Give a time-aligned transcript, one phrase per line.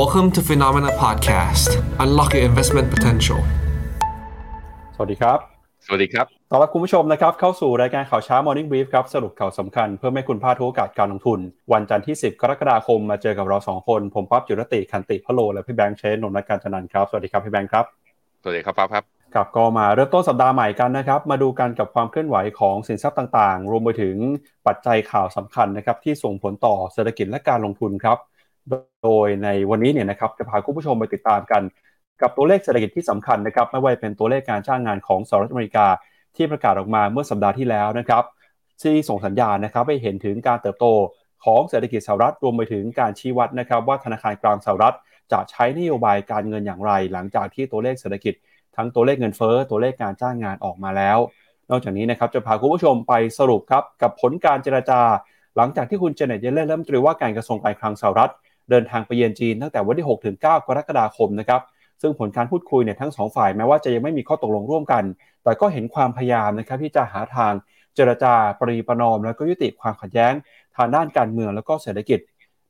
[0.00, 1.70] Welcome to Phenomena Podcast.
[2.04, 3.40] Unlock your investment potential.
[4.94, 5.38] สวัสดีครับ
[5.86, 11.38] สวัสดีครับต้อนรับคุณผู้ชมนะครับเข้าสู่รายการข่าวเช้า Morning Brief ครับ สรุปข่าวสำคัญเพื่อให้คุณพลาดทุกโอกาสการลงทุน
[11.72, 17.84] วันจันทร์ที่ 10 กรกฎาคมมาเจอกับเรา 2 คน ผมปั๊บจุรติคันติพะโล และพี่แบงค์เชนนนท์การจันันครับ สวัสดีครับพี่แบงค์ครับ
[18.42, 19.04] สวัสดีครับปั๊บครับ
[19.34, 24.16] ครับก็มาเริ่มต้นสัปดาห์ใหม่กันนะครับ มาดูกันกับความเคลื่อนไหวของสินทรัพย์ต่างๆ รวมไปถึง
[24.66, 28.18] ปัจจัยข่าวสำคัญนะครับที่ส่งผลต่อเศรษฐกิจและการลงทุนครับ
[29.02, 31.62] โดยในวันนี้เนี่ยนะครับจะพาคุณผู้ชมไปติดตามกัน
[32.22, 35.86] กับตัวเลขเศรษฐกิจที่สำคัญนะครับไม่ว่าเป็นตัวเลขการจ้างงานของสหรัฐอเมริกา
[36.36, 38.24] ที่ประกาศออกมาเมื่อสัปดาห์ที่แล้วนะครับ
[38.82, 40.86] ที่ส่งสัญญาณนะครับให้เห็นถึงการเติบโต
[41.44, 44.96] ของเศรษฐกิจสหรัฐรวมไปถึงการชี้วัดนะครับว่าธนาคารกลางสหรัฐ
[45.32, 48.34] จะใช้นโยบายการเงินอย่างไร หลังจากที่ตัวเลขเศรษฐกิจ
[48.76, 51.18] ทั้งตัวเลขเงินเฟ้อตัวเลขการจ้างงานออกมาแล้ว
[51.70, 55.00] นอกจากนี้นะครับจะพาคุณผู้ชมไปสรุปครับกับผลการเจรจา
[55.56, 58.32] หลังจากที่คุณเจเน็ตเยเลนรัฐมตรีว่าการกระทรวงการคลังสหรัฐ
[58.70, 61.60] เดินทางไปเยือนจีนตั้งแต่วันที่ 6 ถึง 9 กรกฎาคมนะครับ
[62.02, 65.04] ซึ่งผลการพูดคุยเนี่ยทั้งสองฝ่ายแม้ว่าจะยังไม่มีข้อตกลงร่วมกัน
[65.44, 67.52] แต่ก็เห็นความพยายามนะครับที่จะหาทาง
[67.94, 70.32] เจรจาปรีประนอม แล้วก็ยุติความขัดแย้ง
[70.76, 72.18] ทางด้านการเมืองแล้วก็เศรษฐกิจ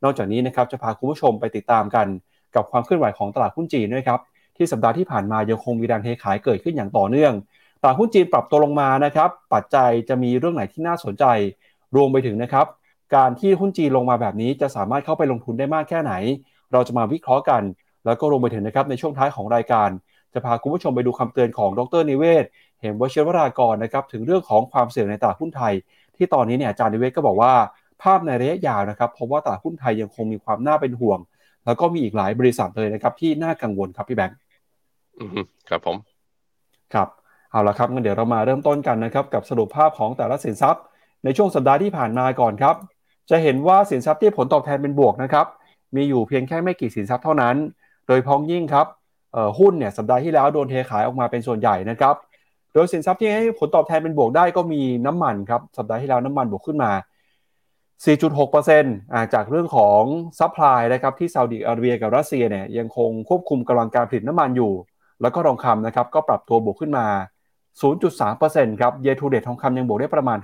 [0.02, 2.06] นอกจากนี้นะครับจะพาคุณผู้ชมไปติดตามกัน
[2.54, 4.20] กับความเคลื่อนไหวของตลาดหุ้นจีนด้วยครับ
[4.56, 7.32] ที่สัปดาห์ที่ผ่านมายังคงมีแรงเทขายเกิดขึ้นอย่างต่อเนื่อง
[7.82, 11.24] ตลาดหุ้นจีนปรับตัวลงมานะครับ ปัจจัยจะมีเรื่องไหนที่น่าสนใจ
[11.96, 12.66] รวมไปถึงนะครับ
[13.14, 16.12] การที่หุ้นจีนลงมาแบบนี้จะสามารถเข้าไปลงทุนได้มากแค่ไหน
[16.72, 17.62] เราจะมาวิเคราะห์กัน
[18.06, 19.88] แล้วก็รวมไปถึงนะครับในช่วงท้ายของรายการ
[20.34, 22.44] จะพาคุณผู้ชมไปดูคำเตือนของดรนิเวศ
[22.80, 25.74] เห็นวชิรวรากรนะครับถึงเรื่องของความเสี่ยงในตลาดหุ้นไทย
[26.16, 27.52] ที่ตอนนี้เนี่ยอาจารย์นิเวศก็บอกว่า
[28.02, 31.18] ภาพในระยะยาวนะครับเพราะว่าตลาดหุ้นไทยยังคงมีความน่าเป็นห่วง
[31.66, 34.38] แล้วก็มีอีกหลายบริษัทเลยนะครับที่น่ากังวลครับพี่แบงค์
[35.18, 35.96] อืมครับผม
[36.94, 37.08] ครับ
[37.50, 40.82] เอาละครับงั้นเดี๋ยวเรามาเริ่มต้นกันนะครับกับสรุปภาพของแต่ละสินทรัพย์
[41.24, 42.76] ในช่วงสัปดาห์ที่ผ่านมาก่อนครับ
[43.30, 45.46] จะเห็นว่าสินทรัพย์ที่ผลตอบแทนเป็นบวกนะครับ
[45.96, 47.56] มีอยู่เพียงแค่ไม่กี่สินทรัพย์เท่านั้น
[48.06, 48.86] โดยเฉพาะอย่างยิ่งครับ
[49.58, 52.14] หุ้นเนี่ยสัปดาห์ที่แล้วโดนเทขายออกมาเป็นส่วนใหญ่นะครับ
[52.74, 56.92] โดยสินทรัพย์ที่ให้ผลตอบแทนเป็นบวกได้ก็มีน้ำมันครับสัปดาห์ที่แล้วน้ำมันบวกขึ้นมา
[58.12, 60.02] 4.6%จากเรื่องของ
[60.38, 64.72] supply นะครับที่ซาอุดิอาระเบียกับรัสเซียเนี่ยยังคงควบคุมกำลังการผลิตน้ำมันอยู่
[65.22, 67.06] แล้วก็ทองคำนะครับก็ปรับตัวบวกขึ้นมา
[67.90, 70.38] 0.3%ครับเยทูเดตทองคำยังบวกได้ประมาณ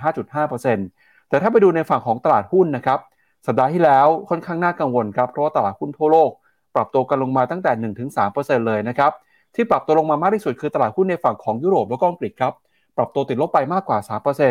[0.61, 2.99] 5.5% แต่ถ้าไปดูในฝั่งของตลาดหุ้นนะครับ
[3.47, 6.31] สัปดาห์ที่แล้วค่อนข้างน่ากังวลครับเพราะว่าตลาดหุ้นทั่วโลก
[6.75, 7.73] ปรับตัวกันลงมาตั้งแต่
[8.21, 9.13] 1-3%เลยนะครับ
[9.55, 12.53] ที่ปรับตัวลงมามากที่สุดคือตลาดหุ้นในฝั่งของยุโรปแล้วก็อังกฤษครับ
[12.97, 13.99] ปรับตัวติดลบไปมากกว่า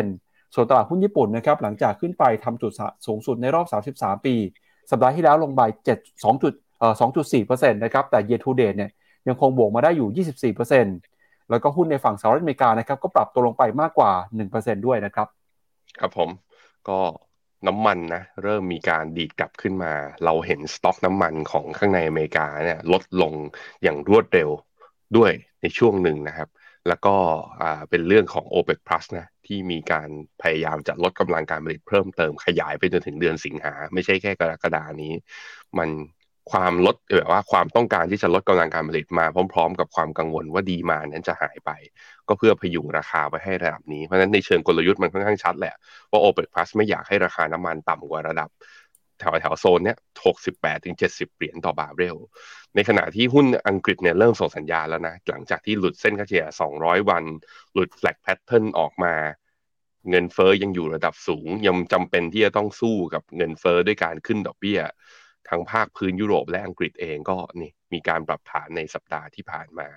[0.00, 2.72] 3%ส่วนตลาดหุ้นญี่ปุ่นนะครับหลังจากขึ้นไปทำจุด
[3.06, 4.34] สูงสุดในรอบ 33 ปี
[4.90, 5.62] สัปดาห์ที่แล้วลงไป
[5.96, 6.94] 7 2จุดเอ่อ
[7.32, 8.90] 2.4%นะครับแต่ year to date เนี่ย
[9.28, 14.12] ยังคงบวกมาได้อยู่ 24%แล้วก็หุ้นในฝั่งสหรัฐอเมริกานะครับก็ปรับตัวลงไปมากกว่า
[14.50, 15.26] 1%ด้วยนะครับ
[16.00, 16.28] ครับผม
[16.88, 17.00] ก็
[17.66, 19.92] น้ำมันนะเริ่มมีการดีดกลับขึ้นมา
[20.24, 23.32] เราเห็นสต็อกน้ำมันของข้างในอเมริกาเนี่ยลดลง
[23.82, 24.50] อย่างรวดเร็ว
[25.16, 25.32] ด้วย
[25.62, 26.48] ในช่วงหนึ่งนะครับ
[26.88, 27.14] แล้วก็
[27.90, 30.08] เป็นเรื่องของ OPEC Plus นะที่มีการ
[30.42, 35.12] พยายามจะลดกำลังการผลิตเพิ่มเติมขยายไปจนถึงเดือนสิงหา ไม่ใช่แค่กรกฎานี้
[35.78, 35.88] มัน
[36.52, 41.70] ความลดแบบว่าความต้องการที่จะลดกำลังการผลิตมาพร้อม ๆ กับความกังวลว่า demand จะหายไป
[42.28, 45.74] ก็เพื่อพยุงราคาไว้ให้ระดับนี้ เพราะฉะนั้นในเชิงกลยุทธ์มันค่อนข้างชัดแหละ
[46.10, 48.50] ว่า OPEC Plus ไม่อยากให้ราคาน้ำมันต่ำกว่าระดับ
[49.18, 49.98] แถวแถวโซนเนี้ย
[50.40, 52.16] 68ถึง70เหรียญต่อบาร์เรล
[52.74, 56.44] ในขณะที่หุ้นอังกฤษเนี่ยเริ่มส่งสัญญาณแล้วนะ หลังจากที่หลุดเส้นค่าเฉลี่ย
[56.78, 57.24] 200วัน
[57.72, 59.14] หลุด flag pattern ออกมา
[60.10, 64.80] เงินเฟ้อยังอยู่ระดับสูง ยังจำเป็นที่จะต้องสู้กับเงินเฟ้อด้วยการขึ้นดอกเบี้ย
[65.48, 69.88] ทั้งภาคพื้นยุโรปและอังกฤษเองก็นี่มีการปรับฐานในสัปดาห์ที่ผ่านมา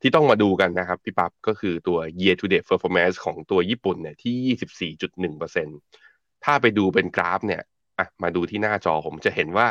[0.00, 7.62] ที่ต้องมาดูกันนะครับ พี่ปั๊บก็คือตัว year to date performance ของตัวญี่ปุ่นเนี่ยที่ 24.1%ถ้าไปดูเป็นกราฟเนี่ย
[7.98, 9.68] อะมาดูที่หน้าจอผมจะเห็นว่า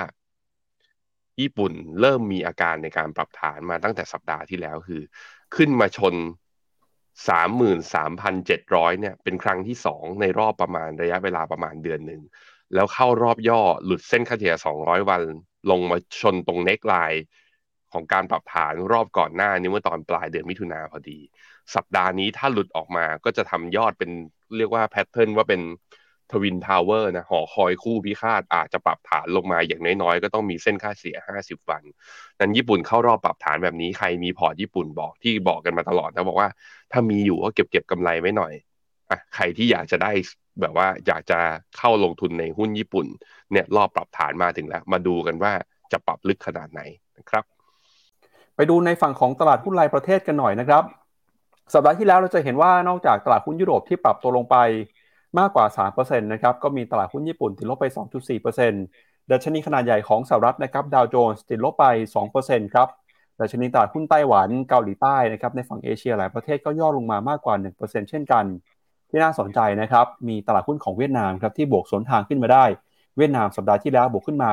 [1.41, 5.01] ญี่ปุ่นเริ่มมีอาการในการปรับฐานมาตั้งแต่สัปดาห์ที่แล้วคือ
[5.55, 6.16] ขึ้นมาชน
[7.78, 12.22] 33,700 เนี่ย เป็นครั้งที่สองในรอบประมาณระยะเวลาประมาณเดือนหนึ่ง
[12.75, 15.22] แล้วเข้ารอบย่อหลุดเส้นค่าเฉลี่ย 200 วัน
[15.69, 17.24] ลงมาชนตรง neckline
[17.94, 21.20] ของการปรับฐานรอบก่อนหน้านี้เมื่อตอนปลายเดือนมิถุนาพอดี
[21.75, 24.11] สัปดาห์นี้ถ้าหลุดออกมาก็จะทำยอดเป็น
[24.58, 25.61] เรียกว่า pattern ว่าเป็น
[26.32, 31.84] twin tower นะหอคอยคู่พิฆาตอาจจะปรับฐานลงมาอย่างน้อยๆ ก็ต้องมีเส้นค่าเฉลี่ย 50 วัน
[32.40, 36.49] นั้นญี่ปุ่นเข้ารอบปรับฐานแบบนี้ใครมีพอร์ตญี่ปุ่นบอกที่บอกกันมาตลอดนะบอกว่า
[36.91, 38.53] ถ้ามีอยู่ก็เก็บเก็บกำไรไว้หน่อย
[39.09, 40.11] อะใครที่อยากจะได้
[40.61, 41.40] แบบว่าอยากจะ
[41.78, 43.05] เข้าลงทุนในหุ้นญี่ปุ่น
[43.52, 45.53] เนี่ยรอบปรับฐานมาถึงแล้ว มาดูกันว่า
[45.91, 46.82] จะปรับลึกขนาดไหน
[47.17, 47.44] นะครับ
[48.55, 50.84] ไปดูในฝั่งของตลาดหุ้นรายประเทศกันหน่อยนะครับ
[51.73, 54.58] สัปดาห์ที่แล้วเราจะเห็นว่านอกจากตลาดหุ้นยุโรปที่ปรับตัวลงไป
[55.40, 55.66] มากกว่า
[55.96, 57.85] 3%นะครับก็มีตลาดหุ้นญี่ปุ่นติดลบไป
[58.58, 61.85] 2.4%ดัชนีขนาดใหญ่ของสหรัฐนะครับดาวโจนส์ติดลบไป
[62.29, 62.88] 2%ครับ
[63.40, 68.46] ดัชนีตลาดหุ้นไต้หวันเกาหลีใต้นะครับในฝั่งเอเชียหลายประเทศก็ย่อลงมามากกว่า 1%เช่นกัน
[69.14, 72.66] ที่น่าสนใจนะครับ มีตลาดหุ้นของเวียดนามครับที่บวกสวนทางขึ้นมาได้
[73.18, 74.52] เวียดนามสัปดาห์ที่แล้วบวกขึ้นมา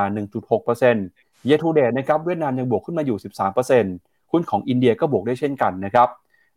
[0.70, 3.18] 1.6% year to date นะครับเวียดนามยังบวกขึ้นมาอยู่
[3.74, 6.08] 13%หุ้นของอินเดียก็บวกได้เช่นกันนะครับ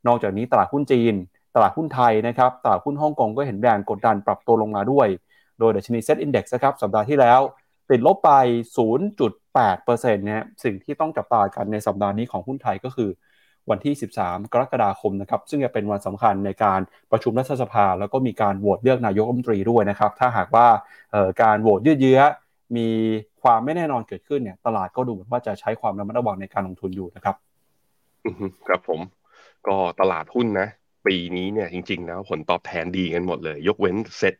[0.08, 1.14] นอกจากนี้ตลาดหุ้นจีน
[1.56, 5.08] ตลาดหุ้นไทยนะครับ ตลาดหุ้นฮ่องกงก็เห็นแรงกดดันปรับตัวลงมาด้วย
[5.60, 7.40] โดยดัชนีเซ็ตอินดี x นะครับสัปดาห์ที่แล้ว
[7.90, 8.32] ติดลบไป
[9.28, 13.10] 0.8%นะสิ่งที่ต้องจับตากันในสัปดาห์นี้ของหุ้นไทยก็คือ
[13.69, 16.80] วันที่ 13 กรกฎาคมนะครับซึ่งจะเป็นวันสำคัญในการ
[17.12, 20.68] ประชุมรัฐสภา แล้วก็มีการโหวตเลือกนายกรัฐมนตรีด้วยนะครับ ถ้าหากว่า
[21.42, 22.19] การโหวตยืดเยื้อ
[22.77, 22.88] มี
[23.42, 27.36] ความไม่แน่นอนเกิดขึ้นเนี่ยตลาดก็ดูเหมือนว่าจะใช้ความระมัดระวังในการลงทุนอยู่นะครับ
[28.68, 29.00] ครับผม
[29.68, 30.68] ก็ตลาดหุ้นนะ
[31.07, 34.36] ปีนี้เนี่ยจริง ๆ แล้วผลตอบแทนดีกันหมดเลย ยกเว้นเซ็ต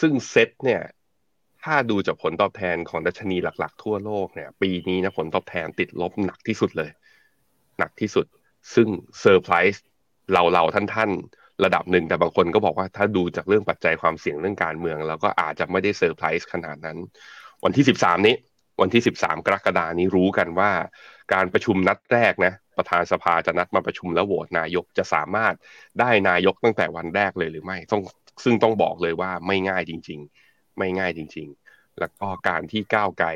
[0.00, 0.80] ซึ่งเซ็ตเนี่ย
[1.64, 6.90] ถ้าดูจากผลตอบแทนของดัชนีหลัก ๆ ทั่วโลกเนี่ย ปีนี้นะผลตอบแทนติดลบหนักที่สุดเลย
[7.78, 8.26] หนักที่สุด
[8.74, 8.88] ซึ่ง
[9.20, 9.82] เซอร์ไพรส์
[10.32, 11.10] เราเราท่านท่าน
[11.64, 16.98] ระดับหนึ่งแต่บางคนก็บอกว่าถ้าดูจากเรื่องปัจจัยความเสี่ยงเรื่องการเมืองเราก็อาจจะไม่ได้เซอร์ไพรส์ขนาดนั้น
[17.64, 18.36] วันที่ 13 นี้
[18.80, 20.70] วันที่ 13 กรกฎานี้รู้กันว่า
[21.32, 25.54] การประชุมนัดแรกนะประธานสภาจะนัดมาประชุมแล้วโหวตนายกจะสามารถ
[26.00, 28.02] ได้นายกตั้งแต่วันแรกเลยหรือไม่ต้อง
[28.44, 33.28] ซึ่งต้องบอกเลยว่าไม่ง่ายจริง ๆ ไม่ง่ายจริง ๆ แล้วก็การที่ก้าวไกล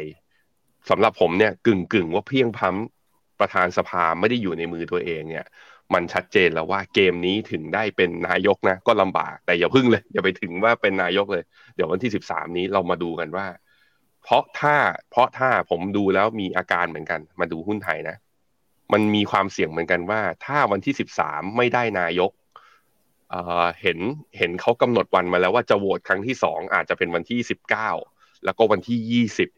[0.90, 2.76] สำหรับผมเนี่ยกึ่งกึ่งว่าเพียงพั้ม
[3.40, 5.46] ประธานสภาไม่ได้อยู่ในมือตัวเองเนี่ย
[5.94, 11.44] มันชัดเจนแล้วว่าเกมนี้ถึงได้เป็นนายกนะ ก็ลำบากแต่อย่าพึ่งเลย อย่าไปถึงว่าเป็นนายกเลย
[11.74, 13.46] เดี๋ยววันที่สิบสามนี้เรามาดูกันว่า
[14.22, 14.76] เพราะถ้า
[15.10, 18.16] เพราะถ้าผมดูแล้วมีอาการเหมือนกัน มาดูหุ้นไทยนะ
[18.92, 22.30] มันมีความเสี่ยงเหมือนกันว่า ถ้าวันที่สิบสามไม่ได้นายก
[23.80, 23.98] เห็น
[24.38, 27.90] เห็นเขากำหนดวันมาแล้วว่าจะโหวตครั้งที่สองอาจจะเป็นวันที่สิบเก้า
[28.44, 29.48] แล้วก็วันที่ยี่สิบ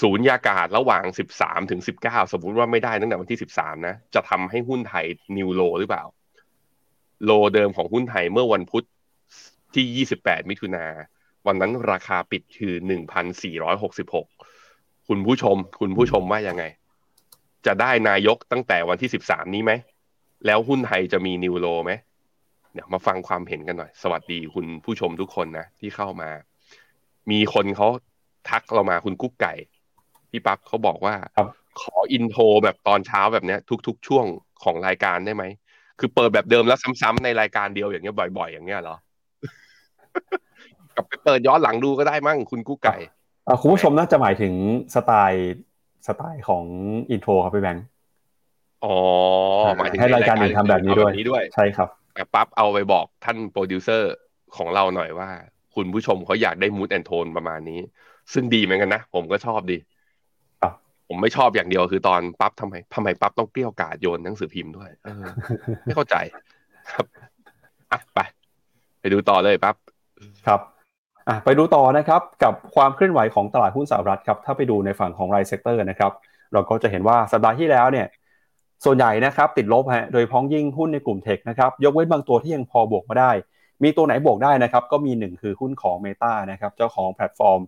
[0.00, 5.04] ศูนย์ยากาศระหว่างสิบสามถึงสิบเก้าสมมุติว่าไม่ได้ตั้งแต่วันที่สิบสามนะ จะทำให้หุ้นไทย
[5.36, 6.04] นิวโลหรือเปล่า
[7.24, 8.84] โลเดิมของหุ้นไทยเมื่อวันพุธ
[9.74, 10.86] ที่ยี่สิบแปดมิถุนา
[11.46, 14.26] วันนั้นราคาปิดคือหนึ่งพันสี่ร้อยหกสิบหก
[15.08, 16.64] คุณผู้ชม คุณผู้ชมว่ายังไง
[17.66, 19.72] จะได้นายกตั้งแต่วันที่สิบสามนี้ไหม
[20.46, 21.92] แล้วหุ้นไทยจะมีนิวโลไหม
[22.72, 26.30] เดี๋ยวมาฟังความเห็นกันหน่อย สวัสดีคุณผู้ชมทุกคนนะ ที่เข้ามา
[27.30, 27.88] มีคนเขา
[28.50, 29.54] ทักเรามาคุณกุ๊กไก่
[30.34, 31.14] พี่ปั๊บเขาบอกว่า
[31.80, 34.24] ขอ intro แบบตอนเช้าแบบเนี้ย ทุก ๆ ช่วง
[34.62, 35.44] ของรายการได้ไหม
[35.98, 38.96] คือเปิดแบบเดิมแล้วซ้ำๆในรายการเดียวอย่างเงี้ยบ่อย ๆ อย่างเงี้ยเหรอ
[40.96, 42.96] กับไปเปิดย้อนหลังดูก็ได้มั้งคุณกุ๊กไก่
[43.60, 44.54] คุณผู้ชมน่าจะหมายถึง
[44.94, 45.54] สไตล์
[46.06, 46.64] สไตล์ของ
[47.10, 47.84] intro ครับพี่แบงค์
[48.84, 48.96] อ๋อ
[49.76, 51.88] หมายถึงให้รายการอื่นทำแบบนี้ด้วยใช่ครับ
[52.34, 54.12] ปั๊บเอาไปบอกท่านโปรดิวเซอร์
[54.56, 55.28] ของเราหน่อยว่า
[55.74, 57.80] คุณผู้ชมเขาอยากได้ mood and tone ประมาณนี้
[58.32, 59.76] ซึ่งดีเหมือนกันนะ ผมก็ชอบดี
[61.08, 65.22] ผมไม่ชอบอย่างเดียวคือตอนปั๊บทำไมทำไมปั๊บต้องเกรี้ยวกราดโยนหนังสือพิมพ์ด้วยเออ
[65.84, 66.16] ไม่เข้าใจ
[66.92, 67.06] ครับ
[67.92, 68.18] อะไป
[69.00, 69.74] ไปดูต่อเลยปั๊บ
[70.46, 70.60] ครับ
[71.28, 76.12] อะไปดูต่อนะครับกับความเคลื่อนไหวของตลาดหุ้นสหรัฐครับถ้าไปดูในฝั่งของราย sector นะครับ
[76.52, 78.06] เราก็จะเห็นว่าสัปดาห์ที่แล้วเนี่ย
[78.84, 83.30] ส่วนใหญ่นะครับติดลบฮะโดยเฉพาะอย่างยิ่งหุ้นในกลุ่ม tech นะครับยกเว้นบางตัวที่ยังพอบวกมาได้
[83.82, 87.60] มีตัวไหนบวกได้นะครับก็มีหนึ่งคือหุ้นของ Meta นะครับเจ้าของแพลตฟอร์ม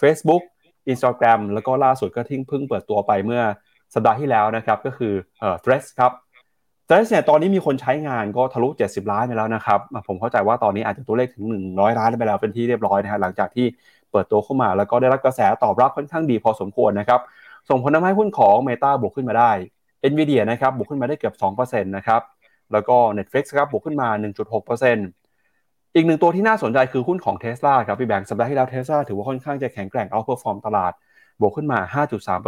[0.00, 0.42] Facebook
[0.92, 3.42] Instagram แล้วก็ล่าสุดก็ที่เพิ่งเปิดตัวไปเมื่อ
[3.94, 6.12] สัปดาห์ที่แล้วนะครับก็คือเอ่อ Threads ครับ
[6.88, 13.66] Threads เนี่ยตอนนี้มีคนใช้งานก็ทะลุ 70 ล้านไปแล้วนะครับ ผมเข้าใจว่าตอนนี้อาจจะตัวเลขถึง 100 ล้านไปแล้วเป็นที่เรียบร้อยนะฮะหลังจากที่
[14.12, 17.20] เปิดตัวเข้ามา แล้วก็ได้รับกระแสตอบรับค่อนข้างดีพอสมควรนะครับ
[17.68, 19.50] ส่งผลทำให้หุ้นของ Meta บวกขึ้นมาได้
[20.10, 22.22] NVIDIA นะครับบวกขึ้นมาได้เกือบ2%นะครับ
[22.72, 24.08] แล้วก็ Netflix ครับบวกขึ้นมา
[24.72, 25.23] 1.6%
[25.96, 30.92] อีกหนึ่งตัวที่น่าสนใจคือหุ้นของ Tesla ครับพี่แบงค์สัปดาห์ที่แล้ว Tesla ถือว่าค่อนข้างจะแข็งแกร่ง outperform ตลาด
[31.40, 31.78] บวกขึ้นมา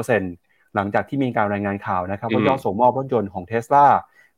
[0.05, 3.85] 5.3%หลังจากที่มีการรายงานข่าวนะครับว่ายอดส่งมอบรถยนต์ของ Tesla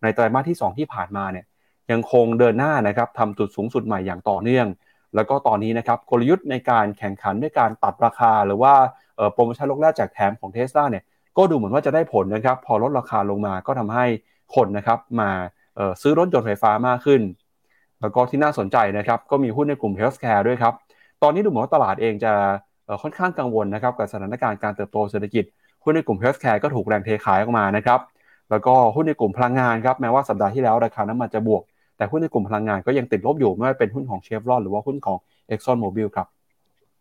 [0.02, 1.44] ในไตรมาสที่ 2 ที่ผ่านมาเนี่ย
[1.90, 4.66] ยังคงเดินหน้านะครับทำจุดสูงสุดใหม่อย่างต่อเนื่อง
[5.14, 8.72] แล้วก็ตอนนี้นะครับกลยุทธ์ในการแข่งขันด้วยการตัดราคา หรือว่า
[9.32, 11.04] โปรโมชั่นลดแลกแจกแถมของ Tesla เนี่ย
[11.36, 14.06] ก็ดูเหมือนว่าจะได้ผลนะครับพอลดราคาลงมาก็ทำให้
[14.54, 15.30] คนนะครับมา
[16.02, 17.20] ซื้อรถยนต์ไฟฟ้ามากขึ้น
[18.00, 20.74] แล้วก็ที่น่าสนใจนะครับก็มีหุ้นในกลุ่ม healthcare ด้วยครับ
[21.22, 22.32] ตอนนี้ดูเหมือนว่าตลาดเองจะ
[23.02, 25.44] ค่อนข้างกังวลนะครับกับสถานการณ์การเติบโตเศรษฐกิจ
[25.82, 28.00] หุ้นในกลุ่ม healthcare ก็ถูกแรงเทขายออกมานะครับ
[28.50, 31.62] แล้วก็หุ้นในกลุ่มพลังงานครับแม้ว่าสัปดาห์ที่แล้วราคาน้ำมันจะบวก
[31.96, 35.16] แต่หุ้นในกลุ่มพลังงานก็ยังติดลบอยู่ไม่ว่าเป็นหุ้นของเชฟรอนหรือว่าหุ้นของ
[35.50, 36.26] Exxon Mobil ครับ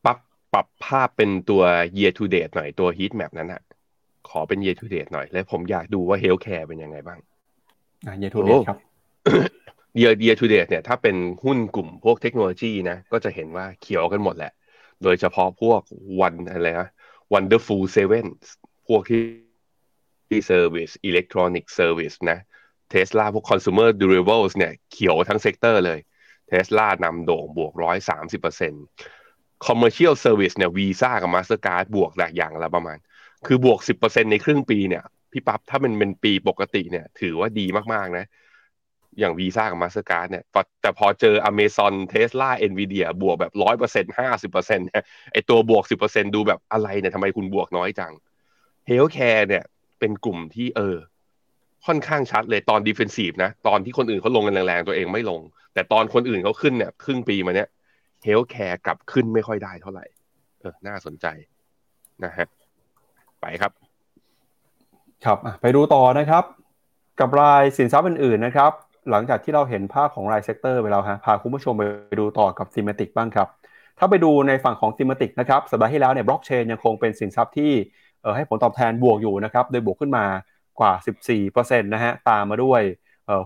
[0.05, 0.17] ปรับ
[0.53, 1.63] ปรับภาพเป็นตัว
[1.97, 3.61] year to date หน่อยตัว heat map นั้นอะ
[4.29, 7.19] ขอเป็น year to date หน่อย และผมอยากดูว่า healthcare เป็นยังไงบ้าง
[8.05, 8.77] อ่า year to date ครับ
[9.99, 14.51] year year to date เนี่ยถ้าเป็นหุ้นกลุ่มพวกเทคโนโลยีนะก็จะเห็นว่าเขียวกันหมดแหละ
[15.03, 15.81] โดยเฉพาะพวก
[16.21, 16.89] วันอะไรนะ
[17.33, 18.25] Wonderful Seven
[18.87, 19.23] พวกที่
[20.29, 22.39] ที่ Service Electronic Service นะ
[22.93, 25.99] Tesla พวก Consumer Durables เนี่ยเขียวทั้งเซกเตอร์เลย
[26.51, 27.73] Tesla นำโด่งบวก
[28.47, 32.97] 130% Commercial Service เนี่ย Visa กับ Mastercard บวกแค่อย่างละประมาณ
[33.47, 38.25] คือบวก10%ในครึ่งปีเนี่ย พี่ปั๊บถ้ามันเป็นปีปกติเนี่ย ถือว่าดีมากๆนะ
[39.19, 40.43] อย่างวีซ่ากับ Mastercard เนี่ย
[40.81, 48.13] แต่พอเจอ Amazon Tesla Nvidia บวกแบบร้อยเปอร์เซ็นต์ห้าสิบเปอร์เซ็นต์เนี่ยไอตัวบวกสิบเปอร์เซ็นต์ดูแบบอะไรเนี่ยทำไมคุณบวกน้อยจัง
[48.87, 49.63] healthcare เนี่ย
[49.99, 50.97] เป็นกลุ่มที่เออ
[51.85, 55.41] ค่อนข้างชัดเลยตอน defensive นะ ตอนที่คนอื่นเขาลงกันแรงๆ ตัวเองไม่ลง
[55.73, 57.69] แต่ตอนคนอื่นเขาขึ้นเนี่ย ครึ่งปีมาเนี้ย
[58.23, 60.05] healthcare กลับขึ้นไม่ค่อยได้เท่าไหร่
[60.61, 61.25] เออ น่าสนใจ
[62.23, 62.47] นะฮะ
[63.41, 63.71] ไปครับ
[65.25, 66.43] ครับไปดูต่อนะครับ
[67.19, 68.71] กับรายสินทรัพย์อื่นๆนะครับ
[69.11, 71.83] หลังจากที่เราเห็นภาพของราย sector ไปแล้วฮะพาคุณผู้ชมไป
[72.19, 73.47] ดูต่อกับ thematic บ้างครับ
[73.99, 77.71] ถ้าไปดูในฝั่งของ thematic นะครับสัปดาห์ที่แล้วเนี่ยบล็อกเชนยังคงเป็นสินทรัพย์ที่
[78.35, 80.25] ให้ผลตอบแทนบวกอยู่นะครับโดยบวกขึ้นมา
[80.79, 80.91] กว่า
[81.41, 82.81] 14%นะฮะตามมาด้วย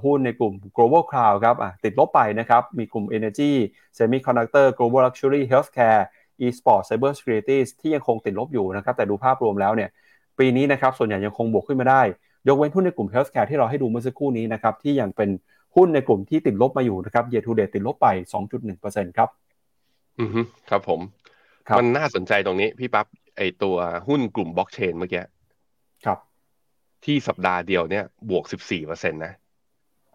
[0.03, 3.51] หุ้นในกลุ่ม global cloud ครับติดลบไปนะครับ มีกลุ่ม energy
[3.97, 6.01] semiconductor global luxury healthcare
[6.45, 9.89] e-sport cyber security ที่ยังคงติดลบอยู่นะครับ แต่ดูภาพรวมแล้วเนี่ย
[10.39, 12.01] ปีนี้นะครับ ส่วนใหญ่ยังคงบวกขึ้นมาได้
[12.47, 15.29] ยกเว้นหุ้นในกลุ่ม healthcare ที่เราให้ดูเมื่อสักครู่นี้นะครับที่ยังเป็น
[15.75, 18.07] หุ้นในกลุ่มที่ติดลบมาอยู่นะครับ year to date ติดลบไป
[18.63, 19.29] 2.1%ครับ
[20.19, 20.99] อือฮึครับผม
[21.77, 23.07] มันน่าสนใจตรงนี้พี่ปับ๊บ
[23.37, 25.23] ไอตัวหุ้นกลุ่มบล็อกเชนเมื่อกี้
[26.05, 26.19] ครับ
[27.05, 29.33] ที่สัปดาห์เดียวเนี่ยบวก 14เปอร์เซ็นต์นะ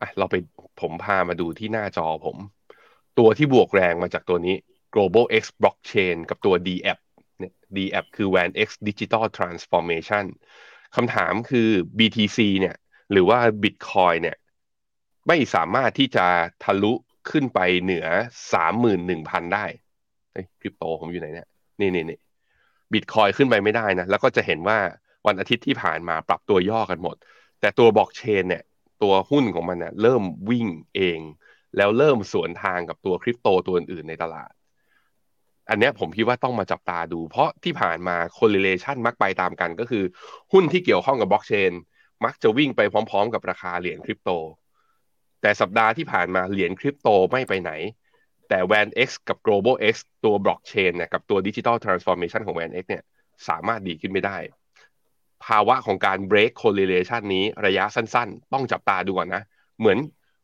[0.01, 0.35] อะเราไป
[0.81, 2.37] ผมพามาดูที่หน้าจอผม
[3.19, 4.55] ตัวที่บวกแรงมาจากตัวนี้
[4.95, 6.99] global x blockchain กับตัว DApp
[7.39, 10.25] เนี่ย DApp คือ WAN X Digital Transformation
[10.97, 12.77] คำถามคือ BTC เนี่ย
[13.13, 14.37] หรือว่า Bitcoin เนี่ย
[15.29, 16.27] ไม่สามารถที่จะ
[16.65, 16.93] ทะลุ
[17.31, 18.07] ขึ้นไปเหนือ
[18.81, 19.65] 31,000ได้
[20.33, 21.49] เฮ้ยคริปโตผมอยู่ไหนเนี่ย
[21.81, 22.19] นี่นี่นี่
[22.93, 24.79] บิตคอยขึ้นไปไม่ได้นะ แล้วก็จะเห็นว่า
[25.27, 27.17] วันอาทิตย์ที่ผ่านมาปรับตัวย่อกันหมด
[27.61, 28.63] แต่ตัวบล็อกเชนเนี่ย
[29.03, 31.21] ตัวหุ้นของมันเนี่ยเริ่มวิ่งเอง
[31.77, 34.53] แล้วเริ่มสวนทางกับตัวคริปโตตัวอื่นในตลาด
[35.71, 40.05] อันนี้ผมคิดว่าต้องมาจับตาดู เพราะที่ผ่านมา correlation มักไปตามกันก็คือ
[40.53, 41.73] หุ้นที่เกี่ยวข้องกับบล็อกเชน
[42.25, 44.31] มักจะวิ่งไปพร้อม ๆ กับราคาเหรียญคริปโต
[45.43, 47.73] แต่สัปดาห์ที่ผ่านมาเหรียญคริปโตไม่ไปไหน
[48.49, 49.95] แต่ WAN X กับ Global X
[50.25, 53.03] ตัวบล็อกเชนเนี่ยกับตัว Digital Transformation ของ WAN X เนี่ย
[53.49, 54.37] สามารถดีขึ้นไม่ได้
[55.47, 59.43] ภาวะของการ break correlation นี้ระยะสั้นๆ ต้องจับตาดูก่อนนะ
[59.79, 59.99] เหมือน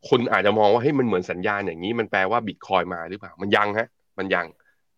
[0.08, 3.88] คุณอาจจะมองว่าเฮ้ยมันเหมือนสัญญาณอย่างนี้มันแปลว่าบิตคอยมาหรือเปล่า มันยังฮะ
[4.18, 4.46] มันยัง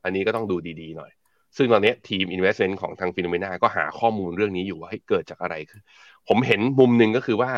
[0.05, 1.13] อันนี้ก็ต้องดูดีๆหน่อย
[1.57, 5.83] ซึ่งตอนนี้ทีม investment ของทาง FINNOMENA ก็หาข้อมูลเรื่องนี้อยู่ว่าให้เกิดจากอะไรคือ
[6.29, 7.53] ผมเห็นมุมหนึ่งก็คือว่า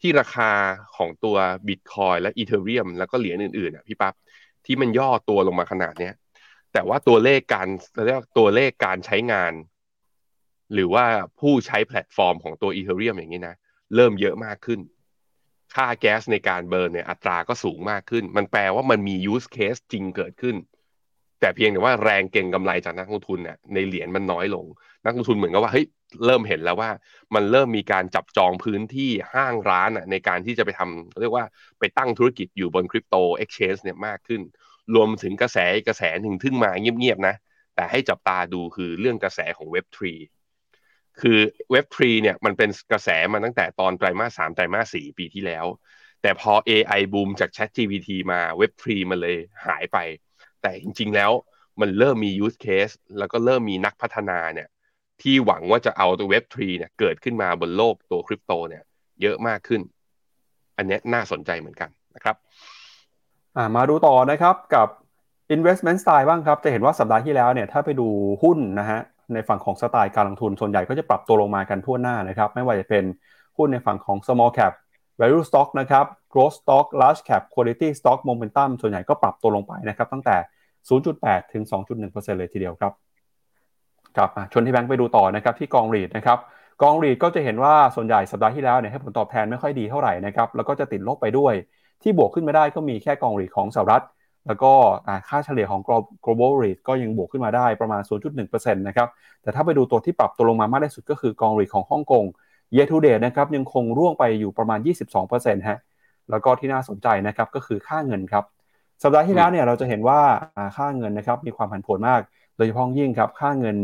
[0.00, 0.50] ที่ราคา
[0.96, 1.36] ของตัว
[1.68, 4.14] บิตคอยและ Ethereum แล้วก็เหรียญอื่นๆอะพี่ปั๊บ
[4.66, 6.14] ที่มันย่อตัวลงมาขนาดเนี้ย
[6.72, 7.68] แต่ว่าตัวเลขการ
[8.06, 9.52] เรียกตัวเลขการใช้งาน
[10.74, 11.04] หรือว่า
[11.40, 13.56] ผู้ใช้แพลตฟอร์มของตัว Ethereum อย่างนี้นะ
[13.94, 14.80] เริ่มเยอะมากขึ้น
[15.74, 20.56] ค่าแก๊สในการ burn เนี่ยอัตราก็สูงมากขึ้น มันแปลว่ามันมี use case จริงเกิดขึ้น
[21.40, 24.66] แต่เพียงแต่ว่าแรงเก็งกำไรจากนักลงทุนเนี่ยในเหรียญมันน้อยลง
[25.04, 25.86] นักลงทุนเหมือนกับว่าเฮ้ย
[26.26, 26.90] เริ่มเห็นแล้วว่า
[27.34, 31.44] มันเริ่มมีการจับจองพื้นที่ห้างร้านอะในการที่จะไปทำเรียกว่า
[31.78, 34.42] ไปตั้งธุรกิจอยู่บน crypto exchange เนี่ยมากขึ้น
[34.94, 37.34] รวมถึงกระแสกระแสหนึ่งที่มาเงียบๆนะ
[37.74, 40.12] แต่ให้จับตาดูคือเรื่องกระแสของเว็บทรี
[41.20, 41.38] คือ
[41.70, 45.66] เว็บทรีเนี่ยมันเป็นกระแสมาตั้งแต่ตอนไตรมาสสามไตรมาสสี่ปีที่แล้ว
[46.22, 49.98] แต่พอ AI บูมจาก Chat GPT มาเว็บทรีมันเลยหายไป
[50.66, 51.32] แต่จริง ๆ แล้ว
[51.80, 54.68] มันเริ่มมี use case แล้วก็เริ่มมีนักพัฒนาเนี่ย
[55.22, 58.82] ที่หวังว่าจะเอาตัวเว็บทรีเนี่ยเกิดขึ้นมาบนโลกตัวคริปโตเนี่ย
[59.22, 59.80] เยอะมากขึ้น
[60.76, 62.36] อันนี้น่าสนใจเหมือนกันนะครับ
[63.76, 64.88] มาดูต่อนะครับกับ
[65.56, 68.08] investment style บ้างครับ จะเห็นว่าสัปดาห์ที่แล้วเนี่ยถ้าไปดู
[68.42, 69.00] หุ้นนะฮะ
[69.34, 73.04] ในฝั่งของสไตล์การลงทุนส่วนใหญ่ก็จะปรับตัวลงมากันทั่วหน้านะครับ ไม่ว่าจะเป็น
[73.56, 74.72] หุ้นในฝั่งของ small cap
[75.20, 80.36] value stock นะครับ growth stock large cap quality stock momentum ส่วนใหญ่ก็ปรับตัวลงไปนะครับ ตั้งแต่
[80.88, 82.92] 0.8 ถึง 2.1%เลยทีเดียวครับ
[84.16, 86.38] กลับมาชนที่แบงค์ไปดูต่อนะครับที่กองรีดนะครับ
[86.82, 91.54] กองรีดก็จะเห็นว่าส่วนใหญ่สัปดาห์ที่แล้วเนี่ยให้ผลตอบแทนไม่ค่อยดีเท่าไหร่นะครับแล้วก็จะติดลบไปด้วย
[92.02, 94.04] ที่บวกขึ้นมาได้ก็มีแค่กองรีดของสหรัฐ
[94.46, 94.72] แล้วก็
[95.28, 95.80] ค่าเฉลี่ยของ
[96.24, 98.02] global rate ก็ยังบวกขึ้นมาได้ประมาณ
[98.42, 99.08] 0.1%นะครับ
[99.42, 102.24] แต่ถ้าไปดูตัวที่ปรับตัวลงมามากที่สุดก็คือกองรีดของฮ่องกง
[102.74, 104.78] year to date นะครับยังคงร่วงไปอยู่ประมาณ
[105.24, 105.78] 22%ฮะ
[106.30, 108.44] แล้วก็ที่น่าสนใจนะครับก็คือค่าเงินครับ
[109.02, 110.20] สัปดาห์ที่แล้วเนี่ยเราจะเห็นว่า
[110.76, 112.20] ค่าเงินนะครับมีความผันผวนมาก
[112.56, 113.76] โดยเฉพาะยิ่งครับค่าเงิน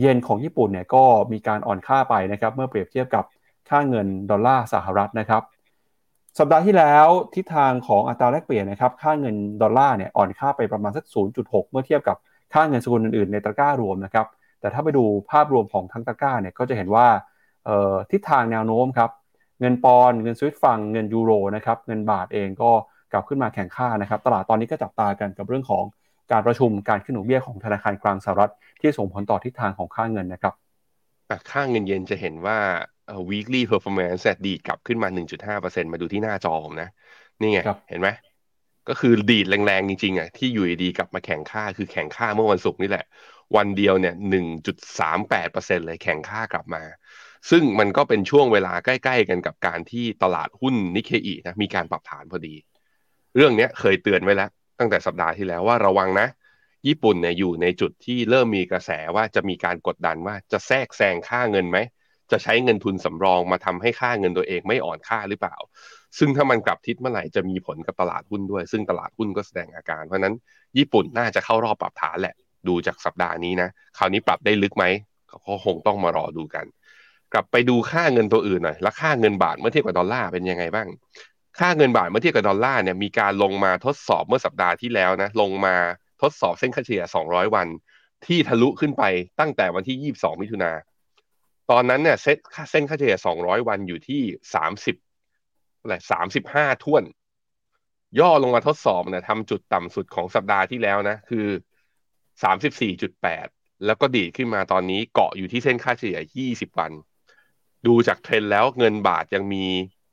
[0.00, 3.24] เยนของญี่ปุ่นเนี่ยก็มีการอ่อนค่าไปนะครับเมื่อเปรียบเทียบกับ
[3.70, 5.42] ค่าเงินดอลลาร์สหรัฐนะครับ
[6.38, 11.04] สัปดาห์ที่แล้วทิศทางของอัตราแลกเปลี่ยนนะครับค่าเงินดอลลาร์เนี่ยอ่อนค่าไปประมาณสัก
[11.38, 12.16] 0.6 เมื่อเทียบกับ
[12.54, 14.26] ค่าเงินสกุลอื่นๆ ในตะกร้ารวมนะครับ
[14.60, 17.06] แต่แต่ถ้าไปดูภาพรวมของทั้งตะก้าเนี่ยก็จะเห็นว่า
[18.10, 19.10] ทิศทางแนวโน้มครับ
[19.60, 25.84] เงินปอนเงินสวิตฟังเงินยูโรนะครับเงินบาทเองก็ก ลับขึ้นมาแข่งค่านะครับ ตลาดตอนนี้ก็จับตากันกับเรื่องของ
[26.32, 30.54] การประชุมการขึ้นดอกเบี้ยของธนาคารกลางสหรัฐ ที่ส่งผลต่อทิศทางของค่าเงินนะครับ
[31.50, 32.58] ค่าเงินเยนจะเห็นว่า
[33.30, 35.08] weekly performance ดีดกลับขึ้นมา
[35.54, 36.90] 1.5%มาดูที่หน้าจอผมนะ
[37.40, 38.08] นี่ไง เห็นไหม
[38.88, 43.04] ก็คือดีดแรงๆ จริงๆอะที่อยู่ดีกลับมาแข่งค่า คือแข่งค่าเมื่อวันศุกร์นี่แหละ
[43.56, 44.14] วันเดียวเนี่ย
[44.80, 46.82] 1.38%เลยแข่งค่ากลับมา
[47.50, 52.54] ซึ่งมันก็เป็นช่วงเวลาใกล้ ๆ กันกับการที่ตลาดหุ้นนิเคอีนะ มีการปรับฐานพอดี
[53.36, 56.28] เรื่องนี้เคยเตือนไว้แล้ว ตั้งแต่สัปดาห์ที่แล้วว่าระวังนะ
[56.86, 61.78] ญี่ปุ่นเนี่ยอยู่ในจุดที่เริ่มมีกระแสว่าจะมีการกดดันว่าจะแทรกแซงค่าเงินไหม
[62.30, 65.56] จะใช้เงินทุนสำรองมาทำให้ค่าเงินตัวเองไม่อ่อนค่าหรือเปล่า
[66.18, 70.34] ซึ่งถ้ามันกลับทิศเมื่อไหร่จะมีผลกับตลาดหุ้นด้วย ซึ่งตลาดหุ้นก็แสดงอาการ เพราะนั้น
[70.78, 72.34] ญี่ปุ่นน่าจะเข้ารอบปรับฐานแหละ
[72.68, 74.84] ดูจากสัปดาห์นี้นะ คราวนี้ปรับได้ลึกไหม
[75.30, 76.64] ก็คงต้องมารอดูกัน
[77.32, 80.88] กลับไปดูค่าเงินตัวอื่นหน่อย แล้วค่าเงินบาทเมื่อเทียบกับดอลลาร์เป็นยังไงบ้าง
[81.58, 85.76] ค่าเงินบาทเมื่อเทียบกับดอลลาร์เนี่ยมีการลงมาทดสอบเมื่อสัปดาห์ที่แล้วนะลงมา
[86.22, 87.68] ทดสอบเส้นค่าเฉลี่ย 200 วัน
[88.26, 89.04] ที่ทะลุขึ้นไป
[89.40, 90.72] ตั้งแต่วันที่ 22 มิถุนา
[91.70, 92.38] ตอนนั้นเนี่ยเซ็ต
[92.70, 94.22] เส้นค่าเฉลี่ย 200 วันอยู่ที่
[94.82, 95.94] 30อะไร
[96.38, 97.04] 35ท่วน
[98.20, 101.46] ย่อลงมาทดสอบเนี่ยทำจุดต่ำสุดของสัปดาห์ที่แล้วนะคือ
[102.66, 106.92] 34.8 แล้วก็ดีดขึ้นมาตอนนี้เกาะอยู่ที่เส้นค่าเฉลี่ย 20 วัน
[107.86, 109.66] ดูจากเทรนแล้วเงินบาทยังมี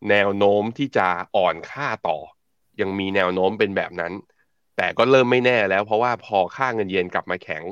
[0.09, 2.17] แนวโน้มที่จะอ่อนค่าต่อ
[2.81, 4.13] ยังมีแนวโน้มเป็นแบบนั้น
[4.77, 7.63] แต่ก็เริ่มไม่แน่แล้วเพราะว่าพอค่าเงินเยนกลับมาแข็ง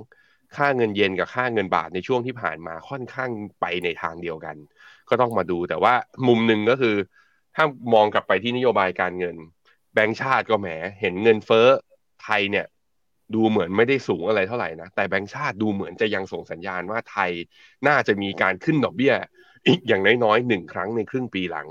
[0.56, 4.56] ค่าเงินเยนกับค่าเงินบาทในช่วงที่ผ่านมาค่อนข้างไปในทางเดียวกัน
[5.10, 5.94] ก็ต้องมาดูแต่ว่า
[6.28, 6.96] มุมหนึ่งก็คือ
[7.56, 9.36] ถ้ามองกลับไปที่นโยบายการเงิน
[9.94, 10.68] แบงก์ชาติก็แหม
[11.00, 11.68] เห็นเงินเฟ้อ
[12.24, 12.66] ไทยเนี่ย
[13.36, 17.32] ดูเหมือนไม่ได้สูงอะไรเท่าไหร่นะ แต่แบงก์ชาติดูเหมือนจะยังส่งสัญญาณว่าไทย
[17.88, 19.14] น่าจะมีการขึ้นดอกเบี้ย
[19.68, 21.68] อีกอย่างน้อยๆหนึ่งครั้งในครึ่งปีหลัง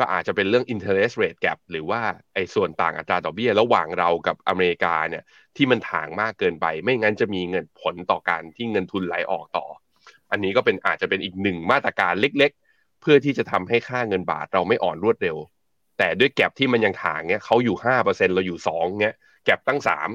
[0.00, 2.00] ก็อาจจะเป็นเรื่อง interest rate gap หรือว่า
[2.34, 5.22] ไอ้ส่วนต่างอัตราดอกเบี้ยระหว่างเรากับอเมริกาเนี่ย
[5.56, 9.66] ที่มันถ่างมากเกินไป ไม่งั้นจะมีเงินผลต่อการที่เงินทุนไหลออกต่อ
[10.30, 15.36] อันนี้ก็เป็นอาจจะเป็นอีกหนึ่งมาตรการเล็กๆ เพื่อที่จะทำให้ค่าเงินบาทเราไม่อ่อนรวดเร็ว
[15.98, 20.08] แต่ด้วยแกลบที่มันยังถ่างเนี่ยเขาอยู่ห้าเปอร์เซ็นเราอยู่สองเนี่ยแกลบตั้งสาม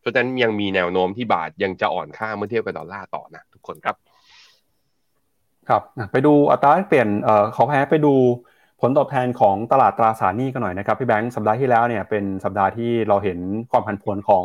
[0.00, 3.96] เพราะฉะนั้นยังมีแนวโน้มที่บาทยังจะอ่อนค่าเมื่อเทียบกับดอลลาร์ต่อนะทุกคนครับ
[5.68, 8.14] ครับไปดูอัตราเปลี่ยนเอ่อขอแพ้ไปดู
[8.80, 13.38] ผลตอบแทนของตลาดตราสารหนี้กันหน่อยนะครับพี่แบงค์สัปดาห์ที่แล้วเนี่ยเป็นสัปดาห์ที่เราเห็น
[13.70, 14.44] ความผันผวนของ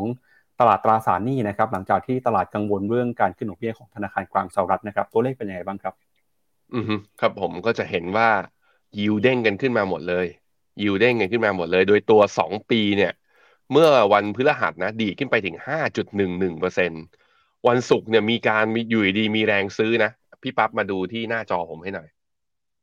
[0.60, 5.93] ตลาดตราสารหนี้นะครับหลังจากที่ตลาดกังวลเรื่องการขึ้นดอกเบี้ยของธนาคารกลางสหรัฐนะครับตัวเลขเป็นยังไงบ้างครับ
[6.74, 6.84] อือ
[7.19, 8.30] ครับผมก็จะเห็นว่า
[9.00, 10.28] ยิวเด้งกันขึ้นมาหมดเลย
[10.82, 13.12] ยิวเด้งกันขึ้นมาหมดเลย โดยตัวสองปีเนี่ย
[13.72, 16.91] เมื่อวันพฤหัสนะดีขึ้นไปถึงห้าจุดหนึ่งหนึ่งเปอร์เซ็น
[17.67, 22.08] วันศุกร์เนี่ยมีการมีอยู่ดีมีแรงซื้อนะ พี่ปั๊บมาดูที่หน้าจอผมให้หน่อย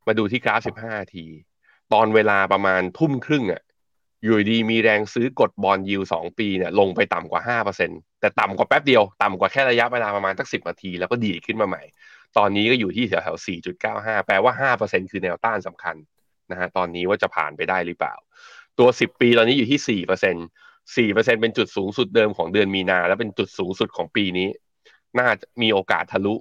[0.07, 1.25] มาดูที่กราฟ 15 ที
[1.93, 3.63] ตอนเวลาประมาณทุ่มครึ่งอะ
[4.25, 11.83] อยู่ดีมีแรงซื้อกดบอลยิวสองปีเนี่ยลงไปต่ำกว่า 5%แต่ต่ำกว่าแป๊บเดียว ต่ำกว่าแค่ระยะเวลาประมาณสักสินาที แล้วก็ดีขึ้นมาใหม่
[12.39, 13.47] ตอนนี้ก็อยู่ที่แถวๆ
[13.87, 15.97] 4.95 แปลว่า 5%คือแนวต้านสำคัญ
[16.51, 18.15] นะฮะตอนนี้ว่าจะผ่านไปได้หรือเปล่า
[18.79, 19.81] ตัว 10 ปีตอนนี้อยู่ที่
[21.07, 24.49] 4% 4%เป็นจุดสูงสุดเดิมของเดือนมีนา และเป็นจุดสูงสุดของปีนี้
[25.19, 26.35] น่าจะมีโอกาสทะลุ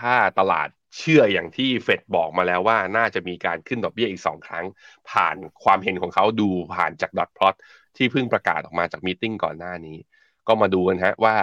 [0.00, 4.64] ถ้าตลาด เชื่ออย่างที่เฟดบอกมาแล้วว่าน่าจะมีการขึ้นดอกเบี้ยอีกสองครั้ง
[5.10, 7.54] ผ่านความเห็นของเขาดูผ่านจากดอทพลอต
[7.96, 9.96] ที่เพิ่งประกาศออกมาจากมีติ้งก่อนหน้านี้
[10.48, 11.36] ก็มาดูกันฮะว่า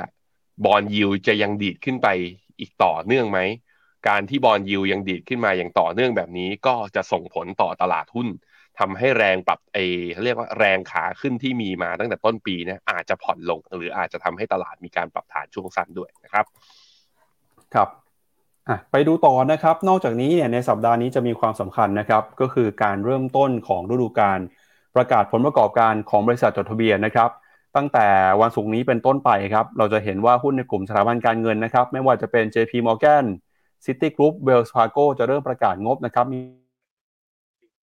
[0.65, 2.07] บอลยิวจะยังดีดขึ้นไป
[2.59, 3.39] อีกต่อเนื่องไหม
[4.07, 8.27] การที่บอลยิวยังดีดขึ้นมาอย่างต่อเนื่องแบบนี้ ก็จะส่งผลต่อตลาดหุ้น
[8.79, 9.77] ทำให้แรงปรับเอ
[10.23, 16.45] เรียกว่าแรงขาขึ้นที่มีมาตั้งแต่ต้นปีเนี่ยอาจจะผ่อนลง หรืออาจจะทำให้ตลาดมีการปรับฐานช่วงสั้นด้วยนะครับ
[17.73, 18.00] ครับ
[18.91, 24.39] ไปดูต่อนะครับ นอกจากนี้เนี่ยในสัปดาห์นี้จะมีความสำคัญนะครับ ก็คือการเริ่มต้นของฤดูกาล
[24.95, 27.29] ประกาศผลประกอบการของบริษัทจดทะเบียนนะครับ
[27.75, 28.07] ตั้งแต่
[28.41, 33.25] วันศุกร์นี้เป็นต้นไปครับ เราจะเห็นว่าหุ้นในกลุ่มสถาบันการเงินนะครับ ไม่ว่าจะเป็น JP Morgan
[33.85, 36.25] Citigroup Wells Fargo จะเริ่มประกาศงบนะครับ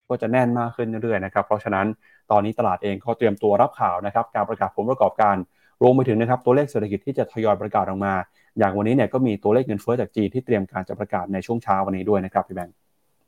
[0.08, 1.86] ก็จะแน่นมากขึ้นเรื่อยๆนะครับ เพราะฉะนั้น
[2.30, 5.36] ตอนนี้ตลาดเองก็เตรียมตัวรับข่าวนะครับ การประกาศผลประกอบการ
[5.82, 8.14] รวมไปถึงนะครับตัวเลขเศรษฐกิจที่จะทยอยประกาศออกมา
[8.58, 12.74] อย่างวันนี้เนี่ยก็มีตัวเลขเงินเฟ้อจากจีนที่เตรียมการจะประกาศในช่วงเช้าวันนี้ด้วยนะครับพี่แบงค์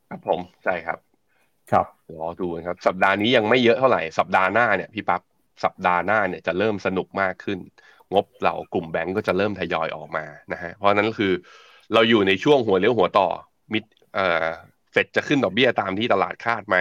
[0.09, 0.99] ครับผมใช่ครับ
[1.71, 5.23] ครับรอดูครับ สัปดาห์นี้ยังไม่เยอะเท่าไหร่สัปดาห์หน้าเนี่ยพี่ปั๊บ
[5.65, 7.59] สัปดาห์หน้าเนี่ยจะเริ่มสนุกมากขึ้น
[8.15, 11.33] งบเหล่ากลุ่มแบงก์ก็จะเริ่มทยอยออกมานะฮะเพราะนั้นคือ
[11.95, 13.29] เราอยู่ในช่วงหัวเลี้ยวหัวต่อ
[13.73, 14.47] มิดเอ่อ
[14.93, 16.77] เฟดจะขึ้นดอกเบี้ยตามที่ตลาดคาดไหม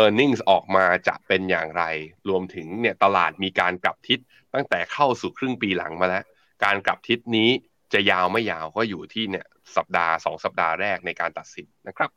[0.00, 1.84] e a r n i n g ออกมาจะเป็นอย่างไร
[2.28, 4.18] รวมถึงเนี่ยตลาดมีการกลับทิศ
[4.54, 6.24] ตั้งแต่เข้าสู่ครึ่งปีหลังมาแล้ว
[6.64, 7.48] การกลับทิศนี้
[7.92, 9.46] จะยาวไม่ยาวก็อยู่ที่เนี่ย
[9.76, 12.10] สัปดาห์สองสัปดาห์แรกในการตัดสินนะครับ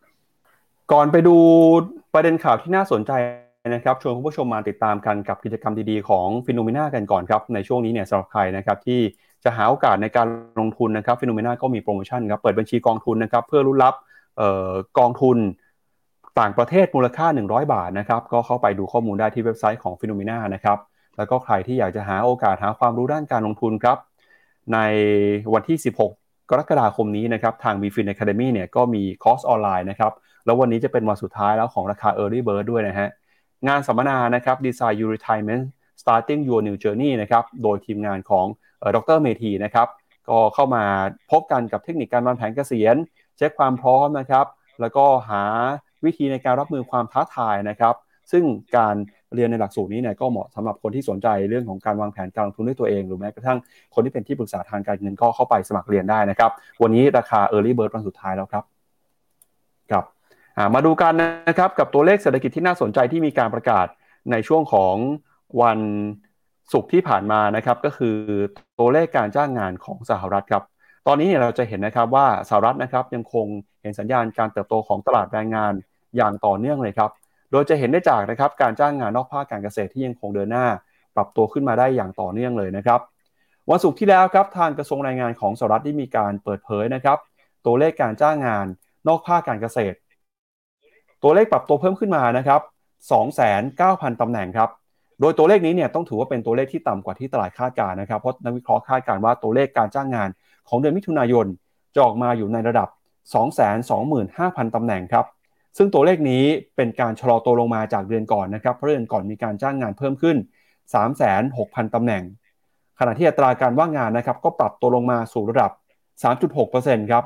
[0.91, 1.36] ก่อนไปดู
[2.13, 3.12] ประเด็นข่าวที่น่าสนใจ
[3.73, 8.99] นะครับชวนคุณผู้ชมมาติดตามกันกับกิจกรรมดีๆของ FINNOMENA กันก่อนครับในช่วงนี้เนี่ยสำหรับใครนะครับที่
[9.43, 10.27] จะหาโอกาสในการ
[10.60, 13.93] ลงทุนนะครับ FINNOMENA ก็มีโปรโมชั่นครับเปิดบัญชีกองทุนนะครับเพื่อลุ้นรับ
[14.99, 15.38] กองทุน
[16.39, 20.77] ต่างประเทศมูลค่า 100 บาทนะครับก็เข้าไปดูข้อมูลได้ที่เว็บไซต์ของ FINNOMENA นะครับ
[21.17, 23.97] แล้วก็ใครที่อยากจะหาโอกาสหาความรู้ด้านการลงทุนครับ
[24.73, 24.80] ใน
[25.54, 26.10] วันที่ 16
[26.49, 30.13] กรกฎาคมนี้นะครับทาง b f i n Academy เนี่ยก็มีคอร์สออนไลน์นะครับ
[30.45, 33.10] แล้ววันนี้จะเป็นวันสุดท้ายแล้วของราคา Early Bird ด้วยนะฮะ
[33.67, 35.63] งานสัมมนานะครับ Design Your Retirement
[36.01, 38.45] Starting Your New Journey นะครับโดยทีมงานของ
[38.95, 39.88] ดรเมธีนะครับ
[40.30, 40.84] ก็เข้ามา
[41.32, 42.95] พบกันกับเทคนิคการวางแผนเกษียณ
[43.38, 44.45] เช็คความพร้อมนะครับ
[44.82, 45.43] แล้วก็หา
[46.06, 47.95] วิธีในการรับมือความท้าทายนะครับ
[48.32, 48.43] ซึ่ง
[48.78, 48.95] การ
[49.35, 53.59] เรียนในหลักสูตรนี้เนี่ยก็เหมาะสำหรับคนที่สนใจเรื่องของการวางแผนการลงทุนด้วยตัวเอง หรือแม้กระทั่ง
[53.93, 58.63] คนที่เป็นที่ปรึกษาทางการเงินก็เข้าไปสมัครเรียนได้นะครับ วันนี้ราคา Early Bird วันสุดท้ายแล้วครับ
[59.91, 60.03] ครับ
[60.73, 63.87] มาดูกันนะครับกับตัวเลขเศรษฐกิจที่น่าสนใจที่มีการประกาศ
[64.31, 64.95] ในช่วงของ
[65.61, 65.79] วัน
[66.73, 68.15] ศุกร์ที่ผ่านมานะครับก็คือ
[68.79, 70.63] ตัวเลขการจ้างงานของสหรัฐครับ
[71.07, 73.45] ตอนนี้เนี่ยเราจะเห็นนะครับว่าสหรัฐนะครับยังคง
[73.81, 75.73] เห็นสัญญาณการเติบโตของตลาดแรงงาน
[76.17, 77.09] อย่างต่อเนื่องเลยครับ
[77.51, 80.65] โดยจะเห็นได้จากนะครับการจ้างงานนอกภาคการเกษตรที่ยังคงเดินหน้า
[81.15, 82.99] ปรับตัวขึ้นมาได้อย่างต่อเนื่องเลยนะครับ
[83.69, 87.17] วันศุกร์ที่แล้วครับทางกระทรวงแรงงานของสหรัฐได้มีการเปิดเผยนะครับ
[87.65, 88.65] ตัวเลขการจ้างงาน
[89.08, 89.97] นอกภาคการเกษตร
[91.23, 92.62] ตัวเลขปรับตัวเพิ่มขึ้นมานะครับ
[93.41, 94.69] 29,000 ตำแหน่งครับ
[95.21, 100.29] โดยตัวเลขนี้เนี่ยต้องถือว่าเป็นตัวเลขที่ต่ำกว่าที่ตลาดคาดการนะครับ เพราะนักวิเคราะห์คาดการว่าตัวเลขการจ้างงาน
[100.69, 101.45] ของเดือนมิถุนายน
[101.93, 102.88] จะออกมาอยู่ในระดับ
[103.81, 105.25] 225,000 ตำแหน่งครับ
[105.77, 106.43] ซึ่งตัวเลขนี้
[106.75, 110.38] เป็นการชะลอตัวลงมาจากเดือนก่อนนะครับเพราะเดือนก่อนมีการจ้างงานเพิ่มขึ้น
[111.15, 112.23] 36,000 ตำแหน่ง
[112.99, 115.71] ขณะที่อัตราการว่างงานนะครับก็ปรับตัวลงมาสู่ระดับ
[116.25, 117.23] 3.6%ครับ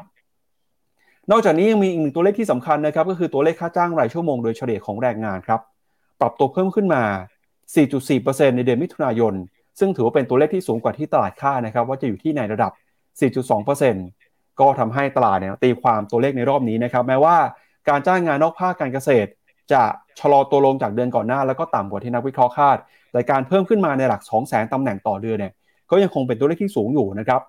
[1.31, 5.61] นอกจากนี้ยังมีอีกหนึ่งตัวเลขที่สำคัญนะครับก็คือตัวเลขค่าจ้างรายชั่วโมงโดยเฉลี่ยของแรงงานครับ
[6.21, 7.03] ปรับตัวเพิ่มขึ้นมา
[7.75, 9.33] 4.4%ในเดือนมิถุนายน
[9.79, 12.71] ซึ่งถือว่าเป็นตัวเลขที่สูงกว่าที่ตลาดคาดนะครับว่าจะอยู่ที่ในระดับ
[13.85, 17.37] 4.2%ก็ทำให้ตลาดเนี่ยตีความตัวเลขในรอบนี้นะครับแม้ว่า
[17.89, 19.29] การจ้างงานนอกภาคการเกษตร
[19.71, 19.83] จะ
[20.19, 22.77] ชะลอตัวลงจากเดือนก่อนหน้า แล้วก็ต่ำกว่าที่นักวิเคราะห์คาด
[23.11, 25.53] แต่การเพิ่มขึ้นมาในหลัก 2 0 0 0 0 0ตำแหน่งต่อเดือนเนี่ย
[25.91, 27.41] ก็ยังคงเป็นตัวเลขที่สูงอยู่นะครับ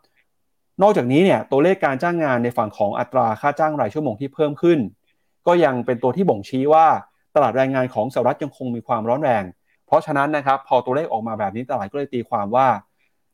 [0.83, 4.79] นอกจากนี้เนี่ยตัวเลขการจ้างงานในฝั่งของอัตราค่าจ้างรายชั่วโมงที่เพิ่มขึ้น
[5.47, 6.87] ก็ยังเป็นตัวที่บ่งชี้ว่า
[7.35, 9.45] ตลาดแรงงานของสหรัฐยังคงมีความร้อนแรง
[9.87, 12.69] เพราะฉะนั้นนะครับพอตัวเลขออกมาแบบนี้ตลาดก็เลยตีความว่า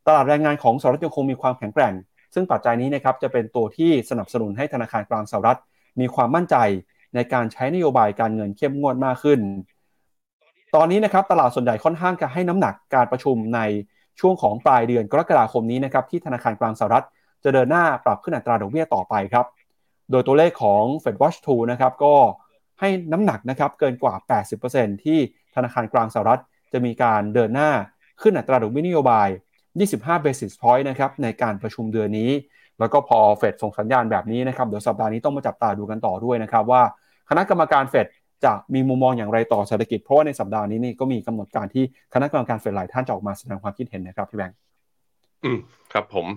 [0.07, 1.93] ตลาดแรงงานของสหรัฐยังคงมีความแข็งแกร่ง
[2.33, 5.59] ซึ่งปัจจัยนี้นะครับจะเป็นตัวที่สนับสนุนให้ธนาคารกลางสหรัฐ
[5.99, 6.55] มีความมั่นใจ
[7.15, 9.39] ในการใช้นโยบายการเงินเข้มงวดมากขึ้น
[10.75, 13.59] ตอนนี้นะครับตลาดส่วนใหญ่ค่อนข้างจะให้น้ำหนักการประชุมใน
[14.19, 17.05] ช่วงของปลายเดือนกรกฎาคมนี้นะครับที่ธนาคารกลางสหรัฐ
[17.43, 19.45] จะเดินหน้าปรับขึ้นอัตราดอกเบี้ยต่อไปครับ
[20.11, 22.13] โดยตัวเลขของ Fed Watch 2นะครับก็
[22.79, 24.13] ให้น้ำหนักนะครับเกินกว่า
[24.59, 25.19] 80%ที่
[25.55, 26.41] ธนาคารกลางสหรัฐ
[26.73, 27.71] จะมีการเดินหน้า
[28.21, 29.27] ขึ้นอัตราดอกเบี้ยนโยบาย
[29.77, 32.31] 25 basis point นะครับในการประชุมเดือนนี้
[32.79, 36.81] แล้วก็พอเฟดส่งสัญญาณแบบนี้นะครับเดี๋ยวสัปดาห์นี้ต้องมาจับตาดูกันต่อด้วยนะครับว่า
[37.29, 38.07] คณะกรรมการเฟด
[38.45, 44.57] จะมีมุมมองอย่างไรต่อเศรษฐกิจ เพราะว่าในสัปดาห์นี้นี่ก็มีกำหนดการที่คณะกรรมการเฟดหลายท่านจะออกมาแสดงความคิดเห็นนะครับพี่แบงค์
[45.43, 45.59] อืม
[45.93, 46.27] ครับผม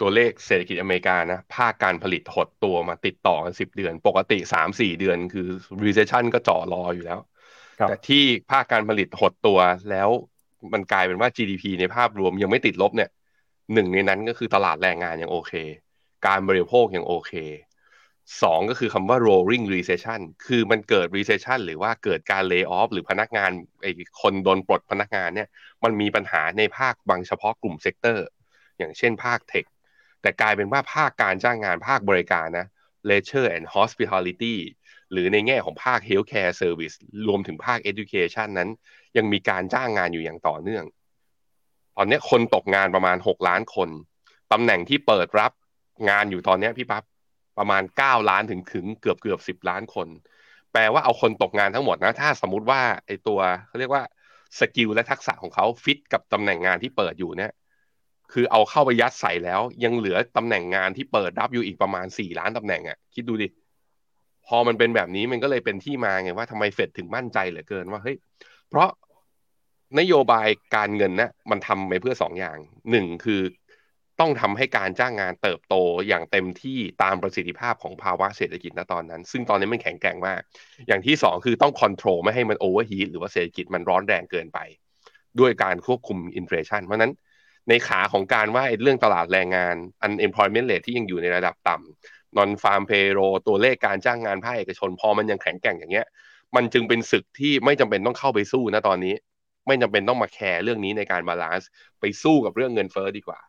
[0.00, 5.48] ตัวเลขเศรษฐกิจอเมริกานะภาคการผลิตหดตัวมาติดต่อกันสิบเดือน ปกติสามสี่เดือนคือ
[5.84, 7.18] recession ก็จ่อรออยู่แล้ว
[7.88, 9.58] แต่ที่ภาคการผลิตหดตัว
[9.90, 10.08] แล้ว
[10.72, 13.10] มันกลายเป็นว่า GDP ในภาพรวมยังไม่ติดลบเนี่ย
[13.72, 15.52] หนึ่งในนั้นก็คือตลาดแรงงานยังโอเค
[16.26, 17.32] การบริโภคยังโอเค
[18.42, 23.50] สองก็คือคำว่า rolling recession คือมันเกิด recession หรือว่าเกิดการ lay off หรือพนักงาน
[23.82, 25.48] ไอ้คนโดนปลดพนักงานเนี่ย
[25.84, 28.26] มันมีปัญหาในภาคบางเฉพาะกลุ่ม sector
[28.78, 29.64] อย่างเช่นภาค tech
[30.22, 32.66] แต่กลายเป็นว่าภาคการจ้างงานภาคบริการนะ
[33.08, 34.56] leisure and hospitality
[35.12, 36.96] หรือในแง่ของภาค healthcare service
[37.28, 38.68] รวมถึงภาค education นั้น
[39.16, 40.84] ยังมีการจ้างงานอยู่อย่างต่อเนื่อง
[42.00, 43.88] ตอนนี้คนตกงานประมาณ6ล้านคน
[44.52, 45.52] ตำแหน่งที่เปิดรับ
[46.10, 47.04] งานอยู่ตอนนี้พี่ปั๊บ
[47.58, 50.08] ประมาณ9ล้านถึงถึงเกือบเกือบ10ล้านคน
[50.72, 54.02] แปลว่าเอาคนตกงานทั้งหมดนะ ถ้าสมมติว่าไอตัวเขาเรียกว่า
[54.58, 57.52] skill และทักษะของเขาฟิตกับตำแหน่งงานที่เปิดอยู่เนี่ย
[58.32, 63.48] คือเอาเข้าไปยัดใส่แล้ว ยังเหลือตำแหน่งงานที่เปิดรับอยู่อีกประมาณสี่ล้านตำแหน่งอะ่ะคิดดูดิ
[64.46, 68.16] พอมันเป็นแบบนี้มันก็เลยเป็นที่มาไงว่าทำไมเฟดถึงมั่นใจเหลือเกินว่าเฮ้ย
[68.68, 68.88] เพราะ
[69.98, 72.58] นโยบายการเงินนะมันทำไปเพื่อสองอย่าง
[72.90, 73.42] หนึ่งคือ
[74.20, 75.74] ต้องทำให้การจ้างงานเติบโต
[76.08, 80.40] อย่างเต็มที่ตามประสิทธิภาพของภาวะเศรษฐกิจณตอนนั้น ซึ่งตอนนี้มันแข็งแกร่งมาก
[80.88, 84.58] อย่างที่สองคือต้อง control ไม่ให้มัน overheat หรือว่าเศรษฐกิจมันร้อนแรงเกินไป
[85.40, 87.12] ด้วยการควบคุม inflation เพราะนั้น
[87.68, 89.74] ในขาของการว่าเรื่องตลาดแรงงาน
[90.06, 96.06] unemployment rate ที่ยังอยู่ในระดับต่ำ non farm payroll ตัวเลขการจ้างงานภาคเอกชน พอมันยังแข็งแกร่งอย่างเงี้ย
[96.56, 99.14] มันจึงเป็นศึกที่ไม่จำเป็นต้องเข้าไปสู้นะตอนนี้
[99.70, 101.68] ไม่จำเป็นต้องมา care เรื่องนี้ในการ balance
[102.00, 103.40] ไปสู้กับเรื่องเงินเฟ้อดีกว่า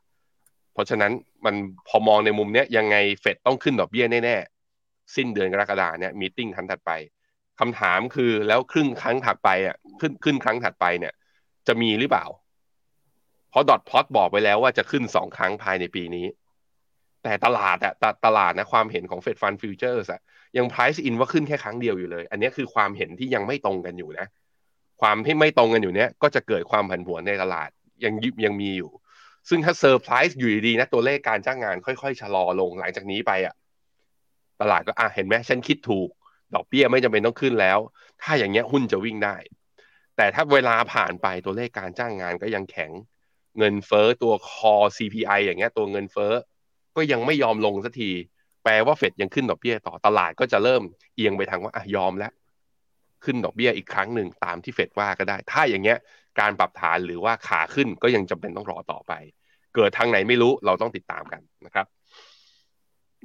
[0.73, 1.12] เพราะฉะนั้น
[1.45, 1.55] มัน
[1.88, 6.91] พอมองในมุมเนี้ยยังไงเฟดต้องขึ้นดอกเบี้ยแน่ๆ สิ้นเดือนกรกฎาเนี่ย meeting ครั้งถัดไป
[7.60, 11.13] คำถามคือแล้วครึ่งครั้งถัดไปอะขึ้นขึ้นครั้งถัดไปเนี่ย
[11.67, 12.25] จะมีหรือเปล่า
[13.49, 16.25] เพราะ dot plot บอกไว้แล้วว่าจะขึ้นสองครั้งภายในปีนี้
[17.23, 20.21] แต่ตลาดอะตตลาดนะความเห็นของ Fed Fund Futures อะ
[20.57, 24.27] ยัง price in ว่าขึ้นแค่ครั้งเดียวอยู่เลย อันนี้คือความเห็นที่ยังไม่ตรงกันอยู่นะ
[25.01, 27.69] ความที่ไม่ตรงกันอยู่เนี้ยก็จะเกิดความผันผวนในตลาด
[28.03, 28.91] ยังยิบยังมีอยู่
[29.49, 33.55] ซึ่งถ้าเซอร์ไพรส์อยู่ดีๆนะตัวเลขการจ้างงานค่อยๆชะลอลงหลังจากนี้ไปอะ
[34.61, 36.09] ตลาดก็อะเห็นไหมฉันคิดถูก
[36.55, 37.79] ดอกเบี้ยไม่จำเป็นต้องขึ้นแล้ว
[38.21, 39.35] ถ้าอย่างเงี้ยหุ้นจะวิ่งได้
[40.17, 42.91] แต่ถ้าเวลาผ่านไปตัวเลขการจ้างงานก็ยังแข็ง
[43.57, 46.33] เงินเฟ้อตัวคอ CPI อย่างเงี้ยตัวเงินเฟ้อ
[46.95, 48.11] ก็ยังไม่ยอมลงสักที
[48.63, 50.81] แปลว่าเฟดยังขึ้นดอกเบี้ยต่อตลาดก็จะเริ่ม
[51.15, 52.31] เอียงไปทางว่าอะยอมแล้ว
[53.25, 55.97] ขึ้นดอกเบี้ยอีกครั้งหนึ่งตามที่เฟดว่าก็ได้ ถ้าอย่างเงี้ย
[56.39, 59.13] การปรับฐานหรือว่าขาขึ้นก็ยังจำเป็นต้องรอต่อไป
[59.75, 61.86] เกิดทางไหนไม่รู้เราต้องติดตามกันนะครับ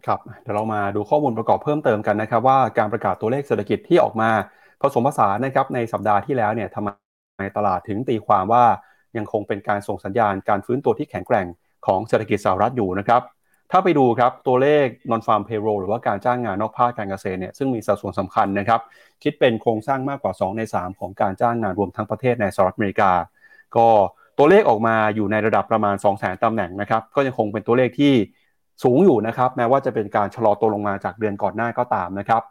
[0.06, 4.30] ครับเดี๋ยวเรามาดูข้อมูลประกอบเพิ่มเติมกันนะครับ ว่าการประกาศตัวเลขเศรษฐกิจที่ออกมา
[4.80, 6.88] ผสมผสานนะครับในสัปดาห์ที่แล้วเนี่ยทำไม
[7.56, 8.64] ตลาดถึงตีความว่า
[9.16, 11.46] ยังคงเป็นการส่งสัญญาณการฟื้นตัวที่แข็งแกร่ง
[11.87, 13.22] ของเศรษฐกิจสหรัฐอยู่นะครับ
[13.70, 18.81] ถ้าไปดูครับตัวเลข non farm payroll หรือว่าการจ้างงานนอกภาคการเกษตรเนี่ยซึ่งมีสัดส่วนสำคัญนะครับ
[19.22, 23.12] คิดเป็นโครงสร้างมากกว่า 2 ใน 3 ของการจ้างงานรวมทั้งประเทศในสหรัฐอเมริกา
[23.76, 23.87] ก็
[24.38, 28.12] ตัวเลขออกมาอยู่ในระดับประมาณ 2 0 0 0 0 0ตำแหน่งนะครับ ก็ยังคงเป็นตัวเลขที่
[28.85, 32.42] สูงอยู่นะครับ แม้ว่าจะเป็นการชะลอตัวลงมาจากเดือนก่อนหน้าก็ตามนะครับ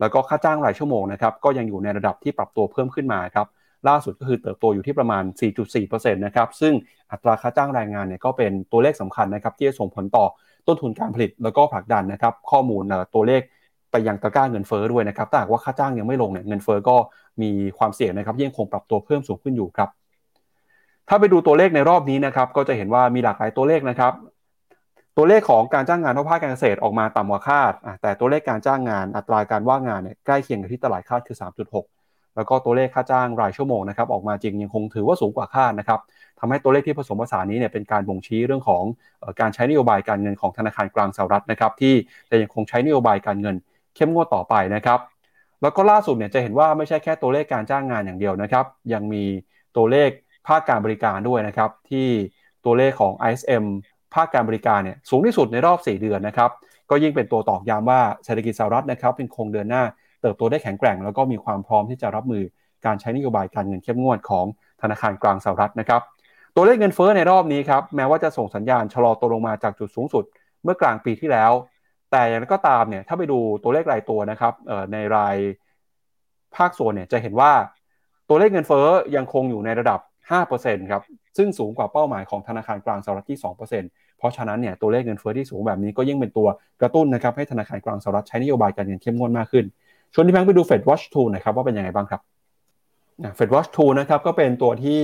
[0.00, 3.46] แล้วก็ค่าจ้างรายชั่วโมงนะครับ ก็ยังอยู่ในระดับที่ปรับตัวเพิ่มขึ้นมาครับ
[3.88, 5.24] ล่าสุดก็คือเติบโตอยู่ที่ประมาณ
[5.68, 6.74] 4.4%นะครับ ซึ่ง
[7.12, 10.26] อัตราค่าจ้างแรงงานเนี่ยก็เป็นตัวเลขสำคัญนะครับที่จะส่งผลต่อ
[10.68, 12.82] ต้นทุนการผลิตแล้วก็ผลักดันนะครับข้อมูล
[13.14, 13.42] ตัวเลข
[13.90, 16.96] ไปยังตะกร้าเงินเฟ้อด้วยนะครับถ้าหากว่าค่าจ้างยังไม่ลงเนี่ยเงินเฟ้อก็
[17.42, 19.88] มีความเสี่ยงนะครับยังคงปรับตัวเพิ่มสูงขึ้นอยู่ครับ
[21.08, 24.12] ถ้าไปดูตัวเลขในรอบนี้นะครับก็จะเห็นว่ามีหลากหลายตัวเลขนะครับ
[25.16, 31.36] ตัวเลขของการจ้างงานนอกภาคการเกษตรออกมาต่ำกว่าคาด แต่ตัวเลขการจ้างงานอัตราการว่างงานเนี่ยใกล้เคียงกับที่ตลาดคาดคือ
[31.86, 36.00] 3.6 แล้วก็ตัวเลขค่าจ้างรายชั่วโมงนะครับออกมาจริงยังคงถือว่าสูงกว่าคาดนะครับ
[36.40, 38.82] ทำให้ตัวเลขที่ผสมผสานนี้เนี่ยเป็นการบ่งชี้เรื่องของ
[39.40, 41.94] การใช้นโยบายการเงินของธนาคารกลางสหรัฐนะครับที่
[42.30, 43.56] จะยังคงใช้นโยบายการเงิน
[43.94, 44.98] เข้มงวดต่อไปนะครับ
[45.62, 49.24] แล้วก็ล่าสุดเนี่ยจะเห็นว่าไม่ใช่แค่ตัวเลขการจ้างงานอย่างเดียวนะครับ ยังมี
[49.76, 50.10] ตัวเลข
[50.48, 52.08] ภาคการบริการด้วยนะครับ ที่
[52.64, 53.64] ตัวเลขของ ISM
[54.14, 56.50] ภาคการบริการเนี่ยสูงที่สุดในรอบ 4 เดือนนะครับ
[56.90, 59.82] ก็ยิ่งเป็นตัวตอกย้ำว่าเศรษฐกิจสหรัฐนะครับเป็นคงเดินหน้า
[60.22, 62.42] เติบโตได้แข็งแกร่ง แล้วก็มีความพร้อมที่จะรับมือ
[62.86, 64.46] การใช้นโยบายการเงินเข้มงวดของ
[64.82, 66.02] ธนาคารกลางสหรัฐนะครับ
[66.60, 70.24] ตัวเลขเงินเฟ้อในรอบนี้ครับแม้ว่าจะส่งสัญญาณชะลอตัวลงมาจากจุดสูงสุด
[70.64, 71.52] เมื่อกลางปีที่แล้ว
[72.10, 74.54] แต่อย่างไรก็ตามเนี่ยถ้าไปดูตัวเลขรายตัวนะครับ
[74.92, 75.36] ในราย
[76.56, 77.52] ภาคส่วนเนี่ยจะเห็นว่า
[78.28, 80.00] ตัวเลขเงินเฟ้อยังคงอยู่ในระดับ
[80.40, 81.02] 5%ครับ
[81.36, 86.48] ซึ่งสูงกว่าเป้าหมายของธนาคารกลางสหรัฐที่ 2%เพราะฉะนั้นเนี่ยตัวเลขเงินเฟ้อที่สูงแบบนี้ก็ยิ่งเป็นตัว
[86.80, 89.64] กระตุ้นนะครับให้ธนาคารกลางสหรัฐใช้นโยบายการเงินเข้มงวดมากขึ้น
[90.14, 92.20] ชวนที่แบงค์ไปดู Fed Watch 2นะครับว่าเป็นยังไงบ้างครับ
[93.38, 95.00] Fed Watch 2นะครับก็เป็นตัวที่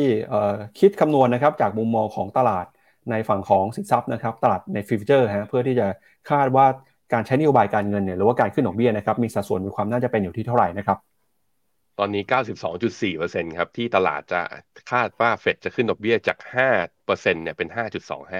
[0.81, 2.66] คิดคำนวณนะครับจากมุมมองของตลาด
[3.11, 5.87] ในฝั่งของสินทรัพย์นะครับตลาดในฟิวเจอร์ฮะเพื่อที่จะ
[6.31, 6.66] คาดว่า
[7.12, 10.98] การใช้นโยบายการเงินเนี่ยหรือว่าการขึ้นดอกเบี้ยนะครับมีสัดส่วนมีความน่าจะเป็นอยู่ที่เท่าไหร่นะครับ
[11.98, 12.22] ตอนนี้
[12.90, 14.42] 92.4%ครับที่ตลาดจะ
[14.92, 16.38] คาดว่าเฟดจะขึ้นดอกเบี้ยจาก
[16.87, 17.68] 5%เนี่ยเป็น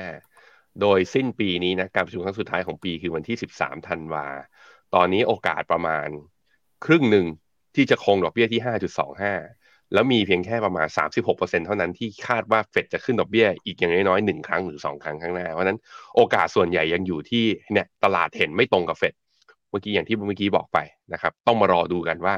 [0.05, 4.27] 5.25 โดยสิ้นปีนี้นะการประชุมครั้งสุดท้ายของปีคือวันที่ 13 ธันวา
[4.95, 6.09] ตอนนี้โอกาสประมาณ
[6.85, 7.27] ครึ่งหนึ่ง
[7.75, 10.87] ที่จะคงดอกเบี้ยที่ 5.25 แล้วมีเพียงแค่ประมาณ
[11.27, 15.79] 36%เท่านั้นที่คาดว่าเฟดจะขึ้นดอกเบี้ยอีกอย่างน้อยๆหนึ่งครั้งหรือ 2 ครั้งข้างหน้า เพราะนั้น
[16.16, 19.14] โอกาสส่วนใหญ่ยังอยู่ที่เนี่ยตลาดเห็นไม่ตรงกับเฟด
[19.70, 20.79] เมื่อกี้อย่างที่เมื่อกี้บอกไป
[21.12, 22.35] นะครับ ต้องมารอดูกันว่า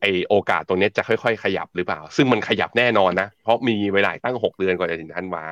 [0.00, 5.44] ไอโอกาสตรงนี้จะค่อยๆ ขยับหรือเปล่า ซึ่งมันขยับแน่นอนนะ เพราะมีเวลาตั้ง 6 เดือนก่อนจะถึงธันวา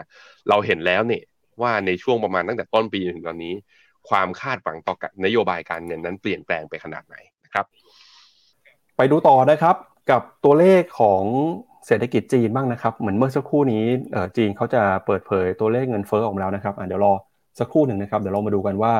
[0.48, 1.22] เราเห็นแล้วเนี่ย
[1.62, 3.54] ว่าในช่วงประมาณตั้งแต่ต้นปีถึงตอนนี้
[4.08, 7.64] ความคาดหวังต่อนโยบายการเงินนั้นเปลี่ยนแปลงไปขนาดไหนนะครับ
[8.96, 9.76] ไปดูต่อนะครับ
[10.10, 11.22] กับตัวเลขของ
[11.86, 13.84] เศรษฐกิจจีนบ้างนะครับ เหมือนเมื่อสักครู่นี้
[14.36, 17.12] จีนเขาจะเปิดเผยตัวเลขเงินเฟ้อออกมาแล้วนะครับเดี๋ยวรอ
[17.58, 18.92] สักครู่หนึ่งนะครับ เดี๋ยวเรามาดูกันว่า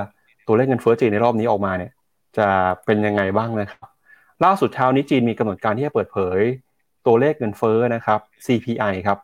[0.47, 1.93] ตัวเลขเงินเฟ้อจีนในรอบนี้ออกมาเนี่ย
[2.39, 2.49] จะ
[2.85, 3.87] เป็นยังไงบ้างนะครับ
[4.45, 6.39] ล่าสุดเช้านี้จีนมีกำหนดการที่จะเปิดเผย
[7.07, 9.19] ตัวเลขเงินเฟ้อนะครับ CPI ครับ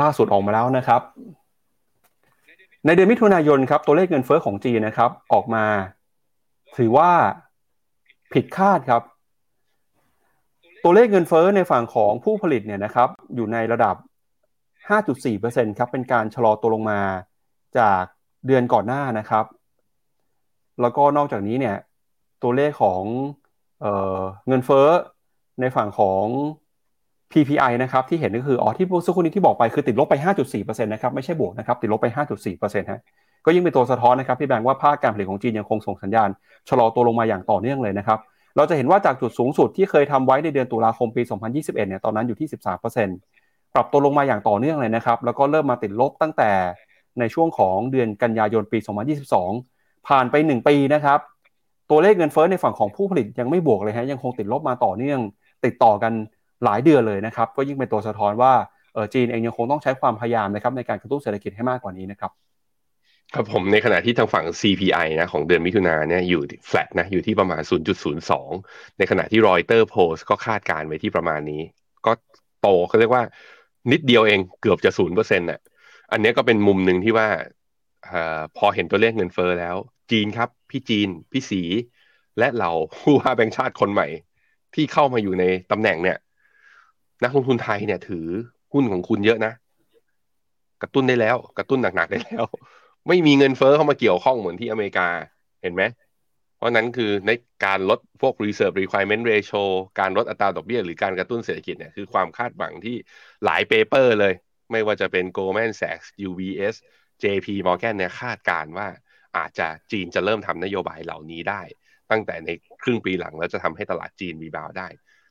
[0.00, 1.02] ล่าสุดออกมาแล้วนะครับ
[2.86, 5.64] ในเดือนมิถุนายนครับตัวเลขเงินเฟ้อของจีนนะครับ ออกมา
[6.76, 7.10] ถือว่า
[8.32, 9.02] ผิดคาดครับ
[10.84, 13.94] ตัวเลขเงินเฟ้อในฝั่งของผู้ผลิตเนี่ยนะครับอยู่ในระดับ
[14.86, 17.00] 5.4%ครับเป็นการชะลอตัวลงมา
[17.78, 18.02] จาก
[18.46, 19.44] เดือนก่อนหน้านะครับ
[20.80, 21.76] แล้วก็นอกจากนี้เนี่ย
[22.42, 23.02] ตัวเลขของ
[23.80, 23.86] เอ
[24.18, 24.86] อเงินเฟ้อ
[25.60, 26.24] ในฝั่งของ
[27.32, 30.14] PPI นะครับที่เห็นก็คืออ๋อที่สักครู่นี้ที่บอกไปคือติดลบไป
[30.52, 32.06] 5.4%นะครับไม่ใช่บวกนะครับติดลบไป
[32.48, 33.00] 5.4%ฮะ
[33.44, 36.28] ก็ยิ่งเป็นตัวสะท้อนนะครับพี่แบงค์ว่าภาคการผลิตของจีนยังคงส่งสัญญาณ
[36.68, 38.18] ชะลอตัวลงมาอย่างต่อเนื่องเลยนะครับ
[38.58, 42.48] เราจะเห็นว่าจากจุดสูงสุดที่เคยทำไว้ในเดือนตุลาคมปี 2021 เนี่ย ตอนนั้นอยู่ที่
[43.06, 46.50] 13%ปรับตัวลงมาอย่างต่อเนื่องเลยนะครับ แล้วก็เริ่มมาติดลบตั้งแต่
[47.18, 48.78] ในช่วงของเดือนกันยายนปี
[49.42, 51.18] 2022 ผ่านไป 1 ปีนะครับ
[51.90, 55.18] ตัวเลขเงินเฟ้อในฝั่งของผู้ผลิตยังไม่บวกเลยฮะ ยังคงติดลบมาต่อเนื่อง
[55.64, 56.12] ติดต่อกัน
[56.64, 58.52] หลายเดือนเลยนะครับ ก็ยิ่งเป็นตัวสะท้อนว่า
[59.14, 62.32] จีนเองยังคงต้องใช้ความพยายามนะครับในการกระตุ้นเศรษฐกิจให้มากกว่านี้นะครับ
[63.34, 67.62] ครับผมในขณะที่ทางฝั่ง CPI นะของเดือนมิถุนาเนี่ยอยู่ flat นะอยู่ที่ประมาณ
[68.30, 71.62] 0.02 ในขณะที่รอยเตอร์โพสก็คาดการไว้ที่ประมาณนี้
[72.06, 72.12] ก็
[72.60, 73.24] โตเขาเรียกว่า
[73.92, 75.60] นิดเดียวเองเกือบจะศูนย์เปอร์เซ็นต์น่ะ
[76.12, 77.28] อันนี้ก็เป็นมุมหนึ่งที่ว่า
[78.06, 78.08] อ
[78.56, 79.76] พอเห็นตัวเลขเงินเฟอ้อแล้ว
[80.10, 81.62] จีนครับ พี่จีน พี่สี
[82.38, 82.70] และเรา
[83.02, 84.06] ผู้ว่าแบงค์ชาติคนใหม่
[84.74, 86.18] ที่เข้ามาอยู่ในตำแหน่งเนี่ย
[87.24, 88.26] นักลงทุนไทยเนี่ยถือ
[88.72, 89.52] หุ้นของคุณเยอะนะ
[90.82, 92.44] กระตุ้นได้แล้ว กระตุ้นหนักๆได้แล้ว
[93.08, 95.08] ไม่มีเงินเฟอ้อเข้ามาเกี่ยวข้องเหมือนที่อเมริกา
[95.62, 95.82] เห็นไหม
[96.56, 97.30] เพราะนั้นคือใน
[97.64, 99.62] การลดพวก reserve requirement ratio
[100.00, 102.96] การลดอัตราดอกเบี้ยหรือการกระตุ้นเศรษฐกิจเนี่ยคือความคาดหวังที่
[103.44, 104.34] หลาย paper เลย
[104.72, 106.74] ไม่ว่าจะเป็น Goldman Sachs UBS
[107.22, 108.88] JP Morgan เนี่ยคาดการว่า
[109.36, 111.62] อาจจะจีนจะเริ่มทำนโยบายเหล่านี้ได้
[112.10, 112.50] ตั้งแต่ใน
[112.82, 114.88] ครึ่งปีหลังแล้วจะทำให้ตลาดจีน rebound ได้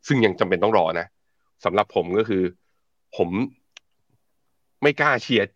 [0.08, 1.08] ซึ่งยังจำเป็นต้องรอนะ
[1.66, 2.44] สำหรับผมก็คือ
[3.18, 3.30] ผม
[4.84, 5.48] ไม่กล้าเชียร์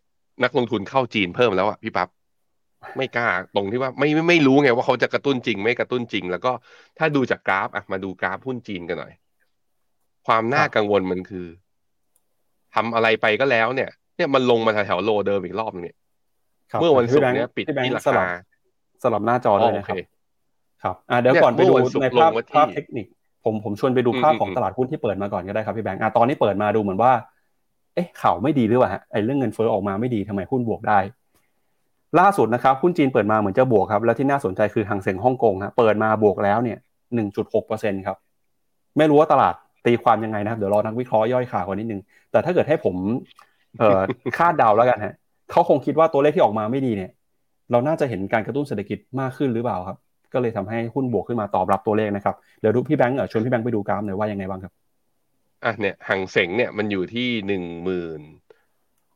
[0.44, 2.10] นักลงทุนเข้าจีนเพิ่มแล้วอะพี่ปั๊บ
[2.98, 6.52] ไม่กล้าตรงที่ว่าไม่ไม่ไม่รู้ไงว่าเขาจะกระตุ้นจริง ไม่กระตุ้นจริง แล้วก็
[6.98, 9.14] ถ้าดูจากกราฟอะมาดูกราฟหุ้นจีนกันหน่อย
[10.28, 11.48] ความน่ากังวลมันคือ
[12.76, 15.96] ทำอะไรไปก็แล้วเนี่ย เนี่ยมันลงมาแถวโลเดิมอีกรอบเนี่ย
[16.82, 18.26] เมื่อวันศุกร์เนี้ยปิดที่ราคา
[19.04, 19.98] สลับหน้าจอเลยนะครับ
[20.84, 23.06] ครับอ่าเดี๋ยวก่อนไปดูในภาพภาพเทคนิค
[23.46, 27.12] ผมผมชวนไปดูภาพของตลาดหุ้นที่เปิดมาก่อนก็ได้ครับพี่แบงค์อ่าตอนนี้เปิดมาดูเหมือนว่า
[27.96, 31.00] เอ๊ะข่าวไม่ดีหรือเปล่าฮะไอ้เรื่องเงินเฟ้อออกมาไม่ดีทำไมหุ้นบวกได้
[32.20, 36.78] ล่าสุดนะครับหุ้นจีนเปิดมาเหมือนจะบวกครับแล้วที่น่าสนใจคือหางเสียงฮ่องกงฮะเปิดมาบวกแล้วเนี่ย
[37.16, 38.18] หนึ่งจุดหกเปอร์เซ็นครับ
[38.98, 42.02] ไม่รู้ว่าตลาดตีความยังไงนะครับเดี๋ยวรอนักวิเคราะห์ย่อยข่าวกันนิดนึง
[42.32, 42.96] แต่ถ้าเกิดให้ผม
[43.80, 44.02] เอ่อ
[44.38, 45.16] คาดเดาแล้วกันฮะ
[45.52, 47.12] เขาคงคิดว่าตัวเลขที่ออกมาไม่ดีเนี่ย
[47.72, 49.98] เราน่าจะเห็นการกระตุ้นเศรษฐกิจมากขึ้นหรือเปล่าครับ
[50.34, 54.74] ก็เลยทำให้หุ้นบวกขึ้นมาตอบรับตัวเลขนะครับเดี๋ยวดูพี่แบงค์ชวนพี่แบงค์ไปดูกราฟหน่อยว่ายังไงบ้างครับ
[55.64, 58.22] อะเนี่ยหังเสงเนี่ยมันอยู่ที่หนึ่งหมื่น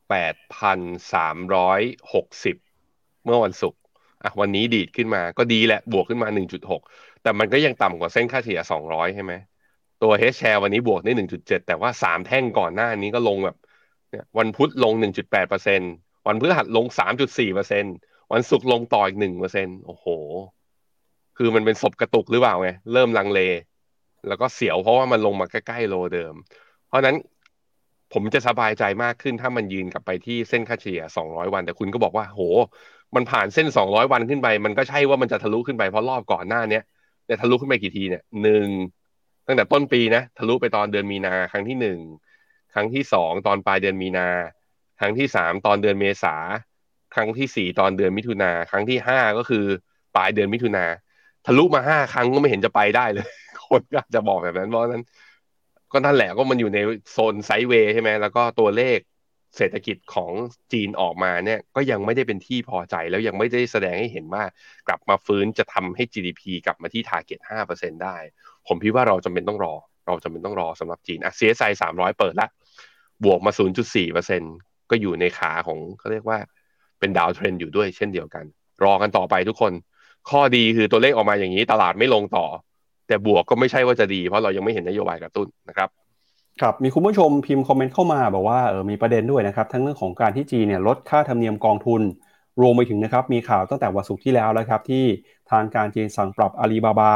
[0.09, 0.79] แปดพัน
[1.13, 1.81] สามร้อย
[2.13, 2.55] หกสิบ
[3.25, 3.79] เมื่อวันศุกร์
[4.23, 6.81] อะวันนี้ดีดขึ้นมาก็ดีแหละ บวกขึ้นมาหนึ่งจุดหก
[7.21, 9.33] แต่มันก็ยังต่ำกว่าเส้นค่าเฉลี่ยสองร้อยใช่ไหม
[10.01, 13.55] ตัวเฮชแชร์วันนี้บวกได้หนึ่งจุดเจ็ดแต่ว่าสามแท่งก่อนหน้านี้ก็ลงแบบ
[14.09, 15.81] เนี่ยวันพุธลงหนึ่งจุดแปดเปอร์เซ็น
[16.27, 17.85] วันพฤหัสลงสามจุดสี่เปอร์เซ็น
[18.33, 20.05] วันศุกร์ลงต่ออีกหนึ่งเปอร์เซ็นโอ้โห
[21.37, 23.39] คือมันเป็นศพกระตุกหรือเปล่าไงเริ่มลังเล
[24.27, 26.33] แล้วก็เสียวเพราะว่ามันลงมาใกล้ๆโลเดิม
[26.87, 27.15] เพราะนั้น
[28.13, 32.41] ผมจะสบายใจมากขึ้นถ้ามันยืนกลับไปที่เส้นค่าเฉลี่ย 200 วัน แต่คุณก็บอกว่า โห
[33.15, 36.83] มันผ่านเส้น 200 วันขึ้นไป มันก็ใช่ว่ามันจะทะลุขึ้นไปเพราะรอบก่อนหน้าเนี้ย
[37.25, 38.67] เนี่ยทะลุขึ้นไปกี่ทีเนี่ยหนึ่ง
[39.47, 41.99] ตั้งแต่ต้นปีนะ ทะลุไปตอนเดือนมีนาครั้งที่หนึ่ง
[42.73, 44.27] ครั้งที่สองตอนปลายเดือนมีนา
[44.99, 46.35] ครั้งที่สามตอนเดือนเมษา
[47.15, 49.65] ครั้งที่สี่ตอนเดือนมิถุนา ครั้งที่ห้าก็คือ
[50.15, 50.85] ปลายเดือนมิถุนา
[51.45, 53.27] ทะลุมาห้าครั้งก็ไม่เห็นจะไปได้เลย
[53.75, 55.03] คนก็จะบอกแบบนั้นเพราะนั้น
[55.91, 56.79] ก็นั่นแหละก็มันอยู่ใน
[57.11, 58.99] โซนไซด์เวย์ใช่ไหมแล้วก็ตัวเลข
[59.57, 60.31] เศรษฐกิจของ
[60.73, 64.43] จีนออกมาเนี่ย ก็ยังไม่ได้เป็นที่พอใจแล้วยังไม่ได้แสดงให้เห็นว่า
[64.87, 67.39] กลับมาฟื้นจะทำให้ GDP กลับมาที่ target
[67.71, 68.17] 5%ได้
[68.67, 69.73] ผมคิดว่าเราจำเป็นต้องรอ
[70.07, 72.47] เราจำเป็นต้องรอสำหรับจีนอะ CSI 300เปิดละ
[73.23, 73.51] บวกมา
[73.99, 76.37] 0.4%ก็อยู่ในขาของเขาเรียกว่า
[76.99, 78.45] เป็นดาวเทรนอยู่ด้วยเช่นเดียวกัน
[78.83, 79.73] รอกันต่อไปทุกคน
[80.29, 82.45] ข้อดีคือตัวเลขออกมาอย่างนี้ตลาดไม่ลงต่อ
[83.07, 85.89] แต่บวกก็ไม่ใช่ว่าจะดี เพราะเรายังไม่เห็นนโยบายกระตุ้นนะครับ
[86.61, 92.01] ครับมีคุณผู้ชมพิมพ์คอมเมนต์เข้ามาบอกว่าเออมีประเด็นด้วยนะครับ ทั้งเรื่องของการที่จีเนี่ยลดค่าธรรมเนียมกองทุน
[92.61, 95.03] รวมไปถึงนะครับ มีข่าวตั้งแต่วันศุกร์ที่แล้วแล้วครับ ที่
[95.51, 97.13] ทางการจีนสั่งปรับอาลีบาบา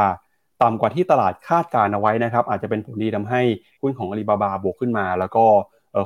[0.62, 3.40] ต่ำกว่าที่ตลาดคาดการเอาไว้นะครับ อาจจะเป็นผลดีทำให้
[3.82, 5.44] หุ้นของอาลีบาบาบวกขึ้นมา แล้วก็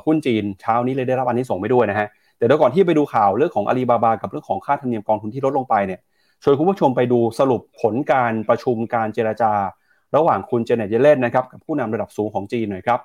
[0.05, 2.07] หุ้นจีนเช้านี้เลยได้รับอันนี้ส่งไปด้วยนะฮะ
[2.37, 5.99] แต่เดี๋ยวก่อนที่ไปดูข่าวเรื่องของอาลีบาบากับเรื่องของค่าธรรมเนียมกองทุนที่ลดลงไปเนี่ย
[6.47, 9.53] ชวนคุณผู้ชมไปดูสรุปผลการประชุมการเจรจา
[10.15, 12.99] ระหว่างคุณเจเน็ตเยเลนนะครับกับผู้นำระดับสูงของจีนหน่อยครับ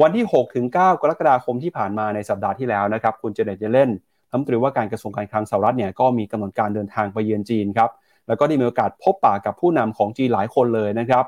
[0.00, 3.90] วันที่6ถึง9กรกฎาคมที่ผ่านมาในสัปดาห์ที่แล้วนะครับคุณเจเน็ตเยเลน
[4.30, 7.90] รัฐมนตรีว่าการกระทรวงการคลังสหรัฐเนี่ยก็มีกำหนดการเดินทางไปเยือนจีนครับ
[8.28, 11.24] แล้วก็ได้มีโอกาสพบปะกับผู้นำของจีนหลายคนเลยนะครับ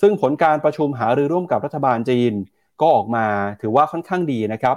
[0.00, 2.32] ซึ่งผลการประชุมหารือร่วมกับรัฐบาลจีน
[2.80, 3.26] ก็ออกมา
[3.60, 4.76] ถือว่าค่อนข้างดีนะครับ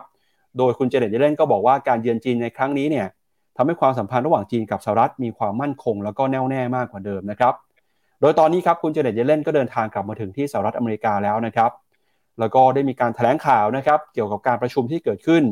[0.58, 3.08] โดยคุณเจเน็ตเยเลนก็บอกว่าการเยือนจีนในครั้งนี้เนี่ย
[3.58, 7.54] ทำให้ความสัมพันธ์ระหว่างจีนกับสหรัฐมีความมั่นคง แล้วก็แน่วแน่มากกว่าเดิมนะครับ
[8.22, 11.72] โดยตอนนี้ครับคุณเจเน็ตเยเลนก็เดินทางกลับมาถึงที่สหรัฐอเมริกาแล้วนะครับ
[12.40, 15.44] แล้วก็ได้มีการถแถลงข่าวนะครับ เกี่ยวกับการประชุมที่เกิดขึ้น